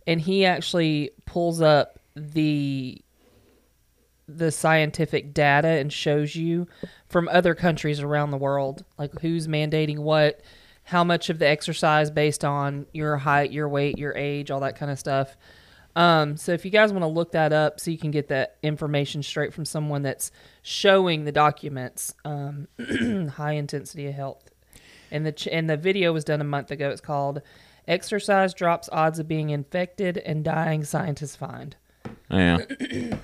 and 0.07 0.21
he 0.21 0.45
actually 0.45 1.11
pulls 1.25 1.61
up 1.61 1.99
the 2.15 3.01
the 4.27 4.51
scientific 4.51 5.35
data 5.35 5.69
and 5.69 5.93
shows 5.93 6.35
you 6.35 6.67
from 7.07 7.29
other 7.29 7.55
countries 7.55 8.01
around 8.01 8.31
the 8.31 8.39
world 8.39 8.83
like 8.99 9.13
who's 9.21 9.47
mandating 9.47 9.99
what 9.99 10.41
how 10.85 11.03
much 11.03 11.31
of 11.31 11.39
the 11.39 11.47
exercise 11.49 12.11
based 12.11 12.45
on 12.45 12.87
your 12.93 13.17
height 13.17 13.51
your 13.53 13.69
weight 13.69 13.99
your 13.99 14.15
age 14.17 14.51
all 14.51 14.61
that 14.61 14.77
kind 14.77 14.91
of 14.93 14.99
stuff 14.99 15.37
um, 15.97 16.37
so 16.37 16.53
if 16.53 16.65
you 16.65 16.71
guys 16.73 16.93
want 16.93 17.03
to 17.05 17.07
look 17.09 17.33
that 17.33 17.53
up 17.53 17.79
so 17.79 17.91
you 17.91 17.99
can 17.99 18.11
get 18.11 18.29
that 18.29 18.57
information 18.63 19.23
straight 19.23 19.55
from 19.55 19.65
someone 19.65 20.03
that's 20.03 20.33
showing 20.63 21.25
the 21.25 21.33
documents 21.33 22.13
um, 22.25 22.67
high 23.37 23.53
intensity 23.53 24.07
of 24.09 24.15
health 24.15 24.51
and 25.11 25.25
the 25.25 25.33
ch- 25.33 25.47
and 25.49 25.71
the 25.71 25.77
video 25.77 26.13
was 26.13 26.25
done 26.25 26.41
a 26.41 26.45
month 26.45 26.71
ago 26.71 26.91
it's 26.91 27.01
called 27.01 27.41
exercise 27.87 28.53
drops 28.53 28.89
odds 28.93 29.19
of 29.19 29.29
being 29.29 29.51
infected 29.51 30.19
and 30.19 30.43
dying 30.45 30.83
scientists 30.85 31.37
find 31.37 31.77
Yeah. 32.31 32.59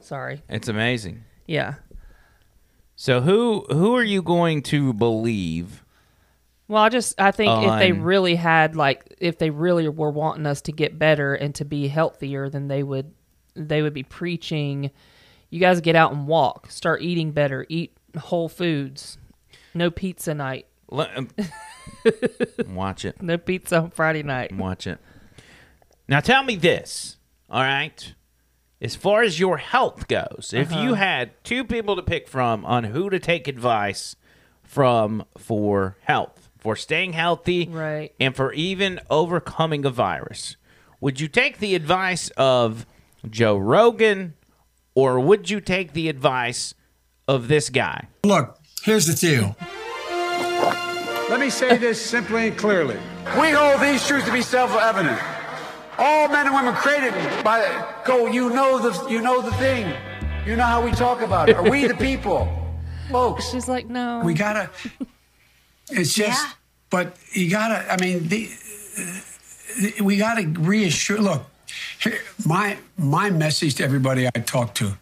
sorry 0.00 0.42
It's 0.48 0.68
amazing. 0.68 1.24
yeah 1.46 1.74
So 2.96 3.20
who 3.20 3.66
who 3.70 3.94
are 3.96 4.02
you 4.02 4.22
going 4.22 4.62
to 4.64 4.92
believe? 4.92 5.84
Well, 6.70 6.82
I 6.84 6.88
just 6.88 7.20
I 7.20 7.32
think 7.32 7.64
if 7.64 7.78
they 7.80 7.90
really 7.90 8.36
had 8.36 8.76
like 8.76 9.16
if 9.18 9.38
they 9.38 9.50
really 9.50 9.88
were 9.88 10.10
wanting 10.12 10.46
us 10.46 10.60
to 10.62 10.72
get 10.72 11.00
better 11.00 11.34
and 11.34 11.52
to 11.56 11.64
be 11.64 11.88
healthier, 11.88 12.48
then 12.48 12.68
they 12.68 12.84
would 12.84 13.12
they 13.56 13.82
would 13.82 13.92
be 13.92 14.04
preaching 14.04 14.92
you 15.50 15.58
guys 15.58 15.80
get 15.80 15.96
out 15.96 16.12
and 16.12 16.28
walk, 16.28 16.70
start 16.70 17.02
eating 17.02 17.32
better, 17.32 17.66
eat 17.68 17.92
whole 18.16 18.48
foods. 18.48 19.18
No 19.74 19.90
pizza 19.90 20.32
night. 20.32 20.66
Le- 20.92 21.10
um, 21.16 21.28
Watch 22.68 23.04
it. 23.04 23.20
No 23.20 23.36
pizza 23.36 23.78
on 23.80 23.90
Friday 23.90 24.22
night. 24.22 24.54
Watch 24.54 24.86
it. 24.86 24.98
Now 26.08 26.20
tell 26.20 26.44
me 26.44 26.54
this, 26.54 27.16
all 27.50 27.62
right? 27.62 28.14
As 28.80 28.94
far 28.94 29.22
as 29.22 29.40
your 29.40 29.58
health 29.58 30.06
goes, 30.06 30.52
if 30.54 30.70
Uh-huh. 30.72 30.82
you 30.82 30.94
had 30.94 31.32
two 31.44 31.64
people 31.64 31.96
to 31.96 32.02
pick 32.02 32.28
from 32.28 32.64
on 32.64 32.84
who 32.84 33.10
to 33.10 33.18
take 33.18 33.48
advice 33.48 34.14
from 34.62 35.24
for 35.36 35.96
health, 36.02 36.39
for 36.60 36.76
staying 36.76 37.12
healthy, 37.14 37.66
Right. 37.70 38.12
and 38.20 38.34
for 38.36 38.52
even 38.52 39.00
overcoming 39.10 39.84
a 39.84 39.90
virus, 39.90 40.56
would 41.00 41.20
you 41.20 41.28
take 41.28 41.58
the 41.58 41.74
advice 41.74 42.30
of 42.36 42.86
Joe 43.28 43.56
Rogan 43.56 44.34
or 44.94 45.18
would 45.20 45.48
you 45.50 45.60
take 45.60 45.92
the 45.92 46.08
advice 46.08 46.74
of 47.26 47.48
this 47.48 47.70
guy? 47.70 48.08
Look, 48.24 48.58
here's 48.82 49.06
the 49.06 49.14
deal. 49.14 49.56
Let 51.30 51.38
me 51.38 51.48
say 51.48 51.76
this 51.76 52.00
simply 52.04 52.48
and 52.48 52.58
clearly. 52.58 52.96
We 53.40 53.50
hold 53.50 53.80
these 53.80 54.04
truths 54.06 54.26
to 54.26 54.32
be 54.32 54.42
self-evident. 54.42 55.18
All 55.96 56.28
men 56.28 56.46
and 56.46 56.54
women 56.54 56.74
created 56.74 57.12
by 57.44 57.62
go. 58.04 58.26
You 58.26 58.50
know 58.50 58.78
the 58.78 59.08
you 59.08 59.20
know 59.20 59.40
the 59.40 59.52
thing. 59.52 59.92
You 60.46 60.56
know 60.56 60.64
how 60.64 60.82
we 60.84 60.90
talk 60.92 61.20
about 61.20 61.48
it. 61.48 61.56
Are 61.56 61.70
we 61.70 61.86
the 61.86 61.94
people, 61.94 62.48
folks? 63.10 63.48
She's 63.50 63.68
like, 63.68 63.86
no. 63.88 64.22
We 64.24 64.34
gotta. 64.34 64.70
It's 65.90 66.14
just, 66.14 66.56
but 66.90 67.16
you 67.32 67.50
gotta. 67.50 67.92
I 67.92 67.96
mean, 67.98 68.28
the, 68.28 68.48
the- 69.80 70.02
we 70.02 70.16
gotta 70.16 70.46
reassure. 70.48 71.18
Look, 71.18 71.42
here, 72.00 72.18
my 72.46 72.78
my 72.96 73.30
message 73.30 73.76
to 73.76 73.84
everybody 73.84 74.26
I 74.26 74.30
talk 74.30 74.74
to 74.76 74.96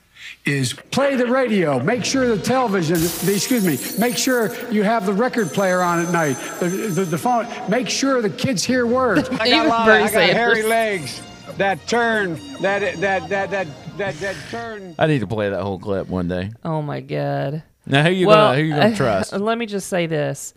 is 0.45 0.73
Play 0.91 1.15
the 1.17 1.27
radio. 1.27 1.79
Make 1.83 2.05
sure 2.05 2.35
the 2.37 2.43
television, 2.43 2.97
the, 2.97 3.33
excuse 3.35 3.65
me, 3.67 3.79
make 4.01 4.17
sure 4.17 4.55
you 4.71 4.83
have 4.83 5.07
the 5.07 5.13
record 5.13 5.49
player 5.49 5.81
on 5.81 6.05
at 6.05 6.13
night, 6.13 6.37
the, 6.61 6.67
the, 6.69 7.05
the 7.05 7.19
phone. 7.19 7.47
Make 7.69 7.89
sure 7.89 8.21
the 8.23 8.31
kids 8.31 8.65
hear 8.65 8.87
words. 8.87 9.29
I 9.33 9.37
got, 9.37 9.47
a 9.47 9.49
Even 9.49 9.69
lot 9.69 9.81
of, 9.81 9.87
Bernie 9.87 10.05
I 10.05 10.11
got 10.11 10.37
hairy 10.37 10.63
legs 10.63 11.23
that 11.57 11.87
turn, 11.87 12.35
that, 12.61 12.81
that, 13.01 13.29
that, 13.29 13.51
that, 13.51 13.67
that, 13.99 14.15
that 14.21 14.37
turn. 14.51 14.95
I 14.99 15.07
need 15.07 15.21
to 15.21 15.27
play 15.27 15.51
that 15.51 15.63
whole 15.63 15.79
clip 15.79 16.09
one 16.09 16.29
day. 16.29 16.51
oh 16.65 16.83
my 16.83 17.01
god. 17.01 17.63
Now 17.87 18.05
who 18.05 18.11
you 18.11 18.27
well, 18.27 18.49
gonna 18.53 18.59
who 18.59 18.65
you 18.65 18.75
gonna 18.75 18.97
trust? 19.05 19.33
let 19.33 19.57
me 19.59 19.67
just 19.67 19.89
say 19.89 20.07
this. 20.07 20.53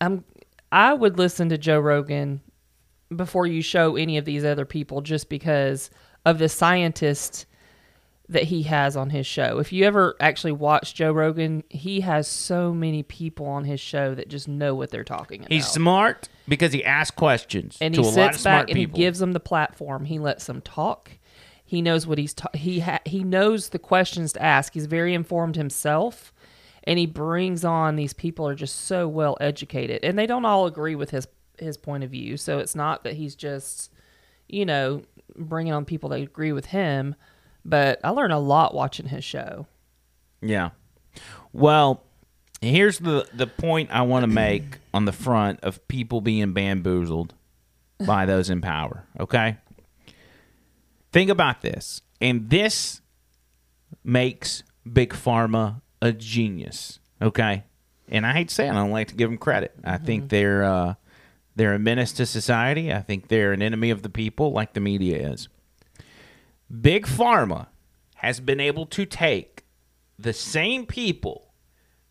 I'm 0.00 0.24
I 0.72 0.92
would 0.92 1.18
listen 1.18 1.48
to 1.50 1.58
Joe 1.58 1.78
Rogan 1.78 2.40
before 3.14 3.46
you 3.46 3.62
show 3.62 3.96
any 3.96 4.18
of 4.18 4.24
these 4.24 4.44
other 4.44 4.64
people 4.64 5.00
just 5.00 5.28
because 5.28 5.90
of 6.24 6.38
the 6.38 6.48
scientist 6.48 7.46
that 8.28 8.44
he 8.44 8.62
has 8.62 8.96
on 8.96 9.10
his 9.10 9.26
show. 9.26 9.58
If 9.58 9.72
you 9.72 9.84
ever 9.84 10.16
actually 10.18 10.52
watch 10.52 10.94
Joe 10.94 11.12
Rogan, 11.12 11.62
he 11.68 12.00
has 12.00 12.26
so 12.26 12.72
many 12.72 13.02
people 13.02 13.46
on 13.46 13.64
his 13.64 13.80
show 13.80 14.14
that 14.14 14.28
just 14.28 14.48
know 14.48 14.74
what 14.74 14.90
they're 14.90 15.04
talking 15.04 15.40
about. 15.40 15.52
He's 15.52 15.66
smart 15.66 16.28
because 16.48 16.72
he 16.72 16.84
asks 16.84 17.14
questions 17.14 17.76
and 17.80 17.94
to 17.94 18.00
he 18.00 18.06
a 18.06 18.10
lot 18.10 18.18
of 18.18 18.32
sits 18.32 18.42
smart 18.42 18.66
back 18.66 18.70
and 18.70 18.78
he 18.78 18.86
gives 18.86 19.18
them 19.18 19.32
the 19.32 19.40
platform. 19.40 20.06
He 20.06 20.18
lets 20.18 20.46
them 20.46 20.62
talk. 20.62 21.10
He 21.66 21.82
knows 21.82 22.06
what 22.06 22.18
he's 22.18 22.34
ta- 22.34 22.50
he 22.54 22.80
ha- 22.80 23.00
he 23.04 23.24
knows 23.24 23.70
the 23.70 23.78
questions 23.78 24.32
to 24.34 24.42
ask. 24.42 24.74
He's 24.74 24.86
very 24.86 25.12
informed 25.14 25.56
himself, 25.56 26.32
and 26.84 26.98
he 26.98 27.06
brings 27.06 27.64
on 27.64 27.96
these 27.96 28.12
people 28.12 28.46
are 28.46 28.54
just 28.54 28.82
so 28.82 29.08
well 29.08 29.36
educated, 29.40 30.04
and 30.04 30.18
they 30.18 30.26
don't 30.26 30.44
all 30.44 30.66
agree 30.66 30.94
with 30.94 31.10
his 31.10 31.26
his 31.58 31.76
point 31.76 32.04
of 32.04 32.10
view. 32.10 32.36
So 32.36 32.58
it's 32.58 32.74
not 32.74 33.04
that 33.04 33.14
he's 33.14 33.34
just 33.34 33.90
you 34.48 34.66
know 34.66 35.02
bringing 35.36 35.72
on 35.72 35.84
people 35.84 36.10
that 36.10 36.20
agree 36.20 36.52
with 36.52 36.66
him. 36.66 37.14
But 37.64 37.98
I 38.04 38.10
learn 38.10 38.30
a 38.30 38.38
lot 38.38 38.74
watching 38.74 39.06
his 39.06 39.24
show. 39.24 39.66
Yeah. 40.42 40.70
Well, 41.52 42.02
here's 42.60 42.98
the 42.98 43.26
the 43.32 43.46
point 43.46 43.90
I 43.90 44.02
want 44.02 44.24
to 44.24 44.26
make 44.26 44.78
on 44.92 45.06
the 45.06 45.12
front 45.12 45.60
of 45.62 45.86
people 45.88 46.20
being 46.20 46.52
bamboozled 46.52 47.34
by 48.04 48.26
those 48.26 48.50
in 48.50 48.60
power. 48.60 49.06
Okay. 49.18 49.56
Think 51.12 51.30
about 51.30 51.62
this, 51.62 52.02
and 52.20 52.50
this 52.50 53.00
makes 54.02 54.62
big 54.90 55.14
pharma 55.14 55.80
a 56.00 56.12
genius. 56.12 56.98
Okay. 57.20 57.64
And 58.08 58.26
I 58.26 58.32
hate 58.32 58.48
to 58.48 58.54
say 58.54 58.66
it, 58.66 58.70
I 58.70 58.74
don't 58.74 58.90
like 58.90 59.08
to 59.08 59.14
give 59.14 59.30
them 59.30 59.38
credit. 59.38 59.74
I 59.82 59.96
think 59.96 60.28
they're 60.28 60.62
uh, 60.62 60.94
they're 61.56 61.74
a 61.74 61.78
menace 61.78 62.12
to 62.12 62.26
society. 62.26 62.92
I 62.92 63.00
think 63.00 63.28
they're 63.28 63.52
an 63.52 63.62
enemy 63.62 63.90
of 63.90 64.02
the 64.02 64.08
people, 64.08 64.52
like 64.52 64.74
the 64.74 64.80
media 64.80 65.30
is. 65.30 65.48
Big 66.80 67.06
Pharma 67.06 67.68
has 68.16 68.40
been 68.40 68.60
able 68.60 68.86
to 68.86 69.06
take 69.06 69.64
the 70.18 70.32
same 70.32 70.86
people 70.86 71.54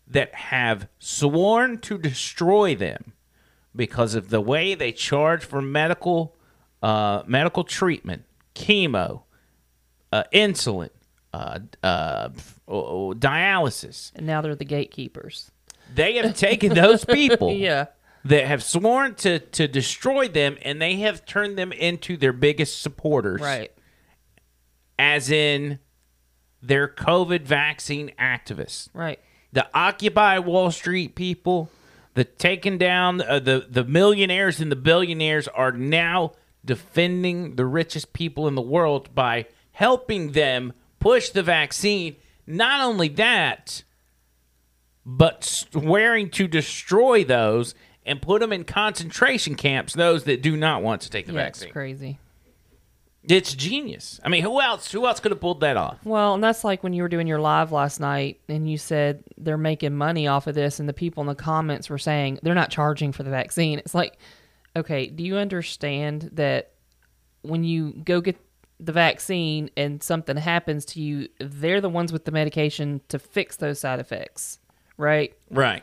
that 0.06 0.34
have 0.34 0.88
sworn 0.98 1.78
to 1.78 1.98
destroy 1.98 2.74
them 2.74 3.12
because 3.74 4.14
of 4.14 4.30
the 4.30 4.40
way 4.40 4.74
they 4.74 4.92
charge 4.92 5.44
for 5.44 5.60
medical 5.60 6.36
uh, 6.82 7.22
medical 7.26 7.64
treatment, 7.64 8.24
chemo, 8.54 9.22
uh, 10.12 10.24
insulin, 10.34 10.90
uh, 11.34 11.58
uh, 11.86 12.28
oh, 12.68 13.08
oh, 13.10 13.14
dialysis. 13.14 14.12
And 14.14 14.26
now 14.26 14.40
they're 14.40 14.54
the 14.54 14.64
gatekeepers. 14.64 15.50
They 15.94 16.14
have 16.16 16.36
taken 16.36 16.74
those 16.74 17.04
people 17.20 17.52
Yeah. 17.52 17.86
that 18.24 18.46
have 18.46 18.62
sworn 18.62 19.14
to, 19.16 19.38
to 19.38 19.68
destroy 19.68 20.28
them 20.28 20.56
and 20.62 20.80
they 20.80 20.96
have 20.96 21.24
turned 21.26 21.58
them 21.58 21.72
into 21.72 22.16
their 22.16 22.32
biggest 22.32 22.80
supporters 22.82 23.40
Right. 23.40 23.70
as 24.98 25.30
in 25.30 25.78
their 26.62 26.88
COVID 26.88 27.42
vaccine 27.42 28.12
activists. 28.18 28.88
Right. 28.94 29.18
The 29.52 29.66
Occupy 29.74 30.38
Wall 30.38 30.70
Street 30.70 31.14
people, 31.14 31.70
The 32.14 32.24
taking 32.24 32.78
down 32.78 33.20
uh, 33.22 33.40
the 33.40 33.66
the 33.68 33.84
millionaires 33.84 34.60
and 34.60 34.70
the 34.72 34.76
billionaires 34.76 35.48
are 35.48 35.72
now 35.72 36.32
defending 36.64 37.56
the 37.56 37.66
richest 37.66 38.12
people 38.12 38.48
in 38.48 38.54
the 38.54 38.62
world 38.62 39.14
by 39.14 39.46
helping 39.72 40.32
them 40.32 40.72
push 41.04 41.28
the 41.28 41.42
vaccine. 41.42 42.16
Not 42.46 42.80
only 42.80 43.08
that, 43.08 43.84
but 45.06 45.44
swearing 45.44 46.30
to 46.30 46.48
destroy 46.48 47.24
those 47.24 47.74
and 48.06 48.20
put 48.20 48.40
them 48.40 48.52
in 48.52 48.64
concentration 48.64 49.54
camps. 49.54 49.92
Those 49.94 50.24
that 50.24 50.42
do 50.42 50.56
not 50.56 50.82
want 50.82 51.02
to 51.02 51.10
take 51.10 51.26
the 51.26 51.32
Yeah, 51.32 51.44
vaccine. 51.44 51.68
it's 51.68 51.72
crazy. 51.72 52.18
It's 53.26 53.54
genius. 53.54 54.20
I 54.22 54.28
mean, 54.28 54.42
who 54.42 54.60
else? 54.60 54.92
Who 54.92 55.06
else 55.06 55.18
could 55.20 55.30
have 55.32 55.40
pulled 55.40 55.60
that 55.60 55.78
off? 55.78 55.98
Well, 56.04 56.34
and 56.34 56.44
that's 56.44 56.62
like 56.64 56.82
when 56.82 56.92
you 56.92 57.02
were 57.02 57.08
doing 57.08 57.26
your 57.26 57.40
live 57.40 57.72
last 57.72 57.98
night 57.98 58.40
and 58.50 58.68
you 58.70 58.76
said 58.76 59.24
they're 59.38 59.56
making 59.56 59.94
money 59.96 60.26
off 60.26 60.46
of 60.46 60.54
this, 60.54 60.78
and 60.78 60.86
the 60.86 60.92
people 60.92 61.22
in 61.22 61.26
the 61.26 61.34
comments 61.34 61.88
were 61.88 61.96
saying 61.96 62.38
they're 62.42 62.54
not 62.54 62.68
charging 62.70 63.12
for 63.12 63.22
the 63.22 63.30
vaccine. 63.30 63.78
It's 63.78 63.94
like, 63.94 64.18
okay, 64.76 65.06
do 65.06 65.24
you 65.24 65.36
understand 65.36 66.30
that 66.34 66.72
when 67.40 67.64
you 67.64 67.92
go 68.04 68.20
get 68.20 68.36
the 68.80 68.92
vaccine 68.92 69.70
and 69.76 70.02
something 70.02 70.36
happens 70.36 70.84
to 70.86 71.00
you, 71.00 71.28
they're 71.38 71.80
the 71.80 71.88
ones 71.88 72.12
with 72.12 72.24
the 72.24 72.32
medication 72.32 73.00
to 73.08 73.18
fix 73.18 73.56
those 73.56 73.78
side 73.78 74.00
effects, 74.00 74.58
right? 74.96 75.32
Right. 75.50 75.82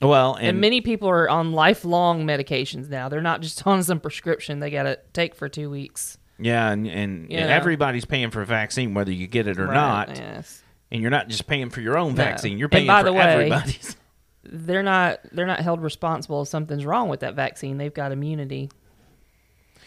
Well, 0.00 0.34
and, 0.34 0.48
And, 0.48 0.60
many 0.60 0.80
people 0.80 1.08
are 1.08 1.28
on 1.28 1.52
lifelong 1.52 2.26
medications 2.26 2.88
now. 2.88 3.08
They're 3.08 3.20
not 3.20 3.40
just 3.40 3.64
on 3.66 3.82
some 3.82 4.00
prescription 4.00 4.58
they 4.60 4.70
got 4.70 4.84
to 4.84 4.98
take 5.12 5.34
for 5.34 5.48
two 5.48 5.70
weeks. 5.70 6.18
yeah, 6.38 6.70
and, 6.70 6.88
and 6.88 7.30
You 7.30 7.38
know. 7.40 7.46
everybody's 7.46 8.04
paying 8.04 8.30
for 8.30 8.42
a 8.42 8.46
vaccine 8.46 8.94
whether 8.94 9.12
you 9.12 9.26
get 9.28 9.46
it 9.46 9.58
or 9.60 9.66
Right, 9.66 9.74
not. 9.74 10.16
Yes. 10.18 10.62
And 10.90 11.00
you're 11.02 11.10
not 11.10 11.28
just 11.28 11.46
paying 11.46 11.70
for 11.70 11.80
your 11.80 11.96
own 11.96 12.14
No. 12.14 12.16
vaccine; 12.24 12.58
you're 12.58 12.66
And 12.66 12.72
paying 12.72 12.86
by 12.86 13.00
for 13.00 13.04
the 13.04 13.12
way, 13.12 13.20
everybody's. 13.22 13.96
they're 14.44 14.82
not 14.82 15.20
they're 15.30 15.46
not 15.46 15.60
held 15.60 15.80
responsible 15.80 16.42
if 16.42 16.48
something's 16.48 16.84
wrong 16.84 17.08
with 17.08 17.20
that 17.20 17.34
vaccine. 17.34 17.78
They've 17.78 17.94
got 17.94 18.12
immunity, 18.12 18.70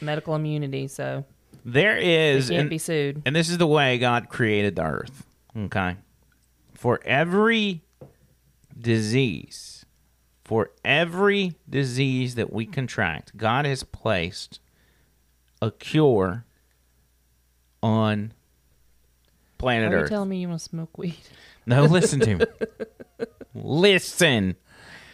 medical 0.02 0.34
immunity, 0.34 0.88
so 0.88 1.26
There 1.68 1.98
is, 1.98 2.48
they 2.48 2.54
can't 2.54 2.62
and, 2.62 2.70
be 2.70 2.78
sued. 2.78 3.24
and 3.26 3.36
this 3.36 3.50
is 3.50 3.58
the 3.58 3.66
way 3.68 3.98
God 3.98 4.30
created 4.30 4.76
the 4.76 4.84
earth. 4.84 5.26
Hmm. 5.54 5.66
Okay, 5.66 5.96
for 6.76 7.00
every 7.04 7.82
disease, 8.80 9.86
for 10.44 10.70
every 10.84 11.56
disease 11.68 12.36
that 12.36 12.54
we 12.54 12.68
contract, 12.68 13.36
God 13.36 13.66
has 13.66 13.84
placed 13.84 14.60
a 15.62 15.72
cure 15.72 16.46
on 17.82 18.34
planet 19.58 19.88
earth. 19.88 19.94
Are 19.94 19.98
you 19.98 20.04
Earth. 20.04 20.10
telling 20.10 20.30
me 20.30 20.38
you 20.38 20.50
want 20.50 20.60
to 20.60 20.66
smoke 20.70 20.98
weed? 20.98 21.16
no, 21.66 21.86
listen 21.86 22.20
to 22.20 22.36
me. 22.36 22.46
listen. 23.56 24.56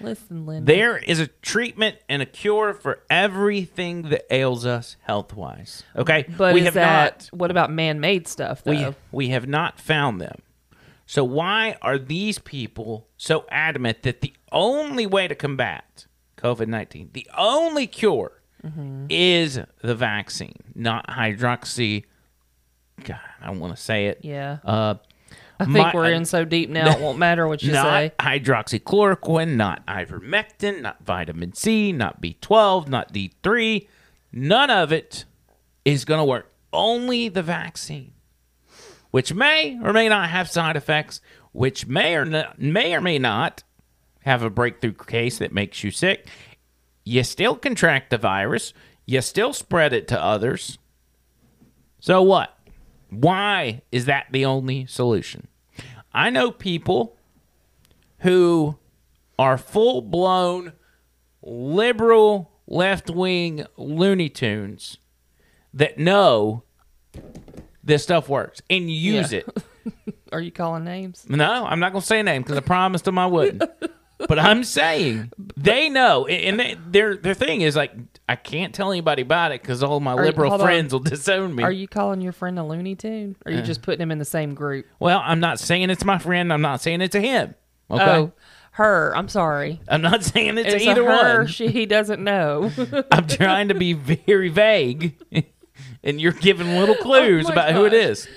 Listen, 0.04 0.46
Linda. 0.46 0.72
There 0.72 0.98
is 0.98 1.20
a 1.20 1.28
treatment 1.28 1.98
and 2.10 2.22
a 2.22 2.26
cure 2.26 2.74
for 2.74 3.04
everything 3.10 4.04
that 4.10 4.26
ails 4.34 4.66
us 4.66 4.96
health 5.04 5.34
wise. 5.34 5.84
Okay? 5.96 6.26
but 6.38 6.54
we 6.54 6.60
is 6.62 6.66
have 6.66 6.74
that 6.76 7.30
not 7.32 7.40
what 7.40 7.52
about 7.52 7.72
man-made 7.72 8.28
stuff 8.28 8.64
though? 8.64 8.72
we, 8.72 8.96
we 9.12 9.30
have 9.30 9.48
not 9.48 9.80
found 9.80 10.20
them. 10.22 10.42
So 11.06 11.24
why 11.24 11.76
are 11.82 11.98
these 11.98 12.40
people 12.40 13.08
so 13.18 13.46
adamant 13.50 14.04
that 14.04 14.22
the 14.22 14.34
only 14.52 15.06
way 15.06 15.28
to 15.28 15.36
combat 15.36 16.06
COVID 16.38 16.68
nineteen, 16.68 17.10
the 17.14 17.28
only 17.38 17.88
cure 17.88 18.34
Mm-hmm. 18.64 19.08
is 19.10 19.60
the 19.82 19.96
vaccine, 19.96 20.60
not 20.76 21.08
hydroxy 21.10 22.04
God, 23.04 23.18
I 23.42 23.48
don't 23.48 23.60
want 23.60 23.76
to 23.76 23.82
say 23.82 24.06
it. 24.06 24.20
yeah, 24.22 24.60
Uh 24.64 24.96
I 25.62 25.66
think 25.66 25.78
my- 25.78 25.92
we're 25.94 26.12
in 26.12 26.26
so 26.26 26.44
deep 26.44 26.70
now. 26.70 26.92
It 26.92 27.00
won't 27.00 27.20
matter 27.20 27.48
what 27.48 27.62
you 27.62 27.72
not 27.74 27.86
say. 27.86 28.12
hydroxychloroquine, 28.20 29.56
not 29.56 29.86
ivermectin, 29.86 30.82
not 30.82 31.04
vitamin 31.06 31.54
C, 31.54 31.92
not 31.92 32.22
B12, 32.22 32.88
not 32.88 33.14
D3. 33.14 33.88
None 34.32 34.70
of 34.70 34.92
it 34.92 35.26
is 35.86 36.06
going 36.06 36.20
to 36.20 36.26
work. 36.26 36.52
Only 36.74 37.28
the 37.30 37.44
vaccine, 37.44 38.14
which 39.12 39.34
may 39.34 39.78
or 39.84 39.94
may 39.94 40.10
not 40.10 40.30
have 40.30 40.50
side 40.50 40.76
effects, 40.78 41.22
which 41.52 41.86
may 41.86 42.16
or 42.16 42.26
not, 42.26 42.60
may 42.60 42.96
or 42.96 43.02
may 43.02 43.20
not 43.20 43.64
have 44.22 44.42
a 44.42 44.50
breakthrough 44.50 44.94
case 44.94 45.38
that 45.40 45.54
makes 45.54 45.84
you 45.84 45.92
sick. 45.92 46.28
You 47.04 47.24
still 47.24 47.56
contract 47.56 48.10
the 48.10 48.18
virus. 48.18 48.74
You 49.06 49.22
still 49.22 49.52
spread 49.54 49.94
it 49.94 50.08
to 50.10 50.24
others. 50.24 50.78
So 52.00 52.22
what? 52.22 52.58
Why 53.10 53.82
is 53.92 54.06
that 54.06 54.28
the 54.32 54.46
only 54.46 54.86
solution? 54.86 55.48
I 56.14 56.30
know 56.30 56.52
people 56.52 57.16
who 58.20 58.78
are 59.40 59.58
full 59.58 60.02
blown 60.02 60.74
liberal 61.42 62.52
left 62.68 63.10
wing 63.10 63.66
Looney 63.78 64.30
Tunes 64.30 64.98
that 65.74 65.98
know 65.98 66.64
this 67.84 68.04
stuff 68.04 68.30
works 68.30 68.62
and 68.70 68.90
use 68.92 69.32
Yeah. 69.34 69.40
it. 69.40 69.64
Are 70.32 70.40
you 70.40 70.52
calling 70.52 70.84
names? 70.84 71.26
No, 71.28 71.66
I'm 71.66 71.80
not 71.80 71.92
going 71.92 72.02
to 72.02 72.08
say 72.08 72.20
a 72.20 72.24
name 72.24 72.42
because 72.44 72.58
I 72.58 72.62
promised 72.62 73.06
them 73.06 73.18
I 73.18 73.26
wouldn't. 73.26 73.64
but 74.28 74.40
I'm 74.40 74.64
saying 74.64 75.32
they 75.58 75.90
know, 75.90 76.26
and 76.28 76.60
they, 76.60 76.78
their 76.88 77.16
their 77.18 77.34
thing 77.34 77.62
is 77.62 77.76
like 77.76 77.92
I 78.28 78.36
can't 78.36 78.74
tell 78.74 78.92
anybody 78.92 79.22
about 79.22 79.52
it 79.52 79.62
because 79.62 79.84
all 79.84 80.00
my 80.00 80.14
Are- 80.14 80.26
liberal 80.26 80.50
hold 80.50 80.62
on. 80.62 80.68
friends 80.68 80.94
will 80.94 81.00
disown 81.02 81.56
me. 81.56 81.64
Are 81.64 81.72
you 81.72 81.88
calling 81.88 82.22
your 82.22 82.34
friend 82.34 82.58
a 82.60 82.64
Looney 82.64 82.96
Tune? 82.96 83.36
Or 83.46 83.52
are 83.52 83.56
you 83.56 83.62
uh. 83.62 83.66
just 83.66 83.82
putting 83.82 84.02
him 84.02 84.12
in 84.12 84.20
the 84.20 84.26
same 84.26 84.54
group? 84.54 84.86
well, 85.00 85.22
I'm 85.24 85.40
not 85.40 85.60
saying 85.60 85.90
it's 85.90 86.06
my 86.06 86.18
friend. 86.18 86.52
I'm 86.54 86.62
not 86.62 86.82
saying 86.82 87.02
it's 87.02 87.16
a 87.16 87.22
him. 87.22 87.56
Okay, 87.90 88.04
Oh, 88.04 88.32
her. 88.74 89.14
I'm 89.16 89.28
sorry. 89.28 89.82
I'm 89.90 90.02
not 90.02 90.24
saying 90.24 90.58
it's, 90.58 90.74
It's 90.76 90.86
either 90.86 91.02
a 91.08 91.24
her. 91.24 91.38
one. 91.40 91.48
She 91.48 91.68
he 91.68 91.86
doesn't 91.86 92.24
know. 92.24 92.72
I'm 93.12 93.28
trying 93.28 93.68
to 93.68 93.74
be 93.74 93.94
very 93.94 94.48
vague, 94.50 95.16
and 96.04 96.22
you're 96.22 96.32
giving 96.32 96.68
little 96.78 96.96
oh 97.00 97.04
clues 97.04 97.46
Oh 97.46 97.50
my 97.50 97.54
about 97.54 97.72
who 97.74 97.86
it 97.86 97.90
gosh. 97.92 98.00
is. 98.00 98.28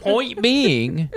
Point 0.00 0.42
being, 0.42 1.10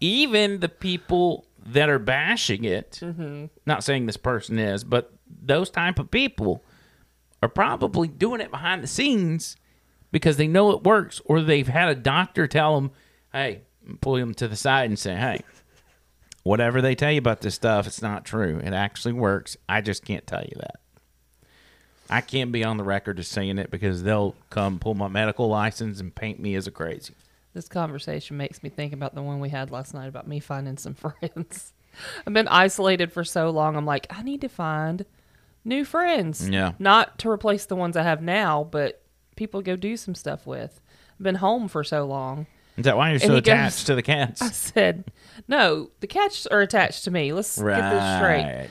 even 0.00 0.60
the 0.60 0.68
people 0.68 1.46
that 1.66 1.88
are 1.88 1.98
bashing 1.98 2.64
it, 2.64 2.98
Mm-hmm. 3.02 3.46
not 3.66 3.82
saying 3.84 4.06
this 4.06 4.16
person 4.16 4.58
is, 4.58 4.84
but 4.84 5.12
those 5.42 5.70
type 5.70 5.98
of 5.98 6.10
people 6.10 6.62
are 7.42 7.48
probably 7.48 8.08
doing 8.08 8.40
it 8.40 8.50
behind 8.50 8.82
the 8.82 8.86
scenes 8.86 9.56
because 10.12 10.36
they 10.36 10.46
know 10.46 10.70
it 10.70 10.84
works, 10.84 11.20
or 11.24 11.40
they've 11.42 11.66
had 11.68 11.88
a 11.88 11.94
doctor 11.94 12.46
tell 12.46 12.74
them, 12.76 12.90
"Hey," 13.32 13.62
pull 14.00 14.14
them 14.16 14.34
to 14.34 14.46
the 14.48 14.56
side 14.56 14.88
and 14.90 14.98
say, 14.98 15.14
"Hey." 15.16 15.40
Whatever 16.42 16.82
they 16.82 16.94
tell 16.94 17.10
you 17.10 17.16
about 17.18 17.40
this 17.40 17.54
stuff, 17.54 17.86
it's 17.86 18.02
not 18.02 18.26
true. 18.26 18.60
It 18.62 18.74
actually 18.74 19.14
works. 19.14 19.56
I 19.66 19.80
just 19.80 20.04
can't 20.04 20.26
tell 20.26 20.42
you 20.42 20.54
that. 20.60 20.78
I 22.10 22.20
can't 22.20 22.52
be 22.52 22.62
on 22.62 22.76
the 22.76 22.84
record 22.84 23.18
as 23.18 23.28
saying 23.28 23.56
it 23.56 23.70
because 23.70 24.02
they'll 24.02 24.36
come 24.50 24.78
pull 24.78 24.92
my 24.92 25.08
medical 25.08 25.48
license 25.48 26.00
and 26.00 26.14
paint 26.14 26.38
me 26.40 26.54
as 26.54 26.66
a 26.66 26.70
crazy. 26.70 27.14
This 27.54 27.68
conversation 27.68 28.36
makes 28.36 28.62
me 28.62 28.68
think 28.68 28.92
about 28.92 29.14
the 29.14 29.22
one 29.22 29.40
we 29.40 29.48
had 29.48 29.70
last 29.70 29.94
night 29.94 30.08
about 30.08 30.26
me 30.28 30.40
finding 30.40 30.76
some 30.76 30.94
friends. 30.94 31.72
I've 32.26 32.34
been 32.34 32.48
isolated 32.48 33.12
for 33.12 33.24
so 33.24 33.50
long. 33.50 33.76
I'm 33.76 33.86
like, 33.86 34.06
I 34.10 34.22
need 34.22 34.40
to 34.42 34.48
find 34.48 35.06
new 35.64 35.84
friends. 35.84 36.48
Yeah. 36.48 36.72
Not 36.80 37.18
to 37.20 37.30
replace 37.30 37.66
the 37.66 37.76
ones 37.76 37.96
I 37.96 38.02
have 38.02 38.20
now, 38.20 38.64
but 38.70 39.00
people 39.36 39.60
to 39.60 39.64
go 39.64 39.76
do 39.76 39.96
some 39.96 40.14
stuff 40.16 40.46
with. 40.46 40.80
I've 41.18 41.22
been 41.22 41.36
home 41.36 41.68
for 41.68 41.84
so 41.84 42.04
long. 42.04 42.46
Is 42.76 42.84
that 42.84 42.96
why 42.96 43.10
you're 43.10 43.14
And 43.14 43.22
so 43.22 43.34
he 43.36 43.40
goes- 43.40 43.52
attached 43.52 43.86
to 43.86 43.94
the 43.94 44.02
cats? 44.02 44.42
I 44.42 44.50
said, 44.50 45.04
no, 45.46 45.90
the 46.00 46.08
cats 46.08 46.48
are 46.48 46.60
attached 46.60 47.04
to 47.04 47.12
me. 47.12 47.32
Let's 47.32 47.56
get 47.56 47.64
this 47.90 48.16
straight. 48.18 48.70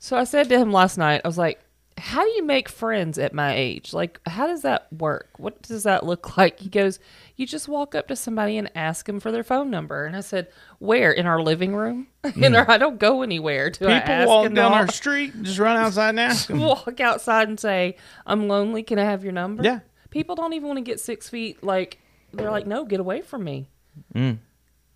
So 0.00 0.16
I 0.16 0.24
said 0.24 0.48
to 0.48 0.58
him 0.58 0.72
last 0.72 0.98
night, 0.98 1.20
I 1.24 1.28
was 1.28 1.38
like, 1.38 1.60
how 1.98 2.22
do 2.22 2.30
you 2.30 2.44
make 2.44 2.68
friends 2.68 3.18
at 3.18 3.32
my 3.32 3.54
age? 3.54 3.92
Like, 3.94 4.20
how 4.26 4.46
does 4.46 4.62
that 4.62 4.92
work? 4.92 5.30
What 5.38 5.62
does 5.62 5.84
that 5.84 6.04
look 6.04 6.36
like? 6.36 6.60
He 6.60 6.68
goes, 6.68 6.98
you 7.36 7.46
just 7.46 7.68
walk 7.68 7.94
up 7.94 8.08
to 8.08 8.16
somebody 8.16 8.58
and 8.58 8.70
ask 8.74 9.06
them 9.06 9.18
for 9.18 9.32
their 9.32 9.44
phone 9.44 9.70
number. 9.70 10.04
And 10.04 10.14
I 10.14 10.20
said, 10.20 10.48
where? 10.78 11.10
In 11.10 11.26
our 11.26 11.40
living 11.40 11.74
room? 11.74 12.08
In 12.36 12.54
our, 12.54 12.70
I 12.70 12.78
don't 12.78 12.98
go 12.98 13.22
anywhere. 13.22 13.70
Do 13.70 13.88
I 13.88 14.00
People 14.00 14.26
walk 14.26 14.52
down 14.52 14.72
our 14.72 14.88
street, 14.92 15.42
just 15.42 15.58
run 15.58 15.76
outside 15.76 16.10
and 16.10 16.20
ask 16.20 16.48
them. 16.48 16.60
walk 16.60 17.00
outside 17.00 17.48
and 17.48 17.58
say, 17.58 17.96
I'm 18.26 18.48
lonely. 18.48 18.82
Can 18.82 18.98
I 18.98 19.04
have 19.04 19.24
your 19.24 19.32
number? 19.32 19.62
Yeah. 19.62 19.80
People 20.10 20.34
don't 20.36 20.52
even 20.52 20.68
want 20.68 20.78
to 20.78 20.82
get 20.82 21.00
six 21.00 21.28
feet. 21.28 21.62
Like, 21.64 21.98
they're 22.32 22.50
like, 22.50 22.66
no, 22.66 22.84
get 22.84 23.00
away 23.00 23.22
from 23.22 23.44
me. 23.44 23.68
Mm. 24.14 24.38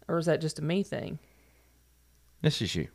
Or 0.09 0.19
is 0.19 0.27
that 0.27 0.41
just 0.41 0.59
a 0.59 0.63
me 0.63 0.83
thing? 0.83 1.19
This 2.43 2.61
is 2.61 2.75
you. 2.75 2.89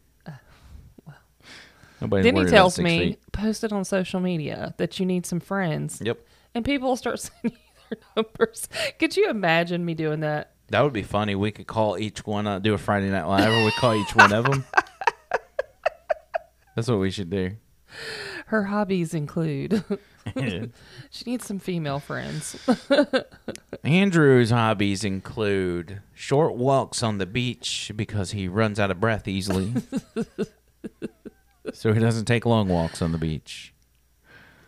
Then 1.99 2.35
he 2.35 2.45
tells 2.45 2.79
me, 2.79 2.99
feet. 2.99 3.31
post 3.31 3.63
it 3.63 3.71
on 3.71 3.85
social 3.85 4.19
media 4.19 4.73
that 4.77 4.99
you 4.99 5.05
need 5.05 5.25
some 5.25 5.39
friends. 5.39 6.01
Yep. 6.03 6.19
And 6.53 6.65
people 6.65 6.89
will 6.89 6.97
start 6.97 7.19
sending 7.43 7.57
you 7.57 7.85
their 7.89 7.99
numbers. 8.15 8.67
Could 8.99 9.17
you 9.17 9.29
imagine 9.29 9.85
me 9.85 9.93
doing 9.93 10.21
that? 10.21 10.51
That 10.69 10.81
would 10.81 10.93
be 10.93 11.03
funny. 11.03 11.35
We 11.35 11.51
could 11.51 11.67
call 11.67 11.97
each 11.97 12.25
one, 12.25 12.47
uh, 12.47 12.59
do 12.59 12.73
a 12.73 12.77
Friday 12.77 13.09
Night 13.09 13.25
Live, 13.25 13.49
or 13.49 13.65
we 13.65 13.71
call 13.71 13.95
each 13.95 14.15
one 14.15 14.33
of 14.33 14.45
them. 14.45 14.65
That's 16.75 16.89
what 16.89 16.99
we 16.99 17.11
should 17.11 17.29
do. 17.29 17.51
Her 18.47 18.65
hobbies 18.65 19.13
include 19.13 19.83
she 21.09 21.23
needs 21.25 21.45
some 21.45 21.59
female 21.59 21.99
friends. 21.99 22.57
Andrew's 23.83 24.49
hobbies 24.49 25.03
include 25.03 26.01
short 26.13 26.55
walks 26.55 27.01
on 27.01 27.17
the 27.17 27.25
beach 27.25 27.91
because 27.95 28.31
he 28.31 28.47
runs 28.47 28.79
out 28.79 28.91
of 28.91 28.99
breath 28.99 29.27
easily. 29.27 29.73
So 31.74 31.93
he 31.93 31.99
doesn't 31.99 32.26
take 32.26 32.45
long 32.45 32.68
walks 32.68 33.01
on 33.01 33.11
the 33.11 33.18
beach. 33.18 33.74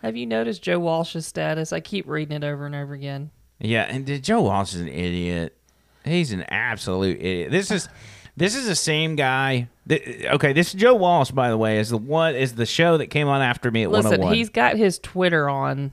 Have 0.01 0.15
you 0.15 0.25
noticed 0.25 0.61
Joe 0.61 0.79
Walsh's 0.79 1.25
status? 1.25 1.73
I 1.73 1.79
keep 1.79 2.07
reading 2.07 2.35
it 2.37 2.43
over 2.43 2.65
and 2.65 2.75
over 2.75 2.93
again. 2.93 3.31
Yeah, 3.59 3.83
and 3.83 4.05
did- 4.05 4.23
Joe 4.23 4.41
Walsh 4.41 4.73
is 4.75 4.81
an 4.81 4.87
idiot. 4.87 5.57
He's 6.05 6.31
an 6.31 6.43
absolute 6.43 7.17
idiot. 7.19 7.51
This 7.51 7.71
is 7.71 7.89
this 8.37 8.55
is 8.55 8.67
the 8.67 8.75
same 8.75 9.15
guy. 9.15 9.67
That, 9.87 10.33
okay, 10.35 10.53
this 10.53 10.71
Joe 10.73 10.93
Walsh, 10.95 11.31
by 11.31 11.49
the 11.49 11.57
way, 11.57 11.79
is 11.79 11.89
the 11.89 11.97
one 11.97 12.35
is 12.35 12.53
the 12.55 12.65
show 12.67 12.97
that 12.99 13.07
came 13.07 13.27
on 13.27 13.41
after 13.41 13.71
me 13.71 13.83
at 13.83 13.89
Listen, 13.89 14.11
101. 14.11 14.35
he's 14.35 14.49
got 14.49 14.77
his 14.77 14.99
Twitter 14.99 15.49
on 15.49 15.91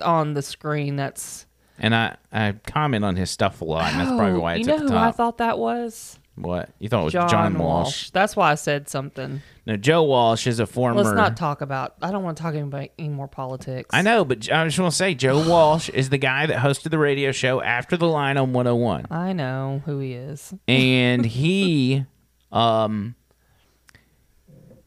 on 0.00 0.34
the 0.34 0.42
screen. 0.42 0.96
That's 0.96 1.46
and 1.78 1.94
I 1.94 2.16
I 2.30 2.52
comment 2.66 3.04
on 3.04 3.16
his 3.16 3.30
stuff 3.30 3.62
a 3.62 3.64
lot, 3.64 3.90
and 3.90 4.00
that's 4.00 4.10
probably 4.10 4.38
Oh, 4.38 4.40
why 4.40 4.54
it's 4.56 4.60
you 4.60 4.66
know 4.66 4.74
at 4.74 4.86
the 4.86 4.92
who. 4.92 4.96
I 4.98 5.10
thought 5.12 5.38
that 5.38 5.58
was 5.58 6.18
what 6.36 6.70
you 6.78 6.88
thought 6.88 7.02
it 7.02 7.04
was 7.04 7.12
John, 7.12 7.28
John, 7.28 7.58
Walsh. 7.58 7.84
Walsh? 7.84 8.10
That's 8.10 8.34
why 8.34 8.50
I 8.52 8.54
said 8.54 8.88
something. 8.88 9.42
No, 9.66 9.76
Joe 9.76 10.02
Walsh 10.02 10.46
is 10.46 10.60
a 10.60 10.66
former. 10.66 11.02
Let's 11.02 11.14
not 11.14 11.36
talk 11.36 11.60
about. 11.60 11.94
I 12.00 12.10
don't 12.10 12.24
want 12.24 12.36
to 12.38 12.42
talk 12.42 12.54
about 12.54 12.88
any 12.98 13.08
more 13.10 13.28
politics. 13.28 13.90
I 13.92 14.00
know, 14.02 14.24
but 14.24 14.50
I 14.50 14.64
just 14.64 14.78
want 14.78 14.92
to 14.92 14.96
say 14.96 15.14
Joe 15.14 15.46
Walsh 15.48 15.88
is 15.90 16.08
the 16.08 16.18
guy 16.18 16.46
that 16.46 16.56
hosted 16.58 16.90
the 16.90 16.98
radio 16.98 17.32
show 17.32 17.60
after 17.62 17.96
the 17.96 18.08
line 18.08 18.36
on 18.38 18.52
101. 18.54 19.06
I 19.10 19.32
know 19.34 19.82
who 19.84 19.98
he 19.98 20.14
is. 20.14 20.54
and 20.66 21.24
he 21.26 22.04
um 22.50 23.14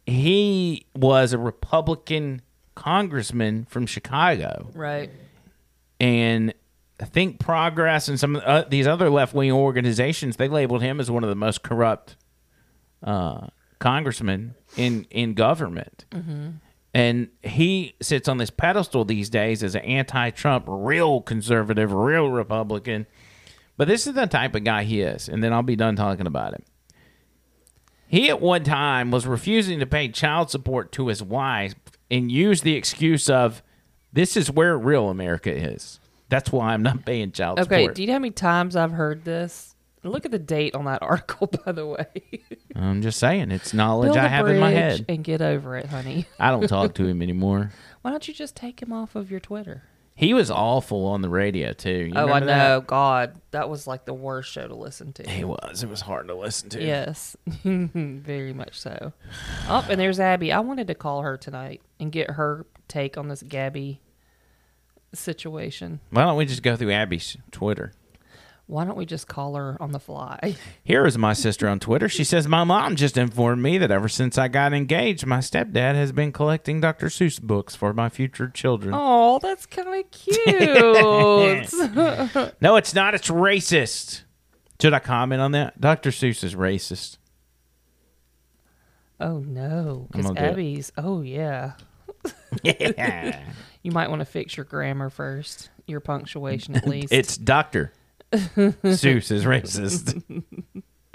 he 0.05 0.85
was 0.95 1.33
a 1.33 1.37
republican 1.37 2.41
congressman 2.75 3.65
from 3.65 3.85
chicago 3.85 4.69
Right. 4.73 5.09
and 5.99 6.53
think 7.03 7.39
progress 7.39 8.07
and 8.07 8.17
some 8.17 8.41
uh, 8.45 8.63
these 8.69 8.87
other 8.87 9.09
left-wing 9.09 9.51
organizations 9.51 10.37
they 10.37 10.47
labeled 10.47 10.81
him 10.81 11.01
as 11.01 11.11
one 11.11 11.23
of 11.23 11.29
the 11.29 11.35
most 11.35 11.61
corrupt 11.61 12.15
uh, 13.03 13.47
congressmen 13.79 14.55
in 14.77 15.05
in 15.11 15.33
government 15.33 16.05
and 16.93 17.27
he 17.43 17.95
sits 18.01 18.29
on 18.29 18.37
this 18.37 18.49
pedestal 18.49 19.03
these 19.03 19.29
days 19.29 19.61
as 19.61 19.75
an 19.75 19.81
anti-trump 19.81 20.63
real 20.67 21.19
conservative 21.21 21.91
real 21.91 22.29
republican 22.29 23.05
but 23.77 23.87
this 23.87 24.07
is 24.07 24.13
the 24.13 24.25
type 24.25 24.55
of 24.55 24.63
guy 24.63 24.83
he 24.83 25.01
is, 25.01 25.27
and 25.27 25.43
then 25.43 25.51
I'll 25.51 25.61
be 25.61 25.75
done 25.75 25.95
talking 25.95 26.27
about 26.27 26.53
him. 26.53 26.63
He 28.07 28.29
at 28.29 28.39
one 28.39 28.63
time 28.63 29.11
was 29.11 29.27
refusing 29.27 29.79
to 29.79 29.85
pay 29.85 30.07
child 30.07 30.49
support 30.49 30.91
to 30.93 31.07
his 31.07 31.21
wife 31.21 31.75
and 32.09 32.31
used 32.31 32.63
the 32.63 32.75
excuse 32.75 33.29
of, 33.29 33.61
"This 34.13 34.37
is 34.37 34.49
where 34.49 34.77
real 34.77 35.09
America 35.09 35.53
is. 35.53 35.99
That's 36.29 36.51
why 36.51 36.73
I'm 36.73 36.83
not 36.83 37.05
paying 37.05 37.31
child 37.31 37.59
Okay. 37.59 37.83
support." 37.83 37.95
Do 37.95 38.01
you 38.01 38.07
know 38.07 38.13
how 38.13 38.19
many 38.19 38.31
times 38.31 38.75
I've 38.75 38.91
heard 38.91 39.23
this? 39.25 39.75
Look 40.03 40.23
at 40.25 40.31
the 40.31 40.39
date 40.39 40.75
on 40.75 40.85
that 40.85 41.01
article, 41.01 41.47
by 41.65 41.71
the 41.71 41.85
way. 41.85 42.07
I'm 42.75 43.01
just 43.01 43.19
saying, 43.19 43.49
it's 43.51 43.73
knowledge 43.73 44.07
Build 44.13 44.17
I 44.17 44.27
have 44.27 44.47
in 44.47 44.59
my 44.59 44.71
head. 44.71 45.05
and 45.09 45.23
get 45.23 45.41
over 45.41 45.77
it, 45.77 45.87
honey. 45.87 46.27
I 46.39 46.51
don't 46.51 46.67
talk 46.67 46.93
to 46.95 47.07
him 47.07 47.21
anymore. 47.23 47.71
Why 48.03 48.11
don't 48.11 48.27
you 48.27 48.33
just 48.33 48.55
take 48.55 48.81
him 48.81 48.93
off 48.93 49.15
of 49.15 49.31
your 49.31 49.39
Twitter? 49.39 49.83
He 50.17 50.33
was 50.33 50.49
awful 50.49 51.07
on 51.07 51.21
the 51.21 51.27
radio 51.27 51.73
too. 51.73 51.89
You 52.05 52.13
oh, 52.15 52.29
I 52.29 52.39
know. 52.39 52.45
that? 52.45 52.87
God, 52.87 53.35
that 53.51 53.69
was 53.69 53.85
like 53.85 54.05
the 54.05 54.13
worst 54.13 54.49
show 54.49 54.65
to 54.65 54.75
listen 54.75 55.11
to. 55.13 55.29
He 55.29 55.43
was. 55.43 55.83
It 55.83 55.89
was 55.89 55.99
hard 56.01 56.27
to 56.29 56.35
listen 56.35 56.69
to. 56.69 56.81
Yes, 56.81 57.35
very 57.65 58.53
much 58.53 58.79
so. 58.79 59.11
Oh, 59.67 59.85
and 59.89 59.99
there's 59.99 60.19
Abby. 60.19 60.53
I 60.53 60.59
wanted 60.61 60.87
to 60.87 60.95
call 60.95 61.23
her 61.23 61.35
tonight 61.35 61.81
and 61.99 62.13
get 62.13 62.31
her 62.31 62.65
take 62.87 63.17
on 63.17 63.27
this 63.27 63.43
Gabby 63.43 63.99
situation. 65.15 65.99
Why 66.09 66.23
don't 66.23 66.37
we 66.37 66.45
just 66.45 66.63
go 66.63 66.75
through 66.75 66.91
Abby's 66.91 67.37
Twitter? 67.51 67.93
Why 68.67 68.83
don't 68.83 68.97
we 68.97 69.05
just 69.05 69.27
call 69.27 69.55
her 69.55 69.77
on 69.79 69.91
the 69.91 69.99
fly? 69.99 70.55
Here 70.83 71.05
is 71.05 71.19
my 71.19 71.33
sister 71.33 71.67
on 71.67 71.79
Twitter. 71.79 72.09
She 72.09 72.23
says, 72.23 72.47
My 72.47 72.63
mom 72.63 72.95
just 72.95 73.15
informed 73.15 73.61
me 73.61 73.77
that 73.77 73.91
ever 73.91 74.09
since 74.09 74.39
I 74.39 74.47
got 74.47 74.73
engaged, 74.73 75.23
my 75.27 75.37
stepdad 75.37 75.93
has 75.93 76.11
been 76.11 76.31
collecting 76.31 76.81
Dr. 76.81 77.07
Seuss 77.07 77.39
books 77.39 77.75
for 77.75 77.93
my 77.93 78.09
future 78.09 78.49
children. 78.49 78.95
Oh, 78.97 79.37
that's 79.39 79.67
kind 79.67 80.03
of 80.03 80.09
cute. 80.09 80.47
No, 82.61 82.75
it's 82.75 82.95
not. 82.95 83.13
It's 83.13 83.29
racist. 83.29 84.23
Should 84.81 84.93
I 84.93 84.99
comment 84.99 85.41
on 85.41 85.51
that? 85.51 85.79
Dr. 85.79 86.09
Seuss 86.09 86.43
is 86.43 86.55
racist. 86.55 87.17
oh 89.19 89.39
no, 89.39 90.07
because 90.11 90.25
gonna 90.25 90.39
do 90.39 90.45
it. 90.45 90.51
Abby's. 90.51 90.91
Oh 90.97 91.21
yeah. 91.21 91.73
Yeah. 92.63 93.43
You 93.85 93.91
might 93.91 94.09
want 94.09 94.21
to 94.21 94.25
fix 94.25 94.57
your 94.57 94.63
grammar 94.63 95.11
first, 95.11 95.69
your 95.85 95.99
punctuation 95.99 96.75
at 96.75 96.87
least. 96.87 97.13
it's 97.13 97.37
Dr. 97.37 97.93
Seuss 98.33 99.29
is 99.29 99.45
racist. 99.45 100.23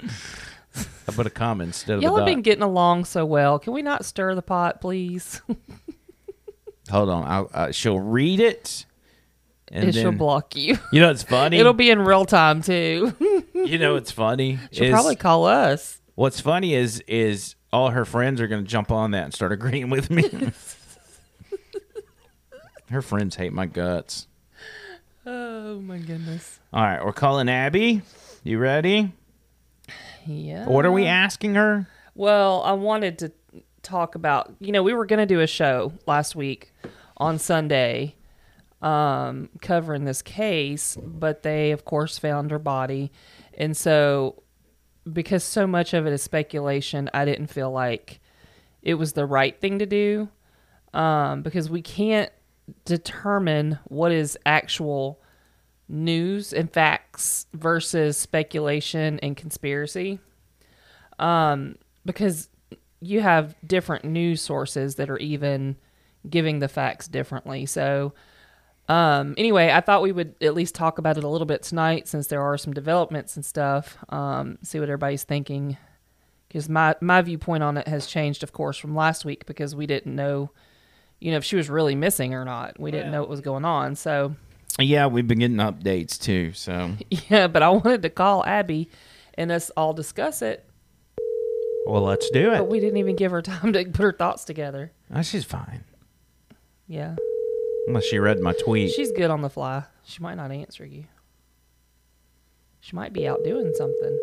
I 0.01 1.11
put 1.11 1.27
a 1.27 1.29
comma 1.29 1.65
instead 1.65 1.97
of 1.97 2.01
Y'all 2.01 2.15
have 2.15 2.25
been 2.25 2.41
getting 2.41 2.63
along 2.63 3.03
so 3.03 3.25
well. 3.25 3.59
Can 3.59 3.73
we 3.73 3.81
not 3.81 4.05
stir 4.05 4.35
the 4.35 4.41
pot, 4.41 4.79
please? 4.79 5.41
Hold 6.89 7.09
on. 7.09 7.27
I'll, 7.27 7.49
uh, 7.53 7.71
she'll 7.73 7.99
read 7.99 8.39
it. 8.39 8.85
And 9.69 9.83
and 9.83 9.93
she'll 9.93 10.13
block 10.13 10.55
you. 10.55 10.77
You 10.93 11.01
know 11.01 11.11
it's 11.11 11.23
funny? 11.23 11.57
It'll 11.57 11.73
be 11.73 11.89
in 11.89 11.99
real 11.99 12.23
time 12.23 12.61
too. 12.61 13.13
you 13.53 13.79
know 13.79 13.97
it's 13.97 14.11
funny? 14.11 14.59
She'll 14.71 14.85
is- 14.85 14.91
probably 14.91 15.17
call 15.17 15.45
us. 15.45 15.99
What's 16.15 16.39
funny 16.39 16.73
is 16.73 17.01
is 17.01 17.55
all 17.73 17.89
her 17.89 18.05
friends 18.05 18.39
are 18.39 18.47
going 18.47 18.63
to 18.63 18.69
jump 18.69 18.91
on 18.91 19.11
that 19.11 19.25
and 19.25 19.33
start 19.33 19.51
agreeing 19.51 19.89
with 19.89 20.09
me. 20.09 20.53
Her 22.91 23.01
friends 23.01 23.35
hate 23.35 23.53
my 23.53 23.65
guts. 23.65 24.27
Oh 25.25 25.79
my 25.79 25.97
goodness. 25.97 26.59
All 26.73 26.83
right, 26.83 27.03
we're 27.03 27.13
calling 27.13 27.49
Abby. 27.49 28.01
You 28.43 28.57
ready? 28.57 29.11
Yeah. 30.25 30.65
What 30.65 30.85
are 30.85 30.91
we 30.91 31.05
asking 31.05 31.55
her? 31.55 31.87
Well, 32.15 32.61
I 32.63 32.73
wanted 32.73 33.19
to 33.19 33.31
talk 33.83 34.15
about, 34.15 34.53
you 34.59 34.71
know, 34.71 34.83
we 34.83 34.93
were 34.93 35.05
going 35.05 35.19
to 35.19 35.25
do 35.25 35.39
a 35.39 35.47
show 35.47 35.93
last 36.05 36.35
week 36.35 36.73
on 37.17 37.39
Sunday 37.39 38.15
um, 38.81 39.49
covering 39.61 40.05
this 40.05 40.21
case, 40.21 40.97
but 41.01 41.43
they, 41.43 41.71
of 41.71 41.85
course, 41.85 42.17
found 42.17 42.51
her 42.51 42.59
body. 42.59 43.11
And 43.53 43.75
so, 43.77 44.41
because 45.11 45.43
so 45.43 45.67
much 45.67 45.93
of 45.93 46.07
it 46.07 46.13
is 46.13 46.21
speculation, 46.23 47.09
I 47.13 47.25
didn't 47.25 47.47
feel 47.47 47.71
like 47.71 48.19
it 48.81 48.95
was 48.95 49.13
the 49.13 49.25
right 49.25 49.59
thing 49.59 49.79
to 49.79 49.85
do 49.85 50.29
um, 50.93 51.43
because 51.43 51.69
we 51.69 51.81
can't 51.81 52.31
determine 52.85 53.79
what 53.85 54.11
is 54.11 54.37
actual 54.45 55.21
news 55.87 56.53
and 56.53 56.71
facts 56.71 57.47
versus 57.53 58.17
speculation 58.17 59.19
and 59.19 59.35
conspiracy 59.35 60.19
um, 61.21 61.75
because 62.05 62.49
you 62.99 63.21
have 63.21 63.55
different 63.65 64.03
news 64.03 64.41
sources 64.41 64.95
that 64.95 65.09
are 65.09 65.17
even 65.17 65.77
giving 66.29 66.59
the 66.59 66.67
facts 66.67 67.07
differently. 67.07 67.65
So, 67.65 68.13
um, 68.89 69.35
anyway, 69.37 69.71
I 69.71 69.81
thought 69.81 70.01
we 70.01 70.11
would 70.11 70.35
at 70.41 70.53
least 70.53 70.75
talk 70.75 70.97
about 70.97 71.17
it 71.17 71.23
a 71.23 71.27
little 71.27 71.45
bit 71.45 71.63
tonight 71.63 72.07
since 72.07 72.27
there 72.27 72.41
are 72.41 72.57
some 72.57 72.73
developments 72.73 73.35
and 73.35 73.45
stuff. 73.45 73.97
Um, 74.09 74.57
see 74.63 74.79
what 74.79 74.89
everybody's 74.89 75.23
thinking. 75.23 75.77
Because 76.47 76.67
my, 76.67 76.95
my 76.99 77.21
viewpoint 77.21 77.63
on 77.63 77.77
it 77.77 77.87
has 77.87 78.07
changed, 78.07 78.43
of 78.43 78.51
course, 78.51 78.77
from 78.77 78.93
last 78.93 79.23
week 79.23 79.45
because 79.45 79.73
we 79.73 79.87
didn't 79.87 80.15
know, 80.15 80.51
you 81.21 81.31
know, 81.31 81.37
if 81.37 81.43
she 81.45 81.55
was 81.55 81.69
really 81.69 81.95
missing 81.95 82.33
or 82.33 82.43
not. 82.43 82.77
We 82.79 82.91
didn't 82.91 83.11
know 83.11 83.21
what 83.21 83.29
was 83.29 83.39
going 83.41 83.63
on. 83.63 83.95
So, 83.95 84.35
Yeah, 84.79 85.05
we've 85.07 85.27
been 85.27 85.39
getting 85.39 85.57
updates 85.57 86.19
too. 86.19 86.51
So, 86.53 86.91
yeah, 87.29 87.47
but 87.47 87.61
I 87.63 87.69
wanted 87.69 88.01
to 88.01 88.09
call 88.09 88.43
Abby 88.45 88.89
and 89.35 89.51
us 89.51 89.69
all 89.77 89.93
discuss 89.93 90.41
it, 90.41 90.65
well, 91.87 92.01
let's 92.01 92.29
do 92.31 92.49
but 92.51 92.61
it. 92.61 92.67
we 92.67 92.79
didn't 92.79 92.97
even 92.97 93.15
give 93.15 93.31
her 93.31 93.41
time 93.43 93.71
to 93.73 93.85
put 93.85 94.01
her 94.03 94.11
thoughts 94.11 94.43
together. 94.43 94.91
Oh, 95.13 95.21
she's 95.21 95.45
fine, 95.45 95.83
Yeah. 96.87 97.15
unless 97.87 98.05
she 98.05 98.19
read 98.19 98.39
my 98.39 98.53
tweet. 98.53 98.91
She's 98.91 99.11
good 99.11 99.29
on 99.31 99.41
the 99.41 99.49
fly. 99.49 99.83
She 100.03 100.21
might 100.21 100.35
not 100.35 100.51
answer 100.51 100.85
you. 100.85 101.05
She 102.81 102.95
might 102.95 103.13
be 103.13 103.27
out 103.27 103.43
doing 103.43 103.71
something. 103.75 104.19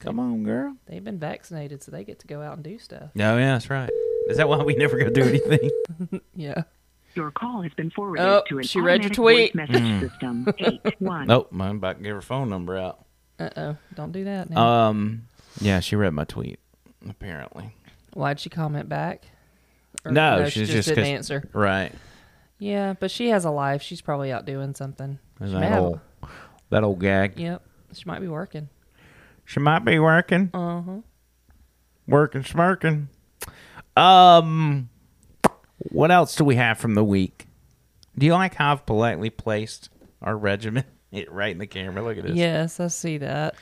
Come 0.00 0.18
on, 0.18 0.42
girl. 0.42 0.74
They've 0.86 1.04
been 1.04 1.18
vaccinated, 1.18 1.82
so 1.82 1.92
they 1.92 2.02
get 2.02 2.18
to 2.20 2.26
go 2.26 2.40
out 2.42 2.54
and 2.54 2.64
do 2.64 2.78
stuff. 2.78 3.10
No, 3.14 3.36
yeah, 3.38 3.52
that's 3.52 3.70
right. 3.70 3.90
Is 4.28 4.36
that 4.36 4.48
why 4.48 4.62
we 4.62 4.74
never 4.74 4.98
go 4.98 5.10
do 5.10 5.22
anything? 5.22 5.70
Yeah. 6.34 6.62
Your 7.14 7.30
call 7.30 7.60
has 7.62 7.72
been 7.74 7.90
forwarded 7.90 8.24
Oh, 8.24 8.42
to 8.48 8.58
an 8.58 8.64
she 8.64 8.80
read 8.80 9.02
your 9.02 9.10
tweet. 9.10 9.52
voice 9.54 9.68
message 9.68 10.00
system. 10.10 10.46
Eight 10.58 10.80
one. 11.00 11.26
nope, 11.26 11.48
I'm 11.52 11.76
about 11.76 11.98
to 11.98 12.02
give 12.02 12.14
her 12.14 12.22
phone 12.22 12.48
number 12.48 12.76
out. 12.78 13.04
Uh 13.38 13.50
oh. 13.56 13.76
Don't 13.94 14.12
do 14.12 14.24
that 14.24 14.48
now. 14.50 14.66
Um, 14.88 15.24
yeah, 15.60 15.80
she 15.80 15.94
read 15.96 16.10
my 16.14 16.24
tweet. 16.24 16.58
Apparently, 17.08 17.74
Why'd 18.14 18.40
she 18.40 18.48
comment 18.48 18.88
back? 18.88 19.24
Or- 20.04 20.12
no, 20.12 20.44
she 20.46 20.60
she's 20.60 20.68
just, 20.68 20.76
just 20.76 20.88
didn't 20.88 21.04
'cause- 21.04 21.12
answer. 21.30 21.50
Right. 21.52 21.92
Yeah, 22.58 22.94
but 22.98 23.10
she 23.10 23.28
has 23.28 23.44
a 23.44 23.50
life. 23.50 23.82
She's 23.82 24.00
probably 24.00 24.32
out 24.32 24.46
doing 24.46 24.74
something. 24.74 25.18
She 25.44 25.50
That 25.52 25.62
have- 25.64 25.82
old, 25.82 26.00
that 26.70 26.82
old 26.84 27.00
gag. 27.00 27.38
Yep. 27.38 27.62
She 27.92 28.04
might 28.06 28.20
be 28.20 28.28
working. 28.28 28.68
She 29.44 29.60
might 29.60 29.84
be 29.84 29.98
working. 29.98 30.50
Uh 30.54 30.80
huh. 30.82 30.96
Working, 32.06 32.42
smirking. 32.44 33.08
Um, 33.96 34.88
what 35.78 36.10
else 36.10 36.36
do 36.36 36.44
we 36.44 36.56
have 36.56 36.78
from 36.78 36.94
the 36.94 37.04
week? 37.04 37.46
Do 38.16 38.26
you 38.26 38.32
like 38.34 38.54
how 38.54 38.72
I've 38.72 38.86
politely 38.86 39.30
placed 39.30 39.88
our 40.20 40.36
regimen 40.36 40.84
it 41.12 41.30
right 41.32 41.50
in 41.52 41.58
the 41.58 41.66
camera? 41.66 42.02
Look 42.02 42.18
at 42.18 42.24
this. 42.24 42.34
Yes, 42.36 42.80
I 42.80 42.88
see 42.88 43.18
that. 43.18 43.54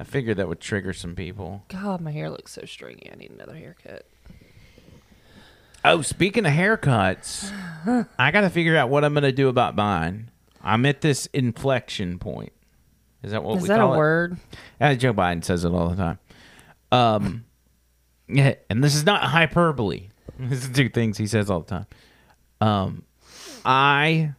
I 0.00 0.04
figured 0.04 0.36
that 0.36 0.48
would 0.48 0.60
trigger 0.60 0.92
some 0.92 1.14
people. 1.16 1.64
God, 1.68 2.00
my 2.00 2.12
hair 2.12 2.30
looks 2.30 2.52
so 2.52 2.62
stringy. 2.64 3.10
I 3.12 3.16
need 3.16 3.32
another 3.32 3.54
haircut. 3.54 4.06
Oh, 5.84 6.02
speaking 6.02 6.46
of 6.46 6.52
haircuts, 6.52 7.50
I 8.18 8.30
got 8.30 8.42
to 8.42 8.50
figure 8.50 8.76
out 8.76 8.90
what 8.90 9.04
I'm 9.04 9.14
going 9.14 9.22
to 9.24 9.32
do 9.32 9.48
about 9.48 9.74
mine. 9.74 10.30
I'm 10.62 10.86
at 10.86 11.00
this 11.00 11.26
inflection 11.26 12.18
point. 12.18 12.52
Is 13.22 13.32
that 13.32 13.42
what 13.42 13.56
Is 13.56 13.62
we 13.62 13.68
that 13.68 13.80
a 13.80 13.82
call 13.82 13.94
it? 13.94 13.96
word? 13.96 14.36
Uh, 14.80 14.94
Joe 14.94 15.12
Biden 15.12 15.42
says 15.42 15.64
it 15.64 15.72
all 15.72 15.88
the 15.88 15.96
time. 15.96 16.18
Um, 16.92 17.44
and 18.28 18.84
this 18.84 18.94
is 18.94 19.04
not 19.04 19.22
hyperbole. 19.22 20.08
This 20.40 20.62
is 20.62 20.70
two 20.70 20.88
things 20.88 21.18
he 21.18 21.26
says 21.26 21.50
all 21.50 21.62
the 21.62 21.66
time. 21.66 21.86
Um, 22.60 23.02
I 23.64 24.34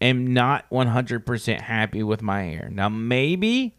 am 0.00 0.32
not 0.32 0.64
100% 0.70 1.60
happy 1.60 2.02
with 2.02 2.22
my 2.22 2.44
hair. 2.44 2.70
Now, 2.72 2.88
maybe 2.88 3.76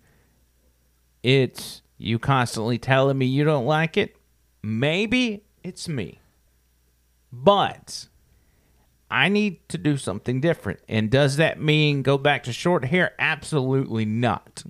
it's 1.24 1.82
you 1.98 2.20
constantly 2.20 2.78
telling 2.78 3.18
me 3.18 3.26
you 3.26 3.44
don't 3.44 3.66
like 3.66 3.98
it. 3.98 4.16
Maybe 4.62 5.44
it's 5.64 5.88
me. 5.90 6.20
But 7.32 8.08
I 9.10 9.30
need 9.30 9.68
to 9.70 9.78
do 9.78 9.98
something 9.98 10.42
different. 10.42 10.80
And 10.88 11.10
does 11.10 11.38
that 11.38 11.60
mean 11.60 12.04
go 12.04 12.18
back 12.18 12.44
to 12.44 12.54
short 12.54 12.86
hair? 12.86 13.14
Absolutely 13.18 14.06
not. 14.06 14.64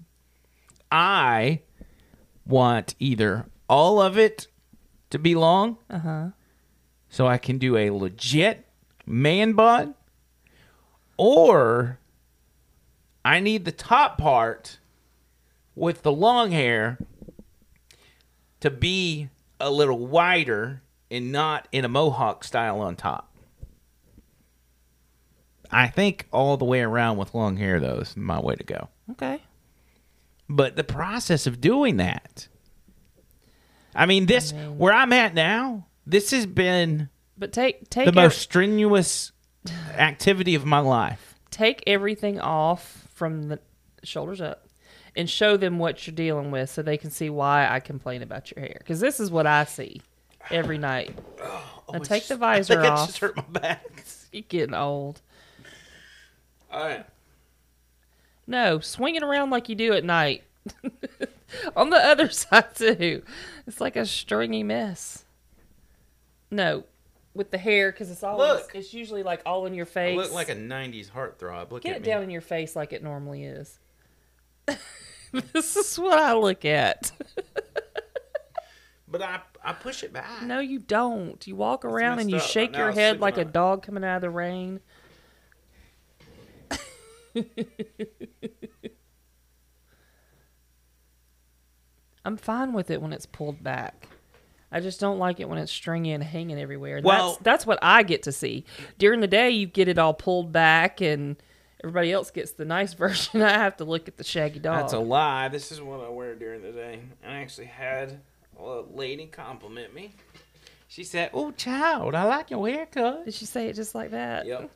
I 0.91 1.61
want 2.45 2.95
either 2.99 3.47
all 3.69 4.01
of 4.01 4.17
it 4.17 4.47
to 5.09 5.19
be 5.19 5.35
long, 5.35 5.77
Uh-huh. 5.89 6.29
so 7.09 7.27
I 7.27 7.37
can 7.37 7.57
do 7.57 7.77
a 7.77 7.89
legit 7.91 8.65
man 9.05 9.53
bun, 9.53 9.95
or 11.17 11.99
I 13.23 13.39
need 13.39 13.65
the 13.65 13.71
top 13.71 14.17
part 14.17 14.79
with 15.75 16.01
the 16.01 16.11
long 16.11 16.51
hair 16.51 16.97
to 18.59 18.69
be 18.69 19.29
a 19.59 19.69
little 19.71 19.99
wider 20.07 20.81
and 21.11 21.31
not 21.31 21.67
in 21.71 21.85
a 21.85 21.89
mohawk 21.89 22.43
style 22.43 22.79
on 22.81 22.95
top. 22.95 23.29
I 25.71 25.87
think 25.87 26.27
all 26.31 26.57
the 26.57 26.65
way 26.65 26.81
around 26.81 27.17
with 27.17 27.33
long 27.33 27.57
hair 27.57 27.79
though 27.79 27.99
is 27.99 28.15
my 28.17 28.39
way 28.39 28.55
to 28.55 28.63
go. 28.63 28.89
Okay. 29.11 29.41
But 30.49 30.75
the 30.75 30.83
process 30.83 31.47
of 31.47 31.61
doing 31.61 31.97
that, 31.97 32.47
I 33.95 34.05
mean, 34.05 34.25
this 34.25 34.51
where 34.51 34.93
I'm 34.93 35.13
at 35.13 35.33
now, 35.33 35.87
this 36.05 36.31
has 36.31 36.45
been 36.45 37.09
But 37.37 37.53
take 37.53 37.89
take 37.89 38.05
the 38.05 38.09
ev- 38.09 38.15
most 38.15 38.39
strenuous 38.39 39.31
activity 39.95 40.55
of 40.55 40.65
my 40.65 40.79
life. 40.79 41.35
take 41.51 41.83
everything 41.87 42.39
off 42.39 43.07
from 43.13 43.49
the 43.49 43.59
shoulders 44.03 44.41
up 44.41 44.67
and 45.15 45.29
show 45.29 45.55
them 45.57 45.77
what 45.79 46.05
you're 46.07 46.15
dealing 46.15 46.49
with 46.51 46.69
so 46.69 46.81
they 46.81 46.97
can 46.97 47.11
see 47.11 47.29
why 47.29 47.67
I 47.69 47.79
complain 47.79 48.21
about 48.23 48.51
your 48.51 48.61
hair. 48.65 48.75
Because 48.79 48.99
this 48.99 49.19
is 49.19 49.29
what 49.31 49.45
I 49.45 49.63
see 49.65 50.01
every 50.49 50.77
night. 50.77 51.15
now 51.39 51.61
oh, 51.87 51.99
take 51.99 52.27
the 52.27 52.33
I 52.41 52.57
visor 52.57 52.81
I 52.81 52.87
off. 52.87 53.07
just 53.07 53.19
hurt 53.19 53.35
my 53.37 53.43
back. 53.43 53.85
You're 54.31 54.41
getting 54.49 54.73
old. 54.73 55.21
All 56.71 56.83
right. 56.83 57.05
No, 58.47 58.79
swing 58.79 59.15
it 59.15 59.23
around 59.23 59.51
like 59.51 59.69
you 59.69 59.75
do 59.75 59.93
at 59.93 60.03
night. 60.03 60.43
On 61.75 61.89
the 61.89 61.97
other 61.97 62.29
side 62.31 62.75
too. 62.75 63.23
It's 63.67 63.81
like 63.81 63.95
a 63.95 64.05
stringy 64.05 64.63
mess. 64.63 65.25
No, 66.51 66.83
with 67.33 67.49
the 67.51 67.57
hair 67.57 67.91
because 67.91 68.11
it's 68.11 68.23
all 68.23 68.37
Look. 68.37 68.71
it's 68.75 68.93
usually 68.93 69.23
like 69.23 69.41
all 69.45 69.65
in 69.65 69.73
your 69.73 69.87
I 69.87 69.89
face. 69.89 70.17
look 70.17 70.31
like 70.33 70.49
a 70.49 70.55
'90s 70.55 71.09
heartthrob. 71.09 71.71
Look 71.71 71.83
Get 71.83 71.91
at 71.91 71.97
it 71.97 72.01
me. 72.01 72.05
down 72.05 72.23
in 72.23 72.29
your 72.29 72.41
face 72.41 72.75
like 72.75 72.93
it 72.93 73.03
normally 73.03 73.43
is. 73.43 73.79
this 75.31 75.75
is 75.75 75.97
what 75.97 76.19
I 76.19 76.33
look 76.35 76.63
at. 76.65 77.11
But 79.07 79.21
I 79.21 79.41
I 79.63 79.73
push 79.73 80.03
it 80.03 80.13
back. 80.13 80.43
No, 80.43 80.59
you 80.59 80.79
don't. 80.79 81.45
You 81.47 81.55
walk 81.55 81.85
around 81.85 82.19
and 82.19 82.29
you 82.29 82.37
up. 82.37 82.43
shake 82.43 82.75
your 82.75 82.91
head 82.91 83.19
like 83.19 83.37
a 83.37 83.45
dog 83.45 83.83
coming 83.83 84.03
out 84.03 84.17
of 84.17 84.21
the 84.21 84.29
rain. 84.29 84.79
I'm 92.25 92.37
fine 92.37 92.73
with 92.73 92.89
it 92.89 93.01
when 93.01 93.13
it's 93.13 93.25
pulled 93.25 93.63
back. 93.63 94.07
I 94.71 94.79
just 94.79 94.99
don't 94.99 95.19
like 95.19 95.39
it 95.39 95.47
when 95.47 95.59
it's 95.59 95.71
stringy 95.71 96.11
and 96.13 96.23
hanging 96.23 96.59
everywhere. 96.59 96.99
Well- 97.03 97.33
that's 97.33 97.43
that's 97.43 97.65
what 97.67 97.79
I 97.81 98.03
get 98.03 98.23
to 98.23 98.31
see. 98.31 98.65
During 98.97 99.19
the 99.19 99.27
day, 99.27 99.49
you 99.51 99.67
get 99.67 99.87
it 99.87 99.97
all 99.99 100.13
pulled 100.13 100.51
back, 100.51 100.99
and 101.01 101.35
everybody 101.83 102.11
else 102.11 102.31
gets 102.31 102.51
the 102.53 102.65
nice 102.65 102.93
version. 102.95 103.41
I 103.41 103.51
have 103.51 103.77
to 103.77 103.83
look 103.83 104.07
at 104.07 104.17
the 104.17 104.23
shaggy 104.23 104.59
dog. 104.59 104.79
That's 104.81 104.93
a 104.93 104.99
lie. 104.99 105.49
This 105.49 105.71
is 105.71 105.81
what 105.81 105.99
I 105.99 106.09
wear 106.09 106.33
during 106.35 106.61
the 106.63 106.71
day. 106.71 107.01
I 107.25 107.33
actually 107.35 107.67
had 107.67 108.19
a 108.59 108.81
lady 108.93 109.27
compliment 109.27 109.93
me. 109.93 110.15
She 110.87 111.03
said, 111.03 111.29
"Oh, 111.33 111.51
child, 111.51 112.15
I 112.15 112.23
like 112.23 112.49
your 112.51 112.67
haircut." 112.67 113.25
Did 113.25 113.33
she 113.33 113.45
say 113.45 113.67
it 113.67 113.73
just 113.73 113.93
like 113.93 114.11
that? 114.11 114.45
Yep. 114.47 114.69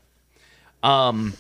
Um, 0.84 1.34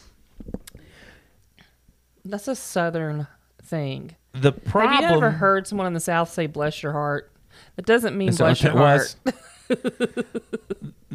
That's 2.25 2.47
a 2.47 2.55
southern 2.55 3.27
thing. 3.67 4.15
the 4.33 4.51
problem. 4.51 5.01
Have 5.01 5.11
you 5.11 5.17
ever 5.17 5.31
heard 5.31 5.67
someone 5.67 5.87
in 5.87 5.93
the 5.93 5.99
South 5.99 6.31
say 6.31 6.47
"bless 6.47 6.81
your 6.81 6.93
heart"? 6.93 7.31
That 7.75 7.85
doesn't 7.85 8.17
mean 8.17 8.33
bless 8.35 8.63
your 8.63 8.73
heart. 8.73 9.15
was? 9.69 9.75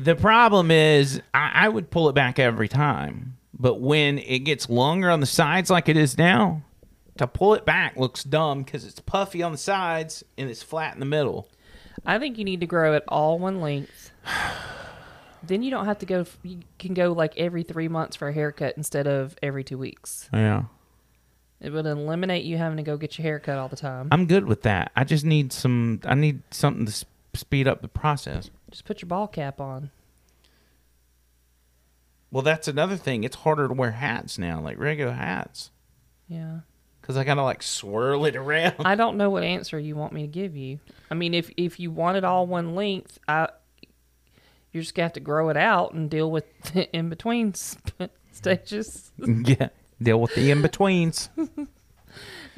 The 0.02 0.16
problem 0.16 0.70
is, 0.70 1.20
I, 1.32 1.50
I 1.54 1.68
would 1.68 1.90
pull 1.90 2.08
it 2.08 2.14
back 2.14 2.38
every 2.40 2.66
time, 2.66 3.36
but 3.52 3.80
when 3.80 4.18
it 4.18 4.40
gets 4.40 4.68
longer 4.68 5.10
on 5.10 5.20
the 5.20 5.26
sides 5.26 5.70
like 5.70 5.88
it 5.88 5.96
is 5.96 6.18
now, 6.18 6.62
to 7.18 7.28
pull 7.28 7.54
it 7.54 7.64
back 7.64 7.96
looks 7.96 8.24
dumb 8.24 8.64
because 8.64 8.84
it's 8.84 8.98
puffy 8.98 9.42
on 9.42 9.52
the 9.52 9.58
sides 9.58 10.24
and 10.36 10.50
it's 10.50 10.62
flat 10.62 10.94
in 10.94 11.00
the 11.00 11.06
middle. 11.06 11.46
I 12.04 12.18
think 12.18 12.36
you 12.36 12.44
need 12.44 12.60
to 12.60 12.66
grow 12.66 12.94
it 12.94 13.04
all 13.06 13.38
one 13.38 13.60
length. 13.60 14.10
then 15.44 15.62
you 15.62 15.70
don't 15.70 15.84
have 15.84 15.98
to 15.98 16.06
go. 16.06 16.26
You 16.42 16.60
can 16.80 16.94
go 16.94 17.12
like 17.12 17.36
every 17.36 17.62
three 17.62 17.88
months 17.88 18.16
for 18.16 18.28
a 18.28 18.32
haircut 18.32 18.74
instead 18.76 19.06
of 19.06 19.36
every 19.40 19.62
two 19.62 19.78
weeks. 19.78 20.28
Yeah. 20.32 20.64
It 21.62 21.70
would 21.70 21.86
eliminate 21.86 22.44
you 22.44 22.58
having 22.58 22.76
to 22.78 22.82
go 22.82 22.96
get 22.96 23.16
your 23.16 23.22
hair 23.22 23.38
cut 23.38 23.56
all 23.56 23.68
the 23.68 23.76
time. 23.76 24.08
I'm 24.10 24.26
good 24.26 24.46
with 24.46 24.62
that. 24.62 24.90
I 24.96 25.04
just 25.04 25.24
need 25.24 25.52
some. 25.52 26.00
I 26.04 26.14
need 26.14 26.42
something 26.50 26.84
to 26.86 26.90
s- 26.90 27.04
speed 27.34 27.68
up 27.68 27.80
the 27.82 27.88
process. 27.88 28.50
Just 28.70 28.84
put 28.84 29.00
your 29.00 29.08
ball 29.08 29.28
cap 29.28 29.60
on. 29.60 29.90
Well, 32.30 32.42
that's 32.42 32.66
another 32.68 32.96
thing. 32.96 33.24
It's 33.24 33.36
harder 33.36 33.68
to 33.68 33.74
wear 33.74 33.90
hats 33.92 34.38
now, 34.38 34.60
like 34.60 34.78
regular 34.78 35.12
hats, 35.12 35.70
Yeah. 36.28 36.60
because 37.00 37.16
I 37.16 37.24
gotta 37.24 37.42
like 37.42 37.62
swirl 37.62 38.24
it 38.24 38.36
around. 38.36 38.74
I 38.80 38.94
don't 38.94 39.16
know 39.18 39.28
what 39.30 39.42
answer 39.42 39.78
you 39.78 39.94
want 39.96 40.12
me 40.14 40.22
to 40.22 40.28
give 40.28 40.56
you. 40.56 40.80
I 41.10 41.14
mean, 41.14 41.34
if 41.34 41.50
if 41.56 41.78
you 41.78 41.90
want 41.90 42.16
it 42.16 42.24
all 42.24 42.46
one 42.46 42.74
length, 42.74 43.18
I 43.28 43.48
you're 44.72 44.82
just 44.82 44.94
gonna 44.94 45.04
have 45.04 45.12
to 45.12 45.20
grow 45.20 45.50
it 45.50 45.56
out 45.58 45.92
and 45.92 46.08
deal 46.08 46.30
with 46.30 46.46
the 46.72 46.90
in 46.96 47.10
between 47.10 47.52
sp- 47.54 48.08
stages. 48.32 49.12
yeah, 49.18 49.68
deal 50.02 50.20
with 50.20 50.34
the 50.34 50.50
in 50.50 50.62
betweens. 50.62 51.28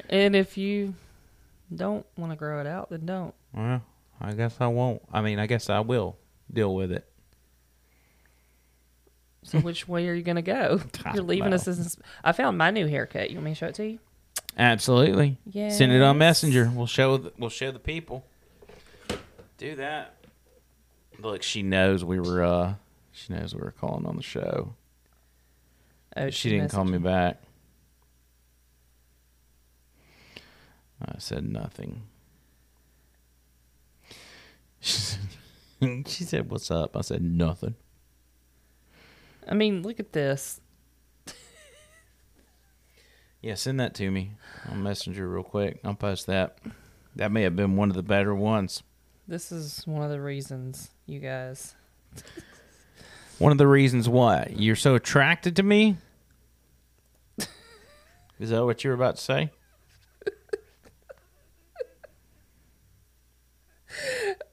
And 0.09 0.35
if 0.35 0.57
you 0.57 0.93
don't 1.73 2.05
want 2.17 2.31
to 2.31 2.35
grow 2.35 2.61
it 2.61 2.67
out, 2.67 2.89
then 2.89 3.05
don't. 3.05 3.33
well, 3.53 3.81
I 4.21 4.33
guess 4.33 4.55
I 4.59 4.67
won't. 4.67 5.01
I 5.11 5.21
mean, 5.21 5.39
I 5.39 5.47
guess 5.47 5.69
I 5.69 5.79
will 5.79 6.17
deal 6.51 6.73
with 6.75 6.91
it. 6.91 7.07
So 9.43 9.59
which 9.59 9.87
way 9.87 10.07
are 10.07 10.13
you 10.13 10.23
gonna 10.23 10.41
go? 10.41 10.81
You're 11.13 11.23
leaving 11.23 11.51
know. 11.51 11.55
us 11.55 11.67
as 11.67 11.97
I 12.23 12.31
found 12.31 12.57
my 12.57 12.71
new 12.71 12.87
haircut. 12.87 13.29
You 13.29 13.37
want 13.37 13.45
me 13.45 13.51
to 13.51 13.55
show 13.55 13.67
it 13.67 13.75
to 13.75 13.87
you? 13.87 13.99
Absolutely. 14.57 15.37
Yeah. 15.51 15.69
Send 15.69 15.91
it 15.91 16.01
on 16.01 16.17
Messenger. 16.17 16.71
We'll 16.73 16.87
show. 16.87 17.17
The, 17.17 17.33
we'll 17.37 17.49
show 17.49 17.71
the 17.71 17.79
people. 17.79 18.25
Do 19.57 19.75
that. 19.75 20.15
Look, 21.19 21.43
she 21.43 21.61
knows 21.61 22.03
we 22.03 22.19
were. 22.19 22.43
uh 22.43 22.73
She 23.11 23.33
knows 23.33 23.53
we 23.53 23.61
were 23.61 23.71
calling 23.71 24.05
on 24.05 24.15
the 24.15 24.23
show. 24.23 24.75
Oh, 26.17 26.29
she 26.29 26.49
didn't 26.49 26.71
call 26.71 26.85
me 26.85 26.97
back. 26.97 27.41
I 31.01 31.15
said 31.17 31.43
nothing. 31.45 32.03
She 34.79 34.97
said, 34.99 35.19
she 36.07 36.23
said, 36.23 36.49
"What's 36.49 36.71
up?" 36.71 36.95
I 36.95 37.01
said 37.01 37.21
nothing. 37.21 37.75
I 39.47 39.53
mean, 39.53 39.83
look 39.83 39.99
at 39.99 40.13
this. 40.13 40.61
Yeah, 43.41 43.53
send 43.53 43.79
that 43.79 43.93
to 43.95 44.09
me 44.09 44.31
on 44.71 44.81
Messenger 44.81 45.29
real 45.29 45.43
quick. 45.43 45.79
I'll 45.83 45.93
post 45.93 46.25
that. 46.25 46.57
That 47.15 47.31
may 47.31 47.43
have 47.43 47.55
been 47.55 47.75
one 47.75 47.91
of 47.91 47.95
the 47.95 48.01
better 48.01 48.33
ones. 48.33 48.81
This 49.27 49.51
is 49.51 49.85
one 49.85 50.03
of 50.03 50.09
the 50.09 50.19
reasons, 50.19 50.89
you 51.05 51.19
guys. 51.19 51.75
One 53.37 53.51
of 53.51 53.59
the 53.59 53.67
reasons 53.67 54.09
why 54.09 54.51
you're 54.55 54.75
so 54.75 54.95
attracted 54.95 55.55
to 55.57 55.63
me. 55.63 55.97
Is 58.39 58.49
that 58.49 58.65
what 58.65 58.83
you 58.83 58.89
were 58.89 58.95
about 58.95 59.15
to 59.17 59.21
say? 59.21 59.51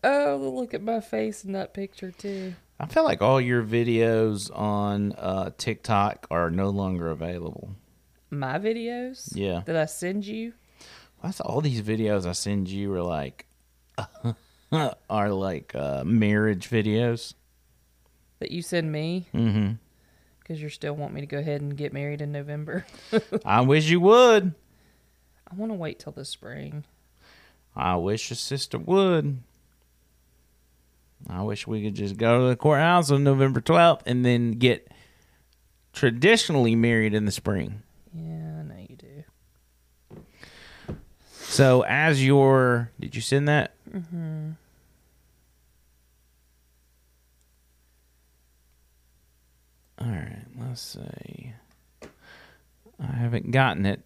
Oh, 0.05 0.53
look 0.55 0.75
at 0.75 0.83
my 0.83 1.01
face 1.01 1.45
in 1.45 1.53
that 1.53 1.75
picture 1.75 2.11
too. 2.11 2.55
I 2.81 2.87
feel 2.87 3.05
like 3.05 3.23
all 3.23 3.41
your 3.41 3.63
videos 3.63 4.51
on 4.57 5.13
uh, 5.13 5.51
TikTok 5.57 6.27
are 6.31 6.51
no 6.51 6.71
longer 6.71 7.11
available. 7.11 7.71
My 8.31 8.59
videos? 8.59 9.31
Yeah. 9.35 9.63
That 9.67 9.77
I 9.77 9.87
send 9.87 10.27
you? 10.27 10.55
That's 11.23 11.41
all 11.41 11.61
these 11.61 11.83
videos 11.83 12.27
I 12.27 12.33
send 12.33 12.69
you 12.69 12.93
are 12.95 13.03
like 13.03 13.47
are 15.11 15.31
like 15.31 15.75
uh, 15.75 16.03
marriage 16.05 16.69
videos. 16.69 17.35
That 18.41 18.51
you 18.51 18.63
send 18.63 18.91
me 18.91 19.27
Mm-hmm. 19.33 19.75
Because 20.53 20.63
you 20.63 20.69
still 20.69 20.95
want 20.95 21.15
me 21.15 21.23
to 21.23 21.27
go 21.27 21.39
ahead 21.39 21.63
and 21.63 21.75
get 21.75 21.95
married 21.95 22.21
in 22.21 22.31
November. 22.31 22.85
I 23.45 23.63
wish 23.63 23.89
you 23.89 24.01
would. 24.01 24.55
I 25.51 25.55
want 25.55 25.73
to 25.73 25.77
wait 25.79 25.99
till 25.99 26.13
the 26.13 26.27
spring. 26.27 26.85
I 27.75 27.97
wish 27.97 28.29
your 28.29 28.37
sister 28.37 28.77
would. 28.77 29.39
I 31.27 31.41
wish 31.41 31.67
we 31.67 31.83
could 31.83 31.95
just 31.95 32.19
go 32.19 32.41
to 32.41 32.49
the 32.49 32.57
courthouse 32.57 33.11
on 33.11 33.25
November 33.25 33.63
12th 33.63 34.03
and 34.05 34.27
then 34.27 34.53
get 34.53 34.93
traditionally 35.95 36.77
married 36.77 37.15
in 37.15 37.25
the 37.25 37.33
spring. 37.33 37.83
Yeah, 38.15 38.59
I 38.59 38.63
know 38.63 38.87
you 38.87 38.97
do. 38.97 40.19
So, 41.31 41.83
as 41.83 42.23
your. 42.23 42.91
Did 43.01 43.15
you 43.15 43.23
send 43.23 43.49
that? 43.49 43.75
Mm-hmm. 43.91 44.51
All 50.05 50.11
right, 50.11 50.45
let's 50.59 50.81
see. 50.81 51.53
I 53.01 53.07
haven't 53.17 53.51
gotten 53.51 53.87
it. 53.87 54.01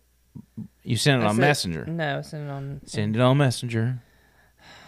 You 0.83 0.97
sent 0.97 1.23
it 1.23 1.25
I 1.25 1.29
on 1.29 1.35
sent- 1.37 1.41
Messenger. 1.41 1.87
No, 1.87 2.19
I 2.19 2.21
sent 2.23 2.45
it 2.49 2.51
on. 2.51 2.81
Send 2.87 3.17
it 3.17 3.21
on 3.23 3.37
Messenger. 3.39 4.01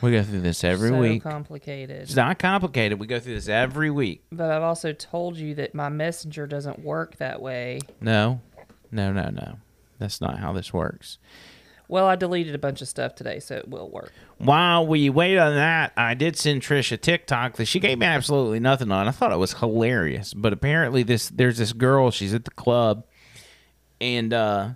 We 0.01 0.13
go 0.13 0.23
through 0.23 0.41
this 0.43 0.63
every 0.65 0.91
so 0.91 0.99
week. 0.99 1.23
complicated. 1.23 2.03
It's 2.03 2.15
not 2.17 2.39
complicated. 2.39 2.99
We 3.01 3.07
go 3.07 3.19
through 3.21 3.35
this 3.35 3.49
every 3.49 3.91
week. 3.91 4.25
But 4.31 4.51
I've 4.51 4.63
also 4.63 4.93
told 4.93 5.37
you 5.37 5.55
that 5.57 5.75
my 5.75 5.89
messenger 5.89 6.47
doesn't 6.47 6.81
work 6.81 7.17
that 7.17 7.41
way. 7.43 7.81
No, 8.01 8.41
no, 8.93 9.13
no, 9.13 9.31
no. 9.31 9.59
That's 9.99 10.21
not 10.21 10.39
how 10.39 10.53
this 10.53 10.73
works. 10.73 11.19
Well, 11.89 12.07
I 12.07 12.17
deleted 12.17 12.55
a 12.55 12.59
bunch 12.59 12.83
of 12.83 12.89
stuff 12.89 13.15
today, 13.15 13.41
so 13.41 13.57
it 13.57 13.69
will 13.69 13.89
work. 13.89 14.13
While 14.37 14.87
we 14.87 15.09
wait 15.09 15.39
on 15.39 15.55
that, 15.55 15.93
I 15.97 16.13
did 16.13 16.37
send 16.37 16.61
Trish 16.61 16.93
a 16.93 16.99
TikTok 16.99 17.57
that 17.57 17.65
she 17.65 17.81
gave 17.81 17.99
me 17.99 18.05
absolutely 18.07 18.61
nothing 18.61 18.93
on. 18.93 19.09
I 19.09 19.11
thought 19.11 19.33
it 19.33 19.39
was 19.39 19.55
hilarious, 19.55 20.35
but 20.35 20.53
apparently 20.53 21.03
this 21.03 21.31
there's 21.31 21.57
this 21.57 21.73
girl. 21.73 22.11
She's 22.11 22.35
at 22.35 22.45
the 22.45 22.51
club, 22.51 23.07
and 24.03 24.35
uh, 24.35 24.71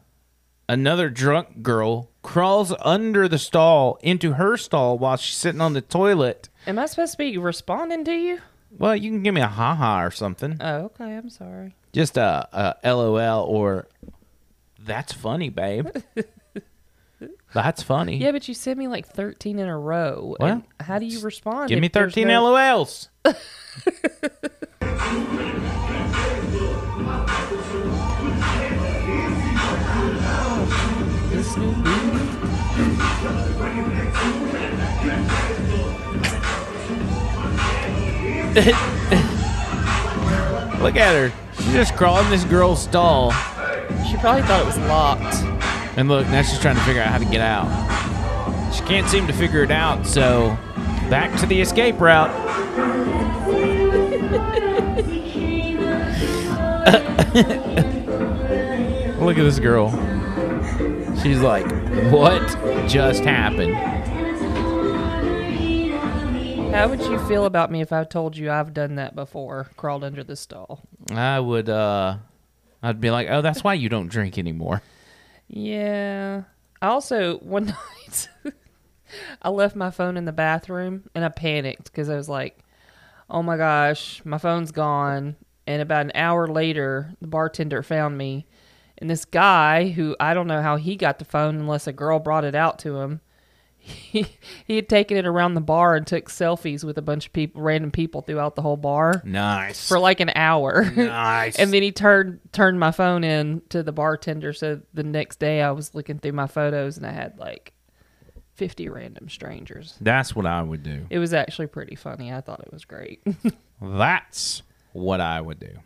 another 0.71 1.11
drunk 1.11 1.63
girl 1.63 2.09
crawls 2.23 2.73
under 2.81 3.29
the 3.29 3.39
stall 3.39 3.99
into 4.03 4.33
her 4.35 4.57
stall 4.57 4.97
while 4.97 5.17
she's 5.17 5.37
sitting 5.37 5.61
on 5.61 5.75
the 5.75 5.83
toilet. 5.83 6.49
Am 6.67 6.79
I 6.79 6.87
supposed 6.87 7.13
to 7.13 7.19
be 7.19 7.37
responding 7.37 8.05
to 8.07 8.15
you? 8.15 8.41
Well, 8.79 8.97
you 8.97 9.11
can 9.11 9.23
give 9.23 9.35
me 9.35 9.43
a 9.43 9.49
haha 9.49 10.03
or 10.03 10.11
something. 10.11 10.57
Oh, 10.61 10.85
okay. 10.85 11.15
I'm 11.15 11.29
sorry. 11.29 11.75
Just 11.93 12.17
a, 12.17 12.49
a 12.83 12.95
LOL 12.95 13.45
or 13.45 13.87
that's 14.79 15.13
funny, 15.13 15.51
babe. 15.51 15.89
that's 17.55 17.83
funny. 17.83 18.16
Yeah, 18.18 18.33
but 18.33 18.49
you 18.49 18.55
sent 18.55 18.79
me 18.79 18.89
like 18.89 19.07
13 19.07 19.59
in 19.59 19.68
a 19.68 19.79
row. 19.79 20.37
Well, 20.41 20.51
and 20.51 20.62
how 20.81 20.99
do 20.99 21.07
you 21.07 21.20
respond? 21.20 21.68
Give 21.68 21.81
me 21.81 21.89
13 21.89 22.27
no- 22.29 22.45
LOLs. 22.45 23.09
Look 40.83 40.97
at 40.97 41.14
her. 41.14 41.33
She's 41.57 41.73
just 41.73 41.97
crawling 41.97 42.29
this 42.29 42.45
girl's 42.45 42.83
stall. 42.83 43.31
She 44.11 44.16
probably 44.16 44.43
thought 44.43 44.61
it 44.62 44.66
was 44.66 44.79
locked. 44.79 45.52
And 45.97 46.09
look, 46.09 46.26
now 46.28 46.43
she's 46.43 46.59
trying 46.59 46.76
to 46.76 46.82
figure 46.82 47.03
out 47.03 47.09
how 47.09 47.18
to 47.18 47.24
get 47.24 47.40
out. 47.40 48.72
She 48.72 48.82
can't 48.84 49.09
seem 49.09 49.26
to 49.26 49.32
figure 49.32 49.62
it 49.62 49.70
out, 49.70 50.07
so 50.07 50.57
back 51.11 51.38
to 51.40 51.47
the 51.47 51.61
escape 51.61 52.01
route. 52.01 52.30
Look 59.20 59.38
at 59.38 59.45
this 59.45 59.59
girl. 59.59 59.90
She's 61.22 61.40
like, 61.40 61.64
what 62.11 62.40
just 62.88 63.22
happened? 63.22 63.74
How 66.74 66.88
would 66.88 67.03
you 67.03 67.18
feel 67.28 67.45
about 67.45 67.70
me 67.70 67.82
if 67.82 67.93
I 67.93 68.05
told 68.05 68.36
you 68.36 68.51
I've 68.51 68.72
done 68.72 68.95
that 68.95 69.14
before? 69.14 69.68
Crawled 69.76 70.05
under 70.05 70.24
the 70.24 70.36
stall. 70.36 70.80
I 71.11 71.38
would, 71.38 71.68
uh, 71.68 72.16
I'd 72.82 73.01
be 73.01 73.11
like, 73.11 73.28
oh, 73.30 73.43
that's 73.43 73.62
why 73.62 73.74
you 73.74 73.90
don't 73.90 74.09
drink 74.09 74.38
anymore. 74.38 74.82
Yeah. 75.49 76.43
I 76.80 76.88
also 76.88 77.38
one 77.38 77.66
night 78.05 78.28
I 79.43 79.51
left 79.51 79.76
my 79.76 79.90
phone 79.90 80.16
in 80.16 80.24
the 80.24 80.32
bathroom 80.32 81.09
and 81.14 81.24
I 81.24 81.28
panicked 81.28 81.84
because 81.84 82.09
I 82.09 82.16
was 82.16 82.28
like, 82.28 82.59
"Oh 83.30 83.43
my 83.43 83.57
gosh, 83.57 84.22
my 84.24 84.38
phone's 84.38 84.72
gone." 84.72 85.36
And 85.66 85.80
about 85.82 86.07
an 86.07 86.12
hour 86.14 86.49
later, 86.49 87.14
the 87.20 87.28
bartender 87.28 87.82
found 87.82 88.18
me, 88.18 88.47
and 88.99 89.09
this 89.11 89.24
guy 89.24 89.90
who 89.90 90.16
I 90.18 90.34
don't 90.34 90.47
know 90.49 90.62
how 90.62 90.76
he 90.76 90.97
got 90.97 91.18
the 91.18 91.24
phone 91.24 91.57
unless 91.57 91.86
a 91.86 91.93
girl 91.93 92.18
brought 92.18 92.45
it 92.45 92.55
out 92.55 92.78
to 92.80 92.99
him. 93.01 93.20
He, 93.85 94.26
he 94.64 94.76
had 94.76 94.89
taken 94.89 95.16
it 95.16 95.26
around 95.26 95.55
the 95.55 95.61
bar 95.61 95.97
and 95.97 96.07
took 96.07 96.28
selfies 96.28 96.85
with 96.85 96.99
a 96.99 97.03
bunch 97.03 97.26
of 97.26 97.33
people, 97.33 97.62
random 97.62 97.91
people 97.91 98.20
throughout 98.20 98.55
the 98.55 98.62
whole 98.62 98.76
bar 98.76 99.22
Nice. 99.24 99.89
for 99.89 99.99
like 99.99 100.20
an 100.20 100.30
hour. 100.37 100.85
Nice. 100.85 101.57
and 101.59 101.72
then 101.72 101.83
he 101.83 101.91
turned 101.93 102.39
turned 102.53 102.78
my 102.78 102.91
phone 102.93 103.24
in 103.24 103.62
to 103.70 103.83
the 103.83 103.91
bartender. 103.93 104.53
So 104.53 104.80
the 104.95 105.03
next 105.03 105.39
day, 105.41 105.62
I 105.62 105.72
was 105.72 105.95
looking 105.95 106.18
through 106.18 106.33
my 106.33 106.47
photos 106.47 106.97
and 106.97 107.05
I 107.07 107.11
had 107.11 107.39
like 107.39 107.72
fifty 108.55 108.89
random 108.89 109.28
strangers. 109.28 109.97
That's 110.01 110.37
what 110.37 110.47
I 110.47 110.62
would 110.62 110.83
do. 110.83 111.07
It 111.11 111.18
was 111.18 111.35
actually 111.35 111.66
pretty 111.68 111.97
funny. 111.97 112.33
I 112.33 112.41
thought 112.41 112.61
it 112.61 112.72
was 112.72 112.85
great. 112.85 113.22
That's 113.83 114.62
what 114.93 115.20
I 115.20 115.41
would 115.41 115.59
do. 115.59 115.78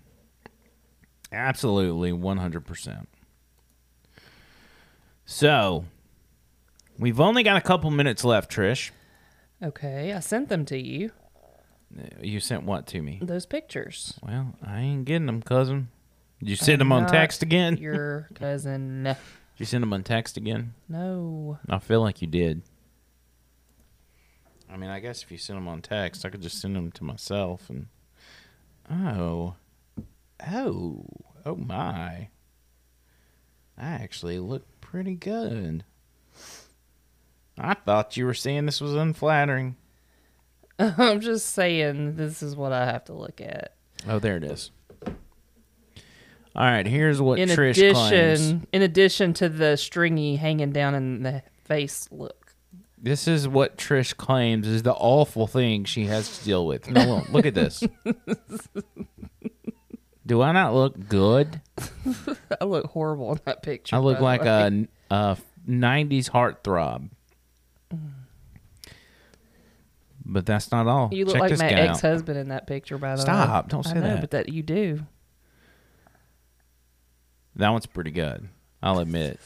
Absolutely, 1.33 2.13
100%. 2.13 3.07
So, 5.25 5.85
we've 6.99 7.21
only 7.21 7.43
got 7.43 7.57
a 7.57 7.61
couple 7.61 7.91
minutes 7.91 8.25
left, 8.25 8.51
Trish. 8.51 8.91
okay, 9.63 10.13
I 10.13 10.21
sent 10.21 10.49
them 10.49 10.65
to 10.67 10.79
you. 10.79 11.11
Uh, 11.97 12.03
you 12.21 12.41
sent 12.41 12.65
what 12.65 12.87
to 12.89 13.01
me? 13.01 13.21
Those 13.23 13.47
pictures. 13.47 14.19
Well, 14.23 14.55
I 14.65 14.81
ain't 14.81 15.05
getting 15.05 15.27
them, 15.27 15.43
cousin. 15.43 15.89
Did 16.41 16.51
you 16.51 16.57
send 16.57 16.83
I'm 16.83 16.89
them 16.89 16.93
on 16.93 17.07
text 17.07 17.43
again? 17.43 17.77
Your 17.81 18.29
cousin. 18.35 19.05
Did 19.05 19.17
you 19.57 19.67
send 19.67 19.83
them 19.83 19.93
on 19.93 20.03
text 20.03 20.37
again? 20.37 20.75
No. 20.89 21.59
I 21.69 21.79
feel 21.79 22.01
like 22.03 22.21
you 22.21 22.29
did. 22.29 22.63
I 24.71 24.77
mean, 24.77 24.91
I 24.91 25.01
guess 25.01 25.23
if 25.23 25.31
you 25.31 25.39
send 25.39 25.57
them 25.59 25.69
on 25.69 25.81
text, 25.81 26.25
I 26.27 26.29
could 26.29 26.43
just 26.43 26.61
send 26.61 26.77
them 26.77 26.91
to 26.93 27.05
myself 27.05 27.71
and. 27.71 27.87
Oh. 28.91 29.55
Oh. 30.47 31.07
Oh 31.47 31.57
my. 31.57 32.29
I 33.79 33.89
actually 33.89 34.39
look 34.39 34.65
pretty 34.81 35.15
good. 35.15 35.85
I 37.59 37.75
thought 37.75 38.17
you 38.17 38.27
were 38.27 38.35
saying 38.35 38.67
this 38.67 38.81
was 38.81 38.95
unflattering. 38.95 39.77
I'm 40.79 41.21
just 41.21 41.53
saying 41.53 42.17
this 42.17 42.43
is 42.43 42.55
what 42.55 42.73
I 42.73 42.85
have 42.87 43.05
to 43.07 43.15
look 43.15 43.41
at. 43.41 43.75
Oh, 44.09 44.19
there 44.19 44.37
it 44.37 44.45
is. 44.45 44.71
All 46.55 46.65
right, 46.65 46.87
here's 46.87 47.21
what 47.21 47.39
in 47.39 47.51
Trish 47.51 47.73
addition, 47.73 47.95
claims. 47.95 48.67
in 48.73 48.83
addition 48.83 49.35
to 49.35 49.49
the 49.49 49.77
stringy 49.77 50.37
hanging 50.37 50.73
down 50.73 50.95
in 50.95 51.23
the 51.23 51.43
face 51.65 52.09
look. 52.11 52.55
This 52.97 53.29
is 53.29 53.47
what 53.47 53.77
Trish 53.77 54.17
claims 54.17 54.67
is 54.67 54.83
the 54.83 54.95
awful 54.95 55.47
thing 55.47 55.85
she 55.85 56.07
has 56.07 56.39
to 56.39 56.45
deal 56.45 56.67
with. 56.67 56.91
No, 56.91 57.25
look 57.31 57.45
at 57.45 57.55
this. 57.55 57.85
Do 60.27 60.41
I 60.41 60.53
not 60.53 60.75
look 60.75 61.09
good? 61.09 61.61
I 62.61 62.65
look 62.65 62.87
horrible 62.87 63.33
in 63.33 63.41
that 63.45 63.63
picture. 63.63 63.95
I 63.95 63.99
look 63.99 64.21
like 64.21 64.43
way. 64.43 64.89
a, 65.11 65.15
a 65.15 65.37
90s 65.69 66.31
heartthrob. 66.31 67.11
But 70.29 70.45
that's 70.45 70.73
not 70.73 70.89
all. 70.89 71.11
You 71.13 71.25
look 71.25 71.35
Check 71.37 71.51
like 71.51 71.59
my 71.59 71.69
ex-husband 71.71 72.37
in 72.37 72.49
that 72.49 72.67
picture. 72.67 72.99
By 72.99 73.15
the 73.15 73.21
way, 73.21 73.23
Stop, 73.23 73.69
don't 73.69 73.85
say 73.85 73.93
I 73.93 73.95
know, 73.95 74.01
that. 74.01 74.21
But 74.21 74.31
that 74.33 74.49
you 74.49 74.63
do. 74.65 75.07
That 77.55 77.71
one's 77.71 77.87
pretty 77.87 78.11
good. 78.11 78.49
I'll 78.83 78.99
admit. 78.99 79.39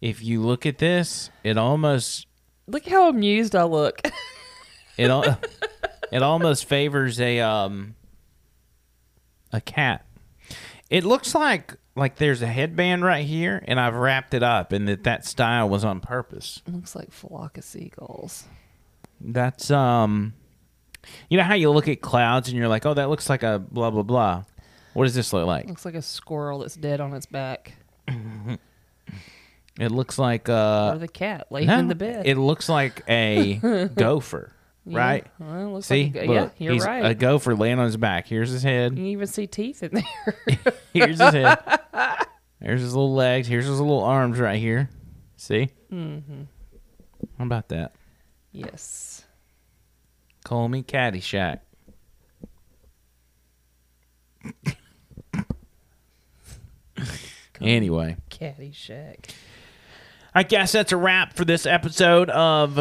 If 0.00 0.22
you 0.22 0.42
look 0.42 0.66
at 0.66 0.78
this, 0.78 1.30
it 1.44 1.56
almost 1.56 2.26
Look 2.66 2.86
how 2.86 3.08
amused 3.08 3.54
I 3.54 3.62
look. 3.64 4.00
it 4.98 5.08
al- 5.10 5.38
it 6.12 6.22
almost 6.22 6.64
favors 6.64 7.20
a 7.20 7.38
um 7.40 7.94
a 9.52 9.60
cat. 9.60 10.04
It 10.90 11.04
looks 11.04 11.34
like 11.36 11.76
like 11.94 12.16
there's 12.16 12.42
a 12.42 12.46
headband 12.48 13.04
right 13.04 13.24
here, 13.24 13.62
and 13.66 13.78
I've 13.78 13.94
wrapped 13.94 14.34
it 14.34 14.42
up, 14.42 14.72
and 14.72 14.88
that 14.88 15.04
that 15.04 15.24
style 15.24 15.68
was 15.68 15.84
on 15.84 16.00
purpose. 16.00 16.62
looks 16.66 16.96
like 16.96 17.12
flock 17.12 17.56
of 17.58 17.64
seagulls. 17.64 18.44
That's 19.24 19.70
um, 19.70 20.34
you 21.30 21.36
know 21.38 21.44
how 21.44 21.54
you 21.54 21.70
look 21.70 21.88
at 21.88 22.00
clouds 22.00 22.48
and 22.48 22.56
you're 22.56 22.68
like, 22.68 22.84
oh, 22.86 22.94
that 22.94 23.08
looks 23.08 23.28
like 23.30 23.42
a 23.42 23.58
blah 23.58 23.90
blah 23.90 24.02
blah. 24.02 24.44
What 24.94 25.04
does 25.04 25.14
this 25.14 25.32
look 25.32 25.46
like? 25.46 25.66
Looks 25.68 25.84
like 25.84 25.94
a 25.94 26.02
squirrel 26.02 26.58
that's 26.58 26.74
dead 26.74 27.00
on 27.00 27.14
its 27.14 27.26
back. 27.26 27.74
It 29.80 29.90
looks 29.90 30.18
like 30.18 30.48
uh 30.50 30.90
or 30.94 30.98
the 30.98 31.08
cat 31.08 31.46
laying 31.50 31.66
no, 31.68 31.78
in 31.78 31.88
the 31.88 31.94
bed. 31.94 32.26
It 32.26 32.36
looks 32.36 32.68
like 32.68 33.02
a 33.08 33.54
gopher, 33.96 34.52
Yeah, 34.84 34.98
right? 34.98 35.26
well, 35.38 35.60
it 35.68 35.72
looks 35.72 35.86
See, 35.86 36.04
like 36.12 36.16
a 36.16 36.26
go- 36.26 36.32
yeah, 36.34 36.48
you're 36.58 36.72
he's 36.74 36.84
right. 36.84 37.06
A 37.06 37.14
gopher 37.14 37.54
laying 37.54 37.78
on 37.78 37.86
his 37.86 37.96
back. 37.96 38.26
Here's 38.26 38.50
his 38.50 38.62
head. 38.62 38.92
you 38.92 38.96
can 38.96 39.06
even 39.06 39.26
see 39.26 39.46
teeth 39.46 39.82
in 39.82 39.92
there. 39.94 40.74
Here's 40.92 41.18
his 41.18 41.32
head. 41.32 41.58
Here's 42.60 42.80
his 42.82 42.94
little 42.94 43.14
legs. 43.14 43.48
Here's 43.48 43.64
his 43.66 43.80
little 43.80 44.02
arms 44.04 44.38
right 44.38 44.58
here. 44.60 44.90
See? 45.36 45.70
mm-hmm. 45.90 46.42
How 47.38 47.44
about 47.44 47.68
that? 47.70 47.94
Yes. 48.52 49.11
Call 50.52 50.68
me 50.68 50.82
Caddyshack. 50.82 51.60
anyway, 57.62 58.18
Caddyshack. 58.28 59.30
I 60.34 60.42
guess 60.42 60.72
that's 60.72 60.92
a 60.92 60.98
wrap 60.98 61.32
for 61.36 61.46
this 61.46 61.64
episode 61.64 62.28
of 62.28 62.78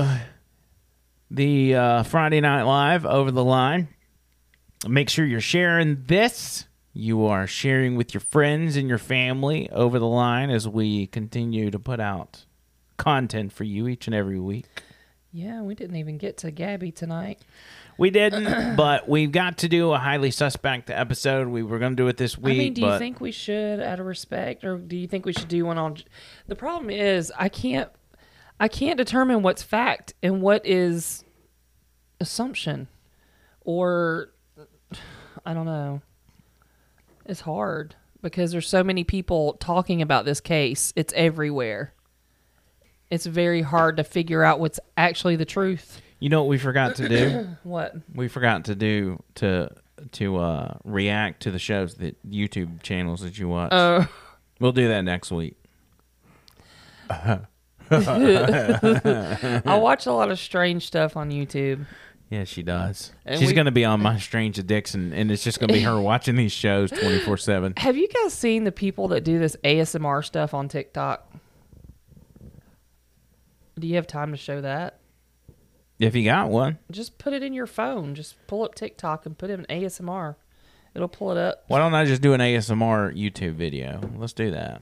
the 1.30 1.76
uh, 1.76 2.04
Friday 2.04 2.42
Night 2.42 2.64
Live 2.64 3.06
Over 3.06 3.32
the 3.32 3.46
Line. 3.46 3.88
Make 4.86 5.10
sure 5.10 5.26
you're 5.26 5.40
sharing 5.40 6.04
this. 6.08 6.66
You 6.92 7.26
are 7.26 7.48
sharing 7.48 7.96
with 7.96 8.14
your 8.14 8.20
friends 8.20 8.76
and 8.76 8.90
your 8.90 8.98
family 8.98 9.70
over 9.70 9.98
the 9.98 10.08
line 10.08 10.50
as 10.50 10.68
we 10.68 11.08
continue 11.08 11.72
to 11.72 11.80
put 11.80 12.02
out 12.02 12.44
content 12.98 13.54
for 13.54 13.64
you 13.64 13.88
each 13.88 14.08
and 14.08 14.14
every 14.14 14.42
week. 14.42 14.66
Yeah, 15.34 15.62
we 15.62 15.76
didn't 15.76 15.96
even 15.96 16.18
get 16.18 16.38
to 16.38 16.52
Gabby 16.52 16.92
tonight. 16.92 17.40
We 17.98 18.10
didn't, 18.10 18.76
but 18.76 19.08
we've 19.08 19.32
got 19.32 19.60
to 19.60 19.70
do 19.70 19.92
a 19.92 19.98
highly 19.98 20.32
suspect 20.32 20.90
episode. 20.90 21.48
We 21.48 21.64
were 21.64 21.80
going 21.80 21.94
to 21.94 21.96
do 21.96 22.08
it 22.08 22.18
this 22.18 22.38
week. 22.38 22.56
I 22.56 22.58
mean, 22.58 22.74
do 22.74 22.82
you 22.82 22.98
think 22.98 23.22
we 23.22 23.32
should, 23.32 23.80
out 23.80 24.00
of 24.00 24.06
respect, 24.06 24.66
or 24.66 24.78
do 24.78 24.98
you 24.98 25.08
think 25.08 25.26
we 25.26 25.34
should 25.34 25.48
do 25.48 25.66
one 25.66 25.78
on? 25.78 25.98
The 26.48 26.56
problem 26.56 26.90
is, 26.90 27.32
I 27.38 27.48
can't, 27.48 27.90
I 28.60 28.68
can't 28.68 28.98
determine 28.98 29.42
what's 29.42 29.64
fact 29.64 30.14
and 30.22 30.42
what 30.42 30.66
is 30.66 31.24
assumption, 32.20 32.90
or 33.62 34.34
I 35.46 35.54
don't 35.54 35.66
know. 35.66 36.02
It's 37.26 37.42
hard 37.42 37.96
because 38.22 38.52
there's 38.52 38.68
so 38.68 38.84
many 38.84 39.04
people 39.04 39.54
talking 39.60 40.02
about 40.02 40.26
this 40.26 40.42
case. 40.42 40.92
It's 40.96 41.14
everywhere. 41.16 41.94
It's 43.12 43.26
very 43.28 43.62
hard 43.62 43.97
to 43.97 44.03
figure 44.03 44.43
out 44.43 44.59
what's 44.59 44.80
actually 44.97 45.36
the 45.36 45.45
truth. 45.45 46.01
You 46.20 46.30
know 46.30 46.41
what 46.41 46.49
we 46.49 46.57
forgot 46.57 46.95
to 46.95 47.07
do? 47.09 47.47
What? 47.64 47.93
We 48.16 48.28
forgot 48.28 48.66
to 48.66 48.76
do 48.76 49.22
to 49.36 49.70
to 50.14 50.38
uh, 50.38 50.78
react 50.84 51.43
to 51.43 51.51
the 51.51 51.59
shows 51.59 51.95
that 51.95 52.18
YouTube 52.28 52.82
channels 52.82 53.22
that 53.22 53.38
you 53.38 53.47
watch. 53.49 53.70
Oh. 53.74 54.07
We'll 54.59 54.72
do 54.74 54.88
that 54.89 55.01
next 55.01 55.32
week. 55.32 55.57
I 57.09 57.39
watch 59.66 60.05
a 60.05 60.12
lot 60.14 60.30
of 60.32 60.39
strange 60.39 60.86
stuff 60.86 61.18
on 61.18 61.32
YouTube. 61.32 61.86
Yeah, 62.30 62.43
she 62.45 62.64
does. 62.64 63.12
And 63.26 63.39
She's 63.39 63.49
we- 63.49 63.53
going 63.53 63.66
to 63.66 63.72
be 63.72 63.84
on 63.86 64.01
my 64.01 64.18
strange 64.20 64.57
addiction, 64.59 65.12
and 65.14 65.32
it's 65.32 65.43
just 65.43 65.59
going 65.59 65.68
to 65.70 65.74
be 65.74 65.82
her 65.82 65.99
watching 66.01 66.36
these 66.36 66.51
shows 66.51 66.89
twenty 66.91 67.20
four 67.20 67.38
seven. 67.38 67.74
Have 67.78 67.97
you 67.97 68.07
guys 68.07 68.34
seen 68.34 68.64
the 68.64 68.72
people 68.72 69.07
that 69.09 69.24
do 69.24 69.39
this 69.39 69.57
ASMR 69.64 70.24
stuff 70.24 70.53
on 70.53 70.70
TikTok? 70.70 71.28
Do 73.80 73.88
you 73.88 73.96
have 73.96 74.08
time 74.08 74.32
to 74.32 74.38
show 74.38 74.62
that? 74.62 75.00
If 76.00 76.16
you 76.16 76.24
got 76.24 76.50
one, 76.50 76.80
Just 76.90 77.20
put 77.20 77.34
it 77.34 77.44
in 77.44 77.54
your 77.54 77.68
phone. 77.68 78.16
Just 78.16 78.36
pull 78.48 78.64
up 78.64 78.74
TikTok 78.74 79.26
and 79.26 79.38
put 79.38 79.52
in 79.52 79.66
ASMR. 79.70 80.36
It'll 80.96 81.08
pull 81.08 81.32
it 81.32 81.38
up. 81.38 81.64
why 81.68 81.78
don't 81.78 81.94
I 81.94 82.06
just 82.06 82.22
do 82.22 82.34
an 82.34 82.42
ASMR 82.42 83.16
YouTube 83.16 83.54
video? 83.54 84.02
Let's 84.18 84.34
do 84.34 84.52
that. 84.52 84.82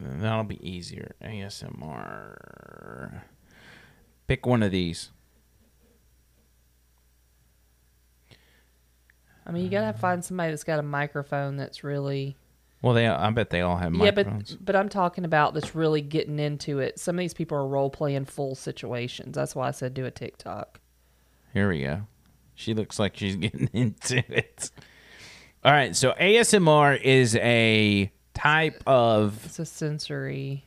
That'll 0.00 0.44
be 0.44 0.68
easier. 0.68 1.14
ASMR. 1.22 3.22
Pick 4.26 4.46
one 4.46 4.62
of 4.62 4.72
these. 4.72 5.10
I 9.46 9.52
mean, 9.52 9.64
you 9.64 9.70
gotta 9.70 9.96
find 9.96 10.24
somebody 10.24 10.50
that's 10.50 10.64
got 10.64 10.78
a 10.78 10.82
microphone 10.82 11.56
that's 11.56 11.82
really 11.82 12.36
Well, 12.82 12.94
they. 12.94 13.06
I 13.08 13.30
bet 13.30 13.50
they 13.50 13.60
all 13.60 13.76
have 13.76 13.92
yeah, 13.92 14.10
microphones. 14.12 14.54
but 14.54 14.64
but 14.64 14.76
I'm 14.76 14.88
talking 14.88 15.24
about 15.24 15.54
that's 15.54 15.74
really 15.74 16.00
getting 16.00 16.38
into 16.38 16.78
it. 16.78 16.98
Some 16.98 17.16
of 17.16 17.20
these 17.20 17.34
people 17.34 17.58
are 17.58 17.66
role 17.66 17.90
playing 17.90 18.26
full 18.26 18.54
situations. 18.54 19.34
That's 19.34 19.54
why 19.54 19.68
I 19.68 19.70
said 19.72 19.94
do 19.94 20.04
a 20.06 20.10
TikTok. 20.10 20.80
Here 21.52 21.68
we 21.68 21.82
go. 21.82 22.02
She 22.54 22.74
looks 22.74 22.98
like 22.98 23.16
she's 23.16 23.36
getting 23.36 23.68
into 23.72 24.18
it. 24.32 24.70
All 25.64 25.72
right, 25.72 25.94
so 25.94 26.12
ASMR 26.12 27.00
is 27.00 27.34
a 27.36 28.12
type 28.32 28.80
of 28.86 29.44
It's 29.44 29.58
a 29.58 29.64
sensory 29.66 30.64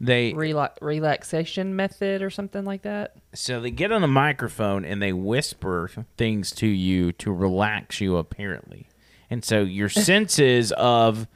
they 0.00 0.32
rela- 0.32 0.76
relaxation 0.82 1.74
method 1.74 2.20
or 2.20 2.28
something 2.28 2.64
like 2.64 2.82
that. 2.82 3.14
so 3.32 3.60
they 3.60 3.70
get 3.70 3.90
on 3.90 4.04
a 4.04 4.08
microphone 4.08 4.84
and 4.84 5.00
they 5.00 5.14
whisper 5.14 5.90
things 6.18 6.50
to 6.52 6.66
you 6.66 7.12
to 7.12 7.32
relax 7.32 8.02
you 8.02 8.16
apparently. 8.18 8.88
And 9.30 9.42
so 9.42 9.62
your 9.62 9.88
senses 9.88 10.72
of 10.72 11.26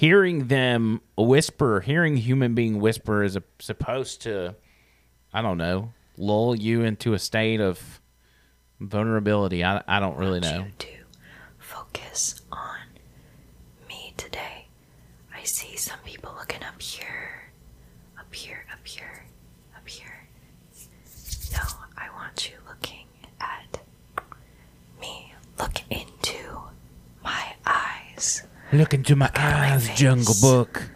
hearing 0.00 0.46
them 0.46 0.98
whisper, 1.14 1.80
hearing 1.80 2.16
human 2.16 2.54
being 2.54 2.80
whisper 2.80 3.22
is 3.22 3.36
a, 3.36 3.42
supposed 3.58 4.22
to 4.22 4.54
I 5.30 5.42
don't 5.42 5.58
know, 5.58 5.92
lull 6.16 6.56
you 6.56 6.80
into 6.84 7.12
a 7.12 7.18
state 7.18 7.60
of 7.60 8.00
vulnerability. 8.80 9.62
I, 9.62 9.82
I 9.86 10.00
don't 10.00 10.16
really 10.16 10.40
know. 10.40 10.68
focus 11.58 12.40
on 12.50 12.78
me 13.86 14.14
today. 14.16 14.68
I 15.36 15.42
see 15.42 15.76
some 15.76 15.98
people 16.06 16.32
looking 16.38 16.62
up 16.64 16.80
here, 16.80 17.50
up 18.18 18.34
here, 18.34 18.64
up 18.72 18.86
here, 18.86 19.26
up 19.76 19.86
here. 19.86 20.26
No, 21.52 21.60
I 21.98 22.08
want 22.16 22.50
you 22.50 22.56
looking 22.66 23.06
at 23.38 23.80
me. 24.98 25.34
Look 25.58 25.82
into 25.90 26.38
my 27.22 27.54
eyes. 27.66 28.44
Look 28.72 28.94
into 28.94 29.16
my 29.16 29.30
eyes, 29.34 29.88
Jungle 29.96 30.34
Book. 30.40 30.90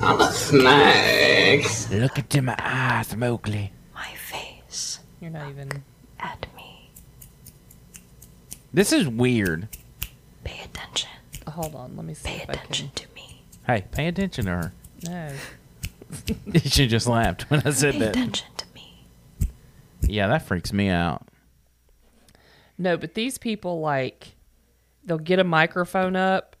I'm 0.00 0.20
a 0.20 0.32
snake. 0.32 1.64
Look 1.92 2.18
into 2.18 2.42
my 2.42 2.56
eyes, 2.58 3.14
Mowgli. 3.14 3.72
My 3.94 4.08
face 4.16 4.98
You're 5.20 5.30
not 5.30 5.48
even 5.48 5.84
at 6.18 6.46
me. 6.56 6.90
This 8.72 8.92
is 8.92 9.06
weird. 9.06 9.68
Pay 10.42 10.64
attention. 10.64 11.10
Hold 11.46 11.76
on, 11.76 11.96
let 11.96 12.04
me 12.04 12.14
see 12.14 12.30
Pay 12.30 12.42
if 12.42 12.48
attention 12.48 12.90
I 12.92 12.98
to 12.98 13.06
me. 13.14 13.42
Hey, 13.64 13.84
pay 13.92 14.08
attention 14.08 14.46
to 14.46 14.50
her. 14.50 14.72
No. 15.04 15.32
she 16.64 16.88
just 16.88 17.06
laughed 17.06 17.48
when 17.48 17.62
I 17.64 17.70
said 17.70 17.92
Pay 17.92 17.98
that. 18.00 18.14
Pay 18.14 18.20
attention 18.20 18.48
to 18.56 18.66
me. 18.74 19.06
Yeah, 20.02 20.26
that 20.26 20.48
freaks 20.48 20.72
me 20.72 20.88
out. 20.88 21.28
No, 22.76 22.96
but 22.96 23.14
these 23.14 23.38
people 23.38 23.78
like 23.78 24.34
they'll 25.04 25.18
get 25.18 25.38
a 25.38 25.44
microphone 25.44 26.16
up 26.16 26.53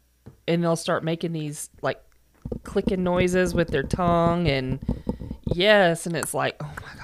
and 0.46 0.62
they'll 0.62 0.76
start 0.76 1.04
making 1.04 1.32
these 1.32 1.70
like 1.82 2.00
clicking 2.62 3.02
noises 3.02 3.54
with 3.54 3.68
their 3.68 3.82
tongue 3.82 4.48
and 4.48 4.80
yes, 5.52 6.06
and 6.06 6.16
it's 6.16 6.34
like, 6.34 6.56
oh 6.60 6.72
my 6.82 6.94
god. 6.94 7.00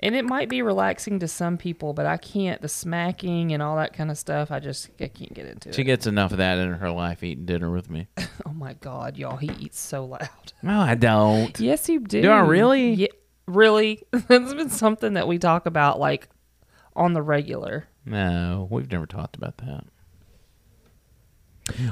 And 0.00 0.14
it 0.14 0.26
might 0.26 0.50
be 0.50 0.60
relaxing 0.60 1.20
to 1.20 1.28
some 1.28 1.56
people, 1.56 1.94
but 1.94 2.04
I 2.04 2.18
can't 2.18 2.60
the 2.60 2.68
smacking 2.68 3.52
and 3.52 3.62
all 3.62 3.76
that 3.76 3.94
kind 3.94 4.10
of 4.10 4.18
stuff. 4.18 4.50
I 4.50 4.60
just 4.60 4.90
I 5.00 5.08
can't 5.08 5.32
get 5.32 5.46
into 5.46 5.70
it. 5.70 5.74
She 5.74 5.82
gets 5.82 6.06
enough 6.06 6.32
of 6.32 6.38
that 6.38 6.58
in 6.58 6.72
her 6.74 6.90
life 6.90 7.22
eating 7.22 7.46
dinner 7.46 7.70
with 7.70 7.88
me. 7.88 8.08
oh 8.46 8.52
my 8.52 8.74
god, 8.74 9.16
y'all, 9.16 9.36
he 9.36 9.50
eats 9.58 9.80
so 9.80 10.04
loud. 10.04 10.52
No, 10.62 10.78
I 10.78 10.94
don't. 10.94 11.58
Yes, 11.58 11.88
you 11.88 12.00
do. 12.00 12.20
Do 12.20 12.30
I 12.30 12.40
really? 12.40 12.92
Yeah, 12.92 13.08
really. 13.46 14.02
That's 14.10 14.52
been 14.52 14.68
something 14.68 15.14
that 15.14 15.26
we 15.26 15.38
talk 15.38 15.64
about 15.64 15.98
like 15.98 16.28
on 16.94 17.14
the 17.14 17.22
regular. 17.22 17.86
No, 18.04 18.68
we've 18.70 18.90
never 18.90 19.06
talked 19.06 19.36
about 19.36 19.56
that. 19.58 19.84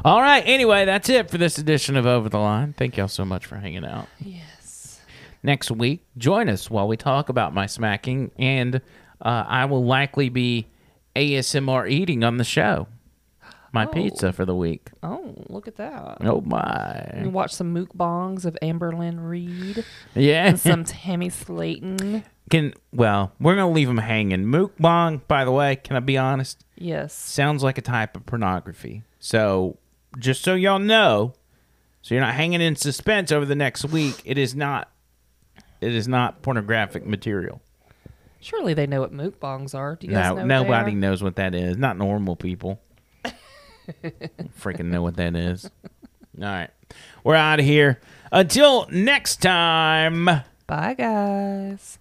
All 0.05 0.21
right. 0.21 0.43
Anyway, 0.47 0.85
that's 0.85 1.09
it 1.09 1.31
for 1.31 1.39
this 1.39 1.59
edition 1.59 1.97
of 1.97 2.07
Over 2.07 2.29
the 2.29 2.39
Line. 2.39 2.75
Thank 2.77 2.97
y'all 2.97 3.09
so 3.09 3.25
much 3.25 3.47
for 3.47 3.57
hanging 3.57 3.85
out. 3.85 4.09
Yes. 4.21 5.01
Next 5.43 5.71
week, 5.71 6.05
join 6.19 6.49
us 6.49 6.71
while 6.71 6.87
we 6.87 6.97
talk 6.97 7.29
about 7.29 7.53
my 7.55 7.67
smacking, 7.67 8.31
and 8.39 8.77
uh, 9.21 9.45
I 9.47 9.65
will 9.65 9.85
likely 9.85 10.29
be 10.29 10.67
ASMR 11.17 11.91
eating 11.91 12.23
on 12.23 12.37
the 12.37 12.45
show. 12.45 12.87
My 13.75 13.87
pizza 13.87 14.35
for 14.35 14.45
the 14.45 14.55
week. 14.55 14.91
Oh, 15.03 15.35
look 15.49 15.67
at 15.67 15.77
that. 15.77 16.19
Oh 16.21 16.43
my! 16.43 17.21
We 17.23 17.29
watch 17.29 17.55
some 17.55 17.75
mukbangs 17.75 18.45
of 18.45 18.55
Amberlynn 18.61 19.27
Reid. 19.27 19.83
Yeah. 20.15 20.47
And 20.47 20.61
some 20.61 20.85
Tammy 20.85 21.31
Slaton. 21.31 22.23
Can 22.51 22.75
well, 22.93 23.33
we're 23.41 23.55
gonna 23.55 23.71
leave 23.71 23.89
them 23.89 23.97
hanging. 23.97 24.45
Mukbang, 24.45 25.23
by 25.27 25.47
the 25.47 25.53
way, 25.53 25.77
can 25.77 25.97
I 25.97 26.01
be 26.01 26.19
honest? 26.19 26.67
Yes. 26.77 27.15
Sounds 27.15 27.63
like 27.63 27.79
a 27.79 27.83
type 27.83 28.15
of 28.15 28.27
pornography. 28.27 29.05
So 29.25 29.79
just 30.19 30.43
so 30.43 30.55
y'all 30.55 30.81
know, 30.81 31.35
so 32.03 32.13
you're 32.15 32.25
not 32.25 32.35
hanging 32.35 32.61
in 32.61 32.75
suspense 32.75 33.31
over 33.31 33.47
the 33.47 33.55
next 33.55 33.85
week. 33.85 34.21
It 34.25 34.37
is 34.37 34.57
not. 34.57 34.91
It 35.81 35.95
is 35.95 36.09
not 36.09 36.43
pornographic 36.43 37.07
material. 37.07 37.63
Surely 38.41 38.75
they 38.75 38.89
know 38.89 39.01
what 39.01 39.13
mukbangs 39.13 39.77
are. 39.77 39.95
Do 39.95 40.09
you 40.09 40.13
guys 40.13 40.31
No, 40.31 40.45
know 40.45 40.63
what 40.63 40.69
nobody 40.71 40.95
knows 40.97 41.23
what 41.23 41.37
that 41.37 41.55
is. 41.55 41.77
Not 41.77 41.97
normal 41.97 42.35
people. 42.35 42.81
Freaking 44.61 44.87
know 44.87 45.03
what 45.03 45.17
that 45.17 45.37
is. 45.37 45.71
All 46.39 46.45
right. 46.45 46.71
We're 47.23 47.37
out 47.37 47.61
of 47.61 47.65
here. 47.65 48.01
Until 48.33 48.89
next 48.91 49.37
time. 49.37 50.25
Bye, 50.67 50.95
guys. 50.99 51.99